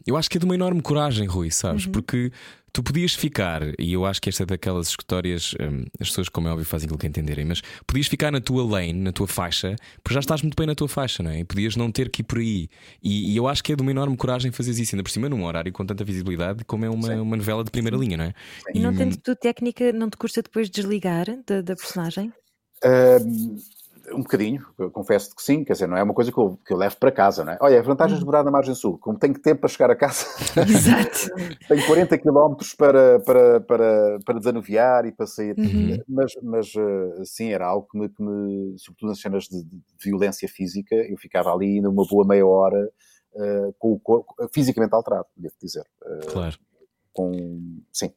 [0.07, 1.87] Eu acho que é de uma enorme coragem, Rui, sabes?
[1.87, 1.93] Uhum.
[1.93, 2.31] Porque
[2.73, 6.49] tu podias ficar, e eu acho que esta é daquelas histórias, um, as pessoas, como
[6.49, 9.77] é óbvio, fazem aquilo que entenderem, mas podias ficar na tua lane, na tua faixa,
[10.03, 11.41] porque já estás muito bem na tua faixa, não é?
[11.41, 12.69] E podias não ter que ir por aí.
[13.03, 15.29] E, e eu acho que é de uma enorme coragem fazer isso, ainda por cima
[15.29, 18.35] num horário com tanta visibilidade, como é uma, uma novela de primeira linha, não é?
[18.75, 22.33] E, e não tendo tu técnica, não te custa depois desligar da, da personagem?
[22.85, 23.57] Uh,
[24.13, 26.77] um bocadinho, confesso que sim, quer dizer, não é uma coisa que eu, que eu
[26.77, 27.59] levo para casa, não é?
[27.61, 30.27] Olha, vantagens de morar na margem sul, como tenho tempo para chegar a casa,
[30.57, 31.29] Exato.
[31.69, 35.99] tenho 40 km para, para, para, para desanuviar e para sair, uhum.
[36.09, 39.81] mas, mas eh, sim, era algo que me, que me, sobretudo nas cenas de, de,
[40.03, 42.89] violência física, eu ficava ali numa boa meia hora
[43.35, 45.85] uh, com o corpo fisicamente alterado, devo dizer.
[46.03, 46.59] Uh, claro.
[47.13, 48.13] Com, sim,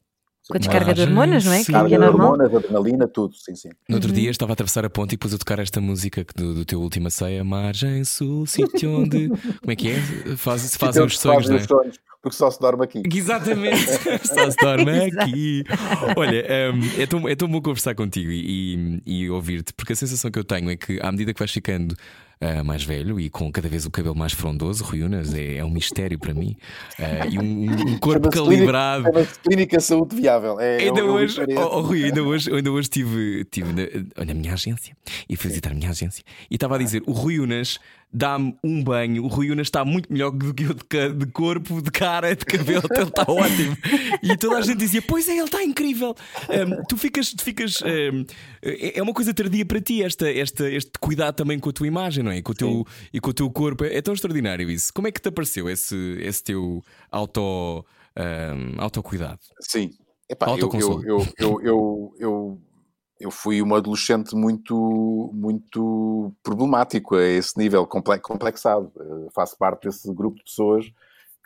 [0.48, 1.58] com a descarga de hormonas, não é?
[1.58, 1.72] Sim.
[1.72, 3.70] Descarga de hormonas, adrenalina, tudo, sim, sim.
[3.88, 4.16] No outro uhum.
[4.16, 6.80] dia estava a atravessar a ponte e ppus a tocar esta música do, do teu
[6.80, 9.28] última ceia, Margem Sul, sítio onde.
[9.60, 10.36] Como é que é?
[10.36, 11.60] Faz, fazem os sonhos, não é?
[11.60, 13.02] Sonhos, porque só se dorme aqui.
[13.10, 13.86] Exatamente,
[14.26, 15.64] só se dorme aqui.
[16.16, 19.96] Olha, um, é, tão, é tão bom conversar contigo e, e, e ouvir-te, porque a
[19.96, 21.96] sensação que eu tenho é que à medida que vais ficando
[22.40, 25.64] uh, mais velho e com cada vez o cabelo mais frondoso, Rui Unas, é, é
[25.64, 26.56] um mistério para mim.
[26.98, 29.04] Uh, e um, um corpo calibrado.
[29.04, 30.58] Clínica, clínica Saúde Viável.
[30.60, 34.34] É, ainda, é hoje, oh, oh, Rui, ainda hoje, ainda hoje estive, tive na, na
[34.34, 34.96] minha agência
[35.28, 37.78] e fui visitar a minha agência e estava a dizer: o Rui Unas
[38.14, 39.24] dá-me um banho.
[39.24, 42.44] O Rui Unas está muito melhor do que eu de, de corpo, de cara, de
[42.44, 43.76] cabelo, ele está ótimo.
[44.22, 46.14] E toda a gente dizia: Pois é, ele está incrível.
[46.48, 47.32] Um, tu ficas.
[47.32, 48.24] Tu ficas um,
[48.62, 51.86] é, é uma coisa tardia para ti, esta, esta, este cuidado também com a tua
[51.86, 52.38] imagem, não é?
[52.38, 53.84] E com o teu, e com o teu corpo.
[53.84, 54.92] É, tão extraordinário isso.
[54.94, 57.84] Como é que te apareceu esse, esse teu auto,
[58.16, 59.40] um, autocuidado?
[59.60, 59.90] Sim.
[60.28, 62.60] Epá, eu, eu, eu, eu, eu, eu
[63.20, 68.92] eu fui um adolescente muito, muito problemático a esse nível, complexado.
[68.96, 70.86] Eu faço parte desse grupo de pessoas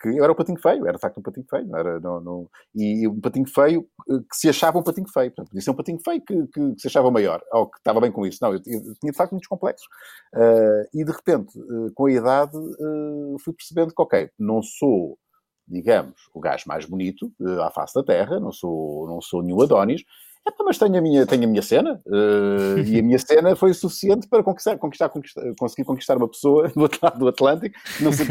[0.01, 2.21] que eu era um patinho feio, era de facto um patinho feio, não era, não,
[2.21, 5.71] não, e um patinho feio eh, que se achava um patinho feio, portanto, podia ser
[5.71, 8.39] um patinho feio que, que, que, se achava maior, ou que estava bem com isso.
[8.41, 9.85] Não, eu, eu tinha de facto muitos complexos.
[10.33, 15.17] Uh, e de repente, uh, com a idade, uh, fui percebendo que, ok, não sou,
[15.67, 20.03] digamos, o gajo mais bonito à face da Terra, não sou, não sou nenhum Adonis,
[20.69, 24.27] mas tenho a minha, tenho a minha cena, uh, e a minha cena foi suficiente
[24.27, 28.27] para conquistar, conquistar, conquistar, conseguir conquistar uma pessoa do outro lado do Atlântico, não, sei,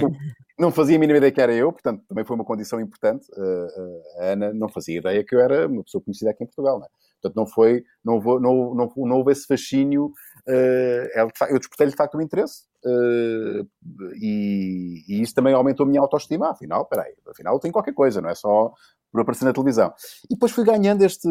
[0.59, 3.27] não fazia a mínima ideia que era eu, portanto também foi uma condição importante.
[3.33, 6.79] Uh, a Ana não fazia ideia que eu era uma pessoa conhecida aqui em Portugal,
[6.79, 6.89] não é?
[7.21, 10.13] Portanto, não foi, não, não, não, não houve esse fascínio.
[10.47, 12.68] Uh, eu despertei-lhe de facto o interesse
[14.20, 16.51] e, e, isso também aumentou a minha autoestima.
[16.51, 18.72] Afinal, peraí, afinal tem qualquer coisa, não é só
[19.11, 19.93] por aparecer na televisão.
[20.31, 21.29] E depois fui ganhando este,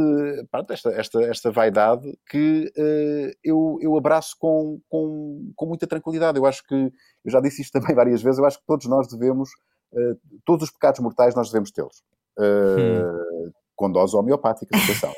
[0.51, 6.37] pronto, esta, esta, esta vaidade que uh, eu, eu abraço com, com, com muita tranquilidade.
[6.37, 9.07] Eu acho que, eu já disse isto também várias vezes, eu acho que todos nós
[9.07, 9.49] devemos,
[9.93, 12.03] uh, todos os pecados mortais nós devemos tê-los.
[12.37, 13.51] Uh.
[13.77, 15.13] Com doses homeopáticas, atenção.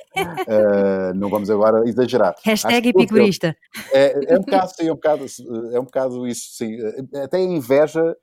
[1.15, 2.35] não vamos agora exagerar.
[2.43, 3.55] Hashtag epicurista.
[3.91, 5.25] É, é, um bocado, sim, é um bocado,
[5.73, 6.77] é um bocado isso, sim.
[7.23, 8.15] Até a inveja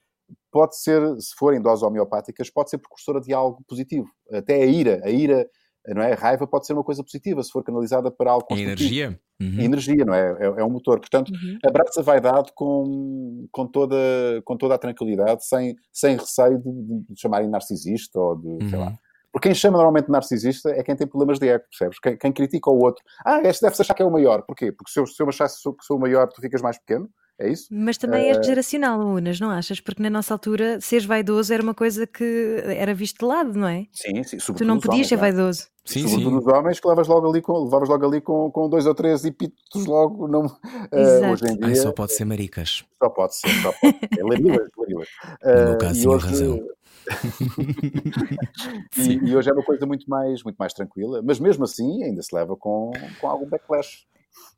[0.53, 4.09] pode ser, se forem doses homeopáticas, pode ser precursora de algo positivo.
[4.31, 5.47] Até a ira, a ira,
[5.89, 6.13] não é?
[6.13, 8.81] A raiva pode ser uma coisa positiva se for canalizada para algo construtivo.
[8.81, 9.21] Energia.
[9.41, 9.61] Uhum.
[9.61, 10.37] Energia, não é?
[10.41, 10.47] é?
[10.61, 10.99] É, um motor.
[10.99, 11.59] Portanto, uhum.
[11.65, 13.97] abraça a vaidade com, com, toda,
[14.45, 18.71] com toda a tranquilidade, sem, sem receio de, de chamarem narcisista ou de, uhum.
[18.71, 18.95] sei lá.
[19.37, 21.99] Porque quem chama normalmente narcisista é quem tem problemas de ego, percebes?
[22.01, 23.05] Quem, quem critica o outro.
[23.23, 24.41] Ah, este deve-se achar que é o maior.
[24.41, 24.73] Porquê?
[24.73, 27.07] Porque se eu, se eu achasse que sou o maior, tu ficas mais pequeno.
[27.39, 27.67] É isso?
[27.71, 28.43] Mas também é uh...
[28.43, 29.79] geracional, Unas, não achas?
[29.79, 33.69] Porque na nossa altura, seres vaidoso era uma coisa que era visto de lado, não
[33.69, 33.85] é?
[33.93, 34.39] Sim, sim.
[34.39, 35.19] Tu não podias homens, ser é?
[35.19, 35.67] vaidoso.
[35.85, 36.35] Sim, Sobretudo sim.
[36.35, 39.23] nos homens que levas logo ali com, levavas logo ali com, com dois ou três
[39.27, 40.27] epitos logo.
[40.29, 41.67] Não, uh, hoje em dia.
[41.67, 42.87] Ai, só pode ser maricas.
[42.99, 43.99] Só pode ser, só pode.
[44.19, 45.09] É larilas, larilas.
[45.45, 46.27] Uh, no meu caso, tinha hoje...
[46.27, 46.76] razão.
[48.99, 52.23] e, e, hoje é uma coisa muito mais, muito mais tranquila, mas mesmo assim ainda
[52.23, 54.07] se leva com, com algum backlash.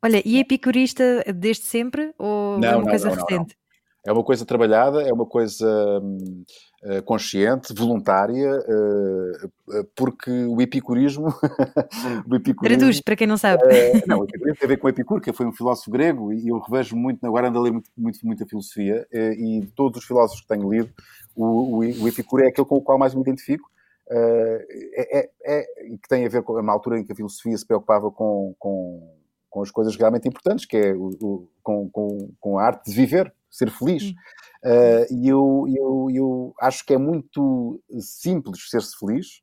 [0.03, 3.57] Olha, e epicurista desde sempre ou não, é uma não, coisa não, recente?
[4.07, 5.67] É uma coisa trabalhada, é uma coisa
[6.01, 11.27] uh, consciente, voluntária, uh, porque o epicurismo.
[12.31, 13.65] o epicurismo Traduz, para quem não sabe.
[13.65, 16.49] Uh, não, o epicurismo tem a ver com Epicuro, que foi um filósofo grego, e
[16.49, 20.07] eu revejo muito, agora ando a ler muito, muito, muita filosofia, e de todos os
[20.07, 20.91] filósofos que tenho lido,
[21.35, 23.69] o, o, o Epicuro é aquele com o qual mais me identifico.
[24.11, 24.67] É,
[25.19, 25.63] é, é,
[26.01, 29.19] que tem a ver com a altura em que a filosofia se preocupava com, com
[29.49, 32.97] com as coisas realmente importantes, que é o, o, com, com, com a arte de
[32.97, 34.11] viver, ser feliz.
[34.65, 39.41] Uh, e eu, eu, eu acho que é muito simples ser-se feliz,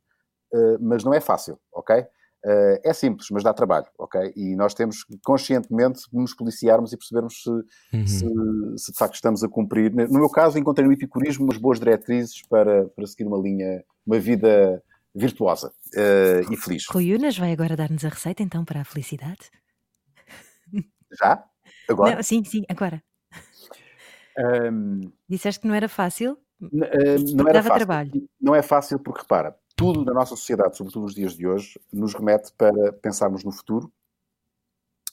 [0.53, 2.02] uh, mas não é fácil, ok?
[2.02, 4.32] Uh, é simples, mas dá trabalho, ok?
[4.36, 8.06] E nós temos que conscientemente nos policiarmos e percebermos se, uhum.
[8.06, 9.91] se, se, de facto estamos a cumprir.
[9.91, 14.19] No meu caso, encontrei no epicurismo umas boas diretrizes para, para seguir uma linha, uma
[14.19, 14.84] vida
[15.15, 15.72] virtuosa
[16.52, 16.86] e feliz.
[16.90, 19.49] Rui Unas vai agora dar-nos a receita então para a felicidade?
[21.18, 21.44] Já?
[21.90, 22.16] Agora?
[22.16, 23.02] Não, sim, sim, agora.
[24.38, 26.38] Um, Disseste que não era fácil?
[26.62, 27.86] Uh, não era fácil.
[27.86, 28.30] Trabalho.
[28.40, 32.14] Não é fácil porque, repara, tudo na nossa sociedade, sobretudo nos dias de hoje, nos
[32.14, 33.92] remete para pensarmos no futuro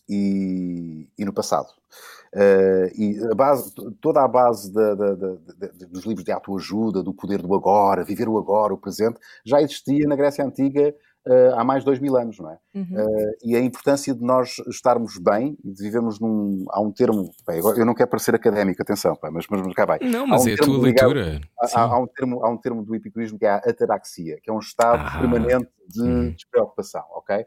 [0.09, 1.69] e, e no passado.
[2.35, 5.37] Uh, e a base, toda a base da, da, da,
[5.91, 10.07] dos livros de autoajuda, do poder do agora, viver o agora, o presente, já existia
[10.07, 10.95] na Grécia Antiga
[11.27, 12.59] uh, há mais de dois mil anos, não é?
[12.74, 12.82] Uhum.
[12.82, 16.65] Uh, e a importância de nós estarmos bem e de vivermos num.
[16.70, 17.31] Há um termo.
[17.47, 19.99] Bem, eu não quero parecer académico, atenção, pá, mas, mas, cá vai.
[20.01, 21.40] Não, mas um é a tua leitura.
[21.61, 24.53] Há, há, um termo, há um termo do epicurismo que é a ataraxia, que é
[24.53, 25.19] um estado ah.
[25.19, 26.31] permanente de uhum.
[26.31, 27.44] despreocupação, ok?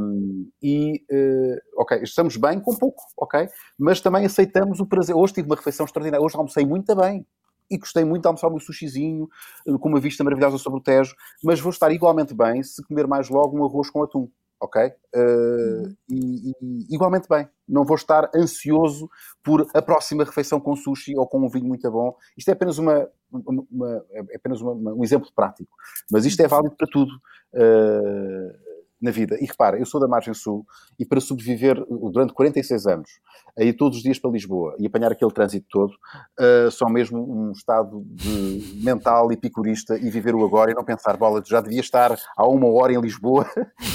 [0.00, 3.48] Um, e, uh, ok, estamos bem com pouco, ok?
[3.78, 5.14] Mas também aceitamos o prazer.
[5.14, 7.26] Hoje tive uma refeição extraordinária, hoje almocei muito bem
[7.70, 9.28] e gostei muito de almoçar o meu sushizinho,
[9.66, 13.06] eh, com uma vista maravilhosa sobre o Tejo, mas vou estar igualmente bem se comer
[13.06, 14.28] mais logo um arroz com atum,
[14.60, 14.92] ok?
[15.14, 17.48] Uh, e, e, igualmente bem.
[17.66, 19.08] Não vou estar ansioso
[19.42, 22.14] por a próxima refeição com sushi ou com um vinho muito bom.
[22.36, 25.70] Isto é apenas, uma, uma, uma é apenas uma, um exemplo prático,
[26.10, 27.12] mas isto é válido para tudo.
[27.54, 28.69] Uh,
[29.00, 29.36] na vida.
[29.40, 30.66] E repara, eu sou da margem sul
[30.98, 31.82] e para sobreviver
[32.12, 33.10] durante 46 anos,
[33.58, 37.18] a ir todos os dias para Lisboa e apanhar aquele trânsito todo, uh, só mesmo
[37.18, 41.80] um estado de mental epicurista e viver o agora e não pensar, bola, já devia
[41.80, 43.46] estar há uma hora em Lisboa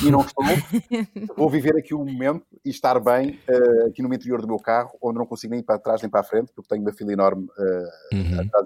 [0.06, 0.44] e não estou.
[1.38, 4.92] Vou viver aqui um momento e estar bem uh, aqui no interior do meu carro,
[5.02, 7.14] onde não consigo nem ir para trás nem para a frente, porque tenho uma fila
[7.14, 8.42] enorme uh, uhum.
[8.42, 8.66] atrás,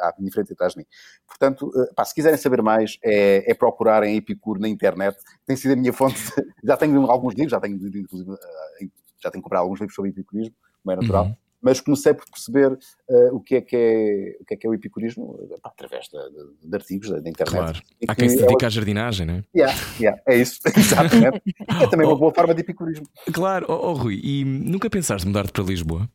[0.00, 0.86] à minha frente e atrás de mim.
[1.26, 5.16] Portanto, pá, se quiserem saber mais, é, é procurarem Epicur na internet.
[5.46, 6.16] Tem sido a minha fonte.
[6.64, 8.86] já tenho alguns livros, já tenho, inclusive, eh,
[9.22, 11.26] já tenho comprado alguns livros sobre epicurismo, como é natural.
[11.26, 11.36] Uhum.
[11.60, 14.70] Mas comecei por perceber uh, o, que é que é, o que é que é
[14.70, 17.50] o epicurismo pá, através de, de, de, artigos da, internet.
[17.50, 17.82] Claro.
[18.06, 19.44] Há quem se dedica à jardinagem, não é?
[19.56, 21.42] Yeah, yeah, é isso, exatamente.
[21.82, 23.08] é também uma boa forma de epicurismo.
[23.32, 26.08] Claro, oh, oh Rui, e nunca pensaste mudar-te para Lisboa?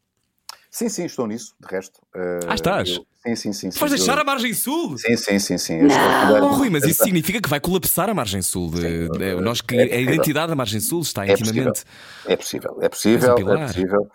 [0.73, 1.99] Sim, sim, estou nisso, de resto.
[2.15, 2.89] Uh, ah, estás?
[2.89, 3.05] Eu,
[3.35, 3.79] sim, sim, sim.
[3.79, 4.97] Vais deixar a margem sul?
[4.97, 5.81] Sim, sim, sim, sim.
[5.83, 6.55] Não.
[6.55, 8.71] Rui, mas isso significa que vai colapsar a margem sul.
[8.71, 11.83] De, sim, de, nós que é a identidade da margem sul está é intimamente.
[12.25, 14.11] É possível, é possível, é possível.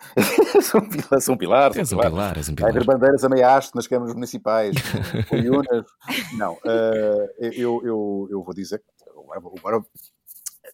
[0.61, 1.77] sou um pilar, sou um pilar.
[1.77, 2.73] És um pilar, és um pilar.
[2.73, 4.75] Vai haver bandeiras a meia haste nas câmaras municipais,
[6.37, 8.83] Não, uh, eu, eu, eu vou dizer,
[9.33, 9.81] agora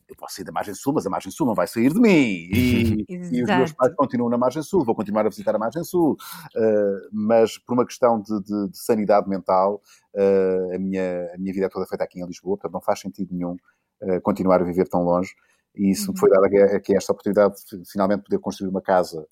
[0.07, 2.09] eu posso sair da margem sul, mas a margem sul não vai sair de mim.
[2.09, 5.83] E, e os meus pais continuam na margem sul, vou continuar a visitar a margem
[5.83, 6.15] sul.
[6.55, 9.81] Uh, mas por uma questão de, de, de sanidade mental,
[10.15, 12.99] uh, a, minha, a minha vida é toda feita aqui em Lisboa, portanto não faz
[12.99, 13.55] sentido nenhum
[14.03, 15.33] uh, continuar a viver tão longe.
[15.75, 19.27] E isso me foi dado aqui esta oportunidade de finalmente poder construir uma casa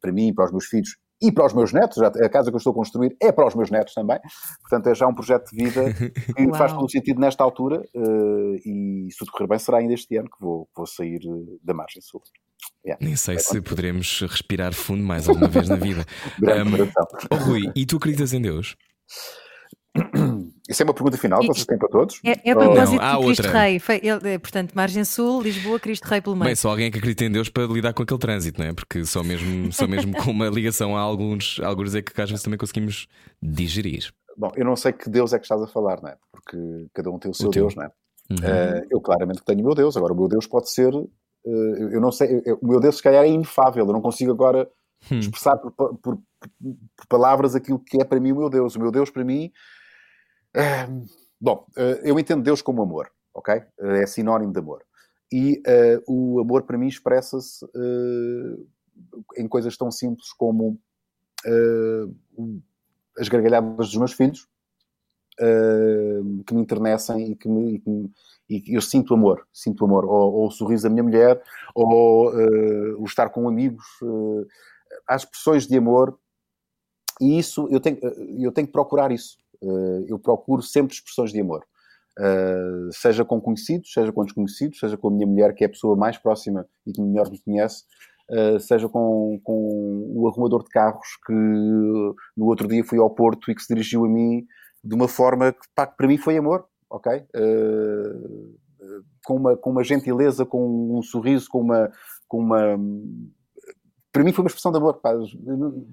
[0.00, 2.58] para mim, para os meus filhos e para os meus netos, a casa que eu
[2.58, 4.18] estou a construir é para os meus netos também,
[4.62, 5.82] portanto é já um projeto de vida
[6.36, 10.16] que faz todo sentido nesta altura uh, e se tudo correr bem será ainda este
[10.16, 12.22] ano que vou, vou sair eh, da margem sul.
[12.84, 13.04] Yeah.
[13.04, 16.04] Nem sei é se poderemos respirar fundo mais alguma vez na vida.
[16.42, 16.90] um,
[17.30, 18.76] oh, Rui, e tu acreditas em Deus?
[20.74, 22.20] Isso é uma pergunta final que vocês têm para todos?
[22.24, 23.60] É, é a propósito não, de Cristo outra.
[23.60, 23.78] Rei.
[23.78, 26.46] Foi, ele, portanto, Margem Sul, Lisboa, Cristo Rei pelo meio.
[26.46, 28.72] Bem, só alguém que acredita em Deus para lidar com aquele trânsito, não é?
[28.72, 32.28] Porque só mesmo, só mesmo com uma ligação a alguns, a alguns é que às
[32.28, 33.06] vezes também conseguimos
[33.40, 34.12] digerir.
[34.36, 36.16] Bom, eu não sei que Deus é que estás a falar, não é?
[36.32, 36.58] Porque
[36.92, 37.90] cada um tem o seu o Deus, não é?
[38.30, 38.36] Uhum.
[38.36, 40.92] Uh, eu claramente tenho o meu Deus, agora o meu Deus pode ser.
[40.92, 41.08] Uh,
[41.44, 44.68] eu não sei, eu, o meu Deus se calhar é inefável, eu não consigo agora
[45.08, 45.20] hum.
[45.20, 46.18] expressar por, por, por,
[47.08, 48.74] palavras aquilo que é para mim o meu Deus.
[48.74, 49.52] O meu Deus para mim
[51.40, 53.56] bom, uh, eu entendo Deus como amor, ok?
[53.78, 54.84] Uh, é sinónimo de amor.
[55.32, 57.66] E uh, o amor para mim expressa-se
[59.36, 60.78] em coisas tão simples como
[63.18, 64.48] as gargalhadas dos meus filhos,
[66.46, 68.12] que me internecem e que, me, e que me,
[68.48, 71.42] e eu sinto amor, sinto amor, ou, ou, o sorriso da minha mulher,
[71.74, 72.32] ou
[72.98, 73.84] o estar com amigos,
[75.08, 76.16] há expressões de amor,
[77.20, 77.98] e isso eu tenho,
[78.38, 79.36] eu tenho que procurar isso.
[79.64, 81.64] Eh, eu procuro sempre expressões de amor.
[82.16, 85.70] Uh, seja com conhecidos, seja com desconhecidos, seja com a minha mulher, que é a
[85.70, 87.82] pessoa mais próxima e que melhor me conhece,
[88.30, 93.50] uh, seja com, com, o arrumador de carros que no outro dia fui ao Porto
[93.50, 94.46] e que se dirigiu a mim
[94.84, 97.26] de uma forma que, pá, para mim foi amor, ok?
[97.34, 98.54] Uh,
[99.24, 101.90] com, uma, com uma gentileza, com um sorriso, com uma.
[102.28, 102.78] Com uma
[104.12, 105.00] para mim foi uma expressão de amor.
[105.00, 105.14] Pá.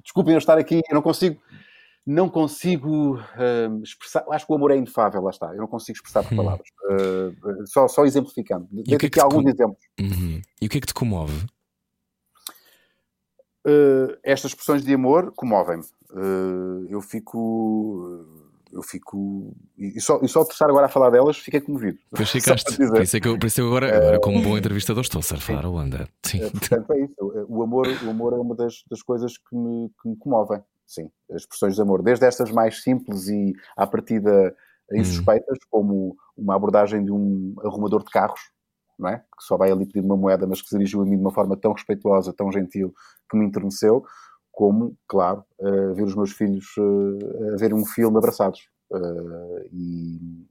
[0.04, 1.42] Desculpem eu estar aqui, eu não consigo
[2.06, 4.26] não consigo uh, expressar.
[4.32, 5.48] Acho que o amor é inefável, lá está.
[5.54, 6.38] Eu não consigo expressar por Hum.
[6.38, 6.68] palavras.
[6.90, 8.68] Uh, só, só exemplificando.
[8.72, 9.86] Dei é aqui te alguns com- exemplos.
[10.00, 10.42] Uhum.
[10.62, 11.34] E o que é que te comove?
[13.66, 15.84] Uh, estas expressões de amor comovem-me.
[16.90, 18.26] Eu fico.
[18.74, 19.56] Eu fico.
[19.78, 22.00] E só, e só de estar agora a falar delas, fiquei comovido.
[22.12, 22.78] Depois Só ficaste.
[22.78, 25.22] Por isso é que eu, por isso eu agora, agora, como bom entrevistador, estou a
[25.24, 26.08] surfar a onda.
[26.24, 26.44] Sim.
[26.46, 27.14] Uh, portanto, é isso.
[27.48, 30.62] O amor, o amor é uma das, das coisas que me, que me comovem.
[30.92, 32.04] Sim, as expressões de amor.
[32.04, 34.54] Desde estas mais simples e à partida
[34.92, 38.42] insuspeitas, como uma abordagem de um arrumador de carros,
[39.00, 39.20] não é?
[39.20, 41.32] Que só vai ali pedir uma moeda, mas que se dirigiu a mim de uma
[41.32, 42.94] forma tão respeituosa, tão gentil,
[43.30, 44.04] que me enterneceu,
[44.52, 48.60] como, claro, uh, ver os meus filhos uh, a ver um filme abraçados.
[48.92, 50.46] Uh, e,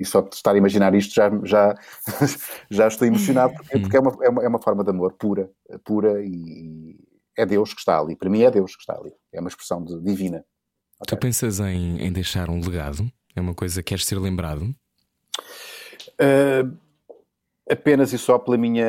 [0.00, 1.74] e só de estar a imaginar isto já, já,
[2.68, 5.48] já estou emocionado, porque, porque é, uma, é, uma, é uma forma de amor pura,
[5.84, 6.98] pura e
[7.36, 8.16] é Deus que está ali.
[8.16, 9.12] Para mim é Deus que está ali.
[9.32, 10.44] É uma expressão de, divina.
[11.06, 13.10] Tu pensas em, em deixar um legado?
[13.34, 14.74] É uma coisa que queres ser lembrado?
[16.14, 16.76] Uh,
[17.70, 18.86] apenas e só pela minha.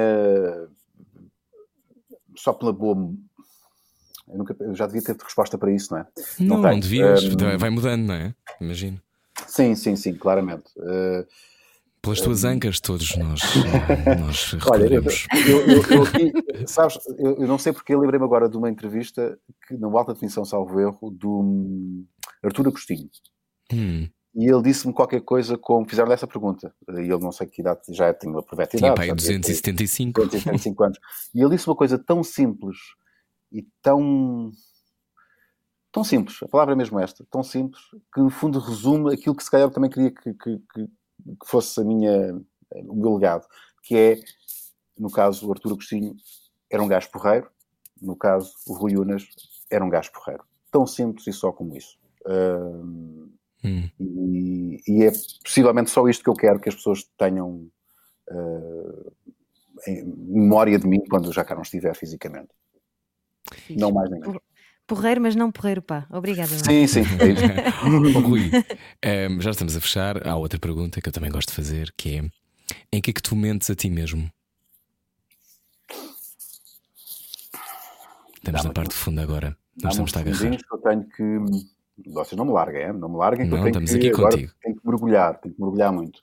[2.36, 3.14] Só pela boa.
[4.30, 6.07] Eu, nunca, eu já devia ter resposta para isso, não é?
[6.40, 7.24] Não, não, não devias.
[7.26, 7.57] Um...
[7.57, 8.36] Vai mudando, não é?
[8.61, 9.02] Imagino.
[9.45, 10.72] Sim, sim, sim, claramente.
[10.78, 11.28] Uh,
[12.07, 12.47] Pelas tuas um...
[12.49, 13.41] ancas, todos nós,
[14.19, 16.31] nós Olha, eu, eu, eu, aqui,
[16.67, 20.79] sabes, eu, não sei porque lembrei-me agora de uma entrevista que, na Alta Definição Salvo
[20.79, 22.05] Erro, do hum,
[22.43, 23.09] Artur Agostinho.
[23.71, 24.07] Hum.
[24.35, 26.71] E ele disse-me qualquer coisa como fizeram dessa pergunta.
[26.89, 29.07] E ele não sei que idade, já tinha uma proveta Tinha idade.
[29.07, 30.21] pai 275.
[30.21, 30.99] 275 anos.
[31.34, 32.77] E ele disse uma coisa tão simples
[33.51, 34.51] e tão.
[35.91, 37.81] tão simples, a palavra é mesmo esta, tão simples,
[38.13, 40.88] que no fundo resume aquilo que se calhar eu também queria que, que, que,
[41.23, 42.34] que fosse a minha,
[42.72, 43.48] o meu legado,
[43.84, 44.19] que é,
[44.98, 46.15] no caso, o Arturo Agostinho
[46.69, 47.49] era um gajo porreiro,
[48.02, 49.27] no caso, o Rui Unas
[49.69, 50.44] era um gajo porreiro.
[50.72, 51.98] Tão simples e só como isso.
[52.26, 53.27] Uh,
[53.64, 53.89] Hum.
[53.99, 55.11] E, e, é
[55.44, 57.69] possivelmente só isto que eu quero que as pessoas tenham
[58.30, 59.14] uh,
[59.88, 62.49] em memória de mim quando já cá não estiver fisicamente.
[63.69, 64.38] Não mais nem menos.
[64.88, 66.07] Porreiro, mas não porreiro, pá.
[66.09, 66.47] Obrigada.
[66.47, 67.01] Sim, sim.
[67.19, 68.49] É oh, Rui,
[69.30, 70.26] um, já estamos a fechar.
[70.26, 72.30] Há outra pergunta que eu também gosto de fazer, que é
[72.91, 74.31] em que é que tu mentes a ti mesmo?
[78.38, 79.57] Estamos na parte funda agora.
[79.84, 80.57] Nós estamos a agarrar.
[80.72, 81.68] Eu tenho que
[82.05, 82.93] vocês não me larguem, hein?
[82.93, 84.53] não me larguem, que não, eu tenho estamos que, aqui agora contigo.
[84.61, 86.19] tenho que mergulhar, tenho que mergulhar muito.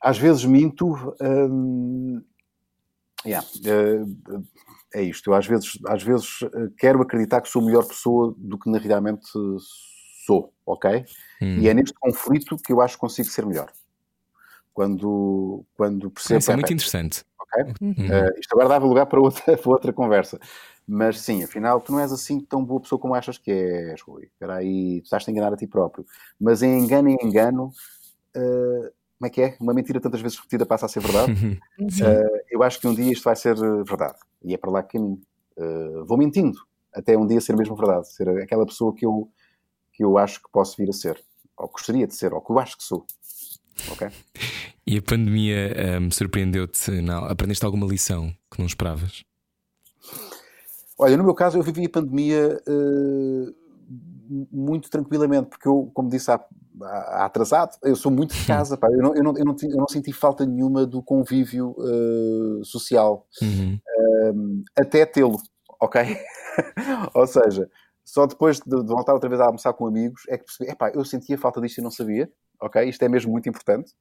[0.00, 2.22] Às vezes minto, hum,
[3.24, 4.44] yeah, uh,
[4.94, 8.58] é isto, eu às vezes, às vezes uh, quero acreditar que sou melhor pessoa do
[8.58, 9.26] que realmente
[10.26, 11.04] sou, ok?
[11.40, 11.58] Hum.
[11.58, 13.70] E é neste conflito que eu acho que consigo ser melhor.
[14.72, 16.38] Quando, quando percebo...
[16.38, 17.24] Isso é muito interessante.
[17.38, 17.74] Ok?
[17.80, 17.90] Uhum.
[17.92, 20.38] Uh, isto agora dava lugar para outra, para outra conversa.
[20.86, 24.24] Mas sim, afinal, tu não és assim tão boa pessoa como achas que és, Rui.
[24.24, 26.04] Espera aí, tu estás a enganar a ti próprio.
[26.38, 27.72] Mas em engano em engano,
[28.36, 29.56] uh, como é que é?
[29.60, 31.60] Uma mentira tantas vezes repetida passa a ser verdade?
[31.78, 34.18] uh, eu acho que um dia isto vai ser verdade.
[34.42, 35.20] E é para lá que caminho.
[35.58, 36.58] Uh, vou mentindo
[36.90, 38.10] até um dia ser mesmo verdade.
[38.10, 39.30] Ser aquela pessoa que eu,
[39.92, 41.22] que eu acho que posso vir a ser.
[41.54, 43.04] Ou gostaria de ser, ou que eu acho que sou.
[43.92, 44.08] Ok?
[44.86, 46.90] E a pandemia um, surpreendeu-te?
[47.28, 49.22] Aprendeste alguma lição que não esperavas?
[50.98, 53.54] Olha, no meu caso, eu vivi a pandemia uh,
[54.50, 56.40] muito tranquilamente, porque eu, como disse há, há
[56.84, 59.88] atrasado, eu sou muito de casa, pá, eu, não, eu, não, eu, não, eu não
[59.88, 63.78] senti falta nenhuma do convívio uh, social, uhum.
[63.78, 65.38] uh, até tê-lo,
[65.80, 66.00] ok?
[67.14, 67.70] Ou seja,
[68.04, 70.90] só depois de, de, voltar outra vez a almoçar com amigos é que percebi, epá,
[70.94, 72.30] eu sentia falta disto e não sabia,
[72.60, 72.88] ok?
[72.88, 73.92] Isto é mesmo muito importante,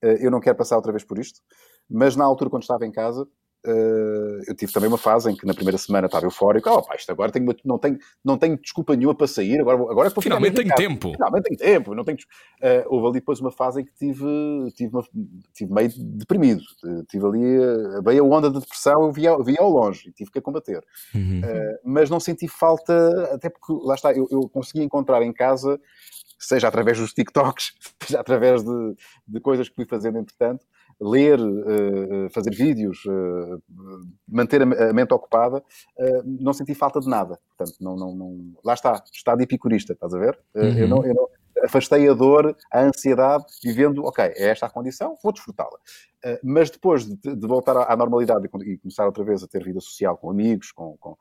[0.00, 1.40] eu não quero passar outra vez por isto,
[1.88, 3.24] mas na altura, quando estava em casa,
[3.64, 6.68] Uh, eu tive também uma fase em que na primeira semana estava eufórico.
[6.68, 9.60] Oh, pá, isto agora tenho, não, tenho, não tenho desculpa nenhuma para sair.
[9.60, 11.12] Agora, agora é para Finalmente tenho tempo.
[11.12, 11.94] Finalmente tenho tempo.
[11.94, 14.26] Não tenho, uh, houve ali depois uma fase em que tive,
[14.74, 15.04] tive, uma,
[15.54, 16.62] tive meio deprimido.
[16.82, 20.32] Uh, tive ali, veio a onda de depressão, eu via, via ao longe e tive
[20.32, 20.82] que a combater.
[21.14, 21.40] Uhum.
[21.84, 25.80] mas não senti falta, até porque lá está, eu, eu consegui encontrar em casa,
[26.38, 27.72] seja através dos TikToks,
[28.02, 28.94] seja através de,
[29.28, 30.64] de coisas que fui fazendo entretanto
[31.02, 33.62] ler, uh, fazer vídeos, uh,
[34.28, 35.62] manter a, mente ocupada,
[36.24, 37.38] não senti falta de nada.
[37.56, 38.54] Portanto, não, não, não...
[38.64, 40.38] lá está, estado epicurista, estás a ver?
[40.54, 40.78] Uhum.
[40.78, 41.28] Eu, não, eu não
[41.64, 45.78] afastei a dor, a ansiedade, vivendo, ok, é esta a condição, vou desfrutá-la.
[46.42, 49.80] mas depois de, de voltar à, normalidade e, e, começar outra vez a ter vida
[49.80, 51.16] social com amigos, com, com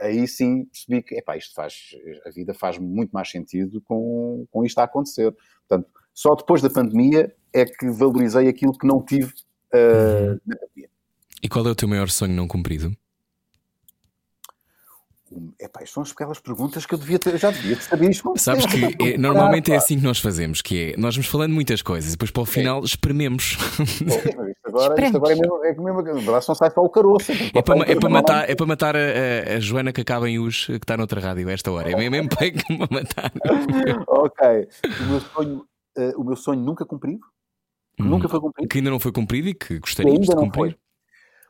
[0.00, 1.90] aí sim percebi que, epá, isto faz,
[2.26, 5.34] a vida faz muito mais sentido com, com isto a acontecer.
[5.66, 9.32] Portanto, só depois da pandemia é que valorizei aquilo que não tive
[9.74, 10.90] uh, na pandemia.
[11.42, 12.94] E qual é o teu maior sonho não cumprido?
[15.32, 18.32] Um, epá, isto são aquelas perguntas que eu devia ter, já devia saber isto.
[18.36, 21.82] Sabes que é, normalmente é assim que nós fazemos, que é nós vamos falando muitas
[21.82, 23.56] coisas e depois para o final esprememos.
[23.80, 27.30] É, isto agora, isto agora é mesmo, é mesmo, só sai só o caroço.
[27.54, 30.40] É para, é para matar, é para matar a, a, a Joana que acaba em
[30.40, 31.92] US, que está noutra rádio a esta hora.
[31.92, 32.48] É mesmo para
[32.90, 33.32] matar.
[34.08, 34.68] ok.
[35.00, 35.64] O meu sonho,
[36.00, 37.20] uh, o meu sonho nunca cumprido.
[37.98, 38.68] Hum, nunca foi cumprido.
[38.68, 40.72] Que ainda não foi cumprido e que gostaríamos de cumprir.
[40.72, 40.78] Foi.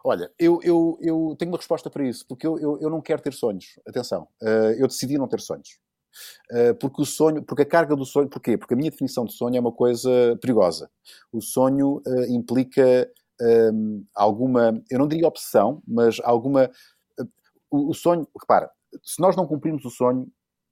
[0.02, 3.20] Olha, eu, eu, eu tenho uma resposta para isso, porque eu, eu, eu não quero
[3.20, 3.78] ter sonhos.
[3.86, 5.78] Atenção, uh, eu decidi não ter sonhos.
[6.50, 8.56] Uh, porque o sonho, porque a carga do sonho, porquê?
[8.56, 10.10] Porque a minha definição de sonho é uma coisa
[10.40, 10.90] perigosa.
[11.30, 13.10] O sonho uh, implica
[13.40, 16.70] um, alguma, eu não diria obsessão, mas alguma.
[17.70, 18.70] O, o, sonho, repara,
[19.02, 20.26] se nós não cumprirmos o sonho,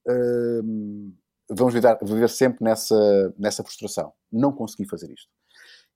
[0.09, 1.15] um,
[1.51, 4.13] vamos viver, viver sempre nessa, nessa frustração.
[4.31, 5.29] Não consegui fazer isto.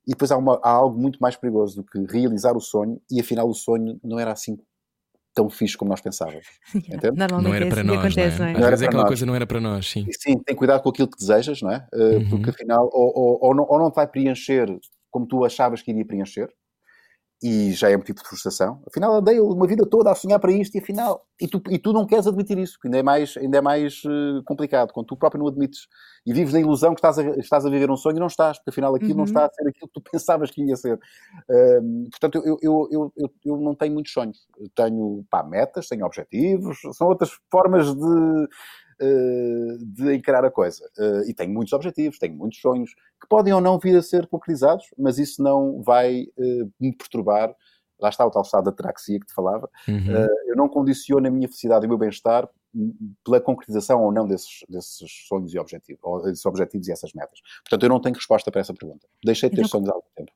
[0.06, 3.20] E depois há, uma, há, algo muito mais perigoso do que realizar o sonho e
[3.20, 4.58] afinal o sonho não era assim
[5.34, 6.46] tão fixe como nós pensávamos.
[6.88, 7.10] Yeah.
[7.12, 8.52] Normalmente não era é para assim nós, acontece, não é?
[8.52, 8.64] Não é?
[8.64, 9.10] Às vezes é aquela nós.
[9.10, 10.04] coisa não era para nós, sim.
[10.08, 11.86] E, sim, tem cuidado com aquilo que desejas, não é?
[11.94, 12.28] Uh, uhum.
[12.30, 14.68] Porque afinal, ou, ou, ou, não, ou não te vai preencher
[15.10, 16.48] como tu achavas que iria preencher,
[17.42, 18.80] e já é motivo de frustração.
[18.86, 21.26] Afinal, andei uma vida toda a sonhar para isto e afinal.
[21.40, 24.04] E tu, e tu não queres admitir isso, que ainda é mais, ainda é mais
[24.04, 24.92] uh, complicado.
[24.92, 25.88] Quando tu próprio não admites
[26.24, 28.58] e vives na ilusão que estás a, estás a viver um sonho e não estás,
[28.58, 29.16] porque afinal aquilo uhum.
[29.16, 30.94] não está a ser aquilo que tu pensavas que ia ser.
[31.50, 34.46] Uh, portanto, eu, eu, eu, eu, eu não tenho muitos sonhos.
[34.56, 38.48] Eu tenho pá, metas, tenho objetivos, são outras formas de
[39.80, 40.84] de encarar a coisa.
[40.98, 44.26] Uh, e tenho muitos objetivos, tenho muitos sonhos, que podem ou não vir a ser
[44.26, 47.54] concretizados, mas isso não vai uh, me perturbar.
[48.00, 49.68] Lá está o tal estado da ataraxia que te falava.
[49.86, 50.12] Uhum.
[50.46, 52.48] eu não condiciono a minha felicidade e o meu bem-estar
[53.24, 57.40] pela concretização ou não desses, desses sonhos e objetivos, ou desses objetivos e essas metas.
[57.62, 59.06] Portanto, eu não tenho resposta para essa pergunta.
[59.24, 60.32] Deixei de ter então, sonhos há algum tempo.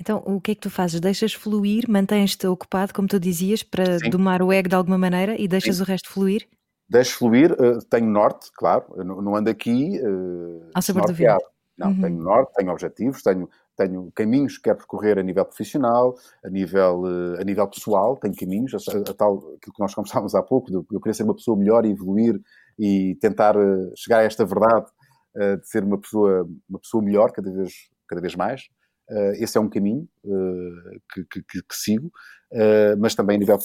[0.00, 1.00] Então, o que é que tu fazes?
[1.00, 4.10] Deixas fluir, mantens-te ocupado, como tu dizias, para Sim.
[4.10, 5.82] domar o ego de alguma maneira e deixas Sim.
[5.82, 6.48] o resto fluir?
[6.88, 11.44] Deixo fluir, uh, tenho norte, claro, não, não ando aqui uh, Ao sabor do vento.
[11.76, 12.00] Não, uhum.
[12.00, 17.02] tenho norte, tenho objetivos, tenho, tenho caminhos que quero percorrer a nível profissional, a nível,
[17.02, 20.70] uh, a nível pessoal, tenho caminhos, a, a, tal, aquilo que nós conversámos há pouco,
[20.70, 22.40] de, eu queria ser uma pessoa melhor e evoluir
[22.76, 24.86] e tentar uh, chegar a esta verdade
[25.60, 27.72] de ser uma pessoa, uma pessoa melhor cada vez,
[28.08, 28.62] cada vez mais.
[29.34, 30.08] esse é um caminho
[31.12, 32.10] que, que, que, que, sigo,
[32.98, 33.58] mas também a nível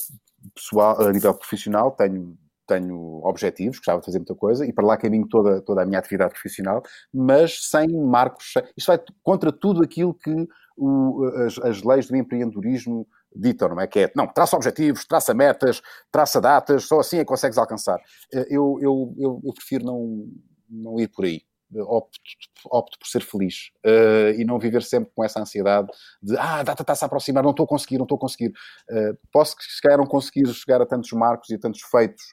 [0.54, 2.38] pessoal, a nível profissional, tenho
[2.68, 6.00] tenho objetivos, gostava de fazer muita coisa, e para lá caminho toda, toda a minha
[6.00, 6.82] atividade profissional,
[7.14, 8.54] mas sem marcos.
[8.76, 13.88] Isto vai contra tudo aquilo que o, as, as, leis do empreendedorismo ditam, não é?
[13.88, 15.82] Que é, não, traça objetivos, traça metas,
[16.12, 18.00] traça datas, só assim é que consegues alcançar.
[18.34, 20.28] Eh, eu, eu, eu, eu prefiro não,
[20.70, 21.42] não ir por aí.
[21.82, 22.20] Opto,
[22.66, 25.88] opto por ser feliz uh, e não viver sempre com essa ansiedade
[26.22, 28.54] de ah, a data está-se a aproximar, não estou a conseguir, não estou a conseguir.
[28.90, 32.24] Uh, posso, se calhar, não conseguir chegar a tantos marcos e a tantos feitos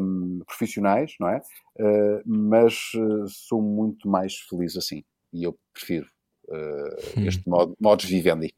[0.00, 1.40] um, profissionais, não é?
[1.78, 2.74] Uh, mas
[3.28, 5.02] sou muito mais feliz assim.
[5.32, 6.06] E eu prefiro
[7.24, 8.52] este modo, modus vivendi.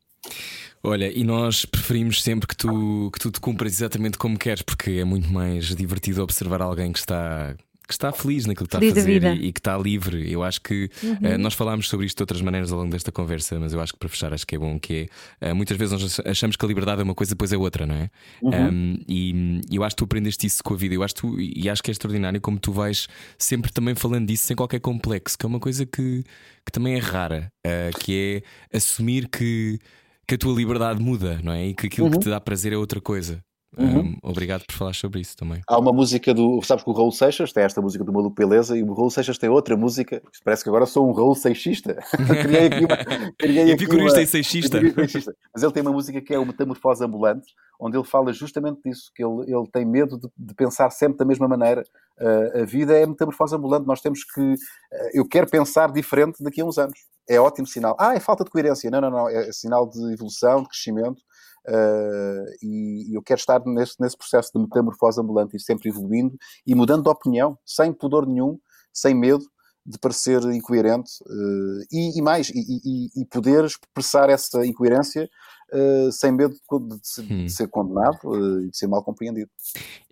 [0.85, 4.91] Olha, e nós preferimos sempre que tu, que tu te cumpras exatamente como queres, porque
[4.93, 7.55] é muito mais divertido observar alguém que está
[7.87, 10.31] que está feliz naquilo que está feliz a fazer e, e, que está livre.
[10.31, 11.35] Eu acho que uhum.
[11.35, 13.93] uh, nós falámos sobre isto de outras maneiras ao longo desta conversa, mas eu acho
[13.93, 15.09] que para fechar, acho que é bom que
[15.41, 17.87] é, uh, muitas vezes nós achamos que a liberdade é uma coisa, depois é outra,
[17.87, 18.11] não é?
[18.41, 18.69] Uhum.
[18.69, 20.95] Um, e, e, eu acho que tu aprendeste isso com a vida.
[20.95, 24.47] Eu acho tu, e acho que é extraordinário como tu vais sempre também falando disso
[24.47, 26.25] sem qualquer complexo, que é uma coisa que,
[26.65, 28.43] que também é rara, uh, que
[28.73, 29.79] é assumir que
[30.27, 31.67] que a tua liberdade muda, não é?
[31.67, 32.13] E que aquilo uhum.
[32.13, 33.43] que te dá prazer é outra coisa.
[33.77, 34.01] Uhum.
[34.01, 35.63] Um, obrigado por falar sobre isso também.
[35.67, 36.61] Há uma música do.
[36.63, 39.39] Sabes que o Raul Seixas tem esta música do Maluco Beleza e o Raul Seixas
[39.39, 40.23] tem outra música.
[40.45, 41.97] Parece que agora sou um Raul Seixista.
[42.43, 43.33] criei aqui uma.
[43.39, 44.79] Criei uma, e seixista.
[45.55, 49.11] Mas ele tem uma música que é o Metamorfose Ambulante, onde ele fala justamente disso,
[49.15, 51.83] que ele, ele tem medo de, de pensar sempre da mesma maneira.
[52.21, 54.41] Uh, a vida é metamorfose ambulante, nós temos que.
[54.41, 54.57] Uh,
[55.15, 56.99] eu quero pensar diferente daqui a uns anos.
[57.29, 57.97] É ótimo sinal.
[57.99, 58.91] Ah, é falta de coerência.
[58.91, 59.29] Não, não, não.
[59.29, 61.23] É sinal de evolução, de crescimento.
[61.67, 66.37] Uh, e, eu quero estar nesse, nesse processo de metamorfose ambulante e sempre evoluindo
[66.67, 68.59] e mudando de opinião, sem pudor nenhum,
[68.93, 69.45] sem medo
[69.85, 75.29] de parecer incoerente uh, e, e, mais, e, e, poder expressar essa incoerência
[75.73, 77.45] uh, sem medo de, hum.
[77.47, 79.51] de ser, condenado e de ser mal compreendido.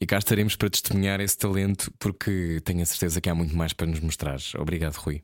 [0.01, 3.73] E cá estaremos para testemunhar esse talento, porque tenho a certeza que há muito mais
[3.73, 4.39] para nos mostrar.
[4.59, 5.23] Obrigado, Rui.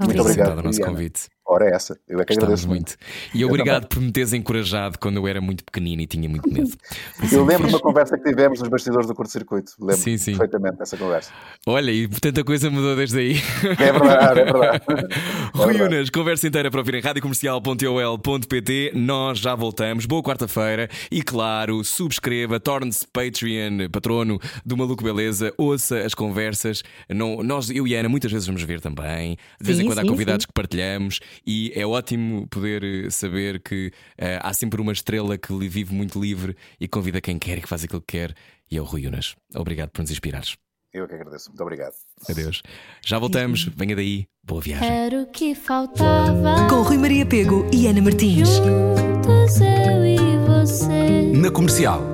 [0.00, 0.52] Muito obrigado.
[0.52, 0.64] Obrigado.
[0.64, 1.28] nosso convite.
[1.52, 2.00] Ora, é essa.
[2.08, 2.96] Eu é que agradeço muito.
[2.96, 2.96] muito.
[3.34, 6.70] E obrigado por me teres encorajado quando eu era muito pequenino e tinha muito medo.
[7.16, 9.72] Foi Eu lembro de uma conversa que tivemos nos bastidores do curto-circuito.
[9.78, 10.30] Lembro Sim, sim.
[10.30, 11.30] perfeitamente dessa conversa.
[11.66, 13.36] Olha, e tanta coisa mudou desde aí.
[13.78, 14.82] É verdade, é verdade.
[15.52, 15.94] É Rui verdade.
[15.94, 18.92] Unas, conversa inteira para ouvir em radiocomercial.ol.pt.
[18.94, 20.06] Nós já voltamos.
[20.06, 20.88] Boa quarta-feira.
[21.10, 25.52] E claro, subscreva, torne-se Patreon, patrono do Maluco Beleza.
[25.58, 26.82] Ouça as conversas.
[27.10, 29.36] Não, nós, eu e Ana, muitas vezes vamos ver também.
[29.60, 30.46] De vez em Sim, quando há sim, convidados sim.
[30.46, 31.20] que partilhamos.
[31.46, 36.20] E é ótimo poder eh, saber que eh, há sempre uma estrela que vive muito
[36.20, 38.34] livre e convida quem quer e que faz aquilo que quer.
[38.70, 39.34] E é o Rui Unas.
[39.54, 40.56] Obrigado por nos inspirares.
[40.92, 41.48] Eu que agradeço.
[41.48, 41.94] Muito obrigado.
[42.28, 42.62] Adeus.
[43.04, 43.64] Já voltamos.
[43.74, 44.26] Venha daí.
[44.44, 44.88] Boa viagem.
[44.88, 46.68] Era o que faltava.
[46.68, 48.48] Com Rui Maria Pego e Ana Martins.
[48.48, 51.32] Juntos eu e você.
[51.34, 52.11] Na comercial.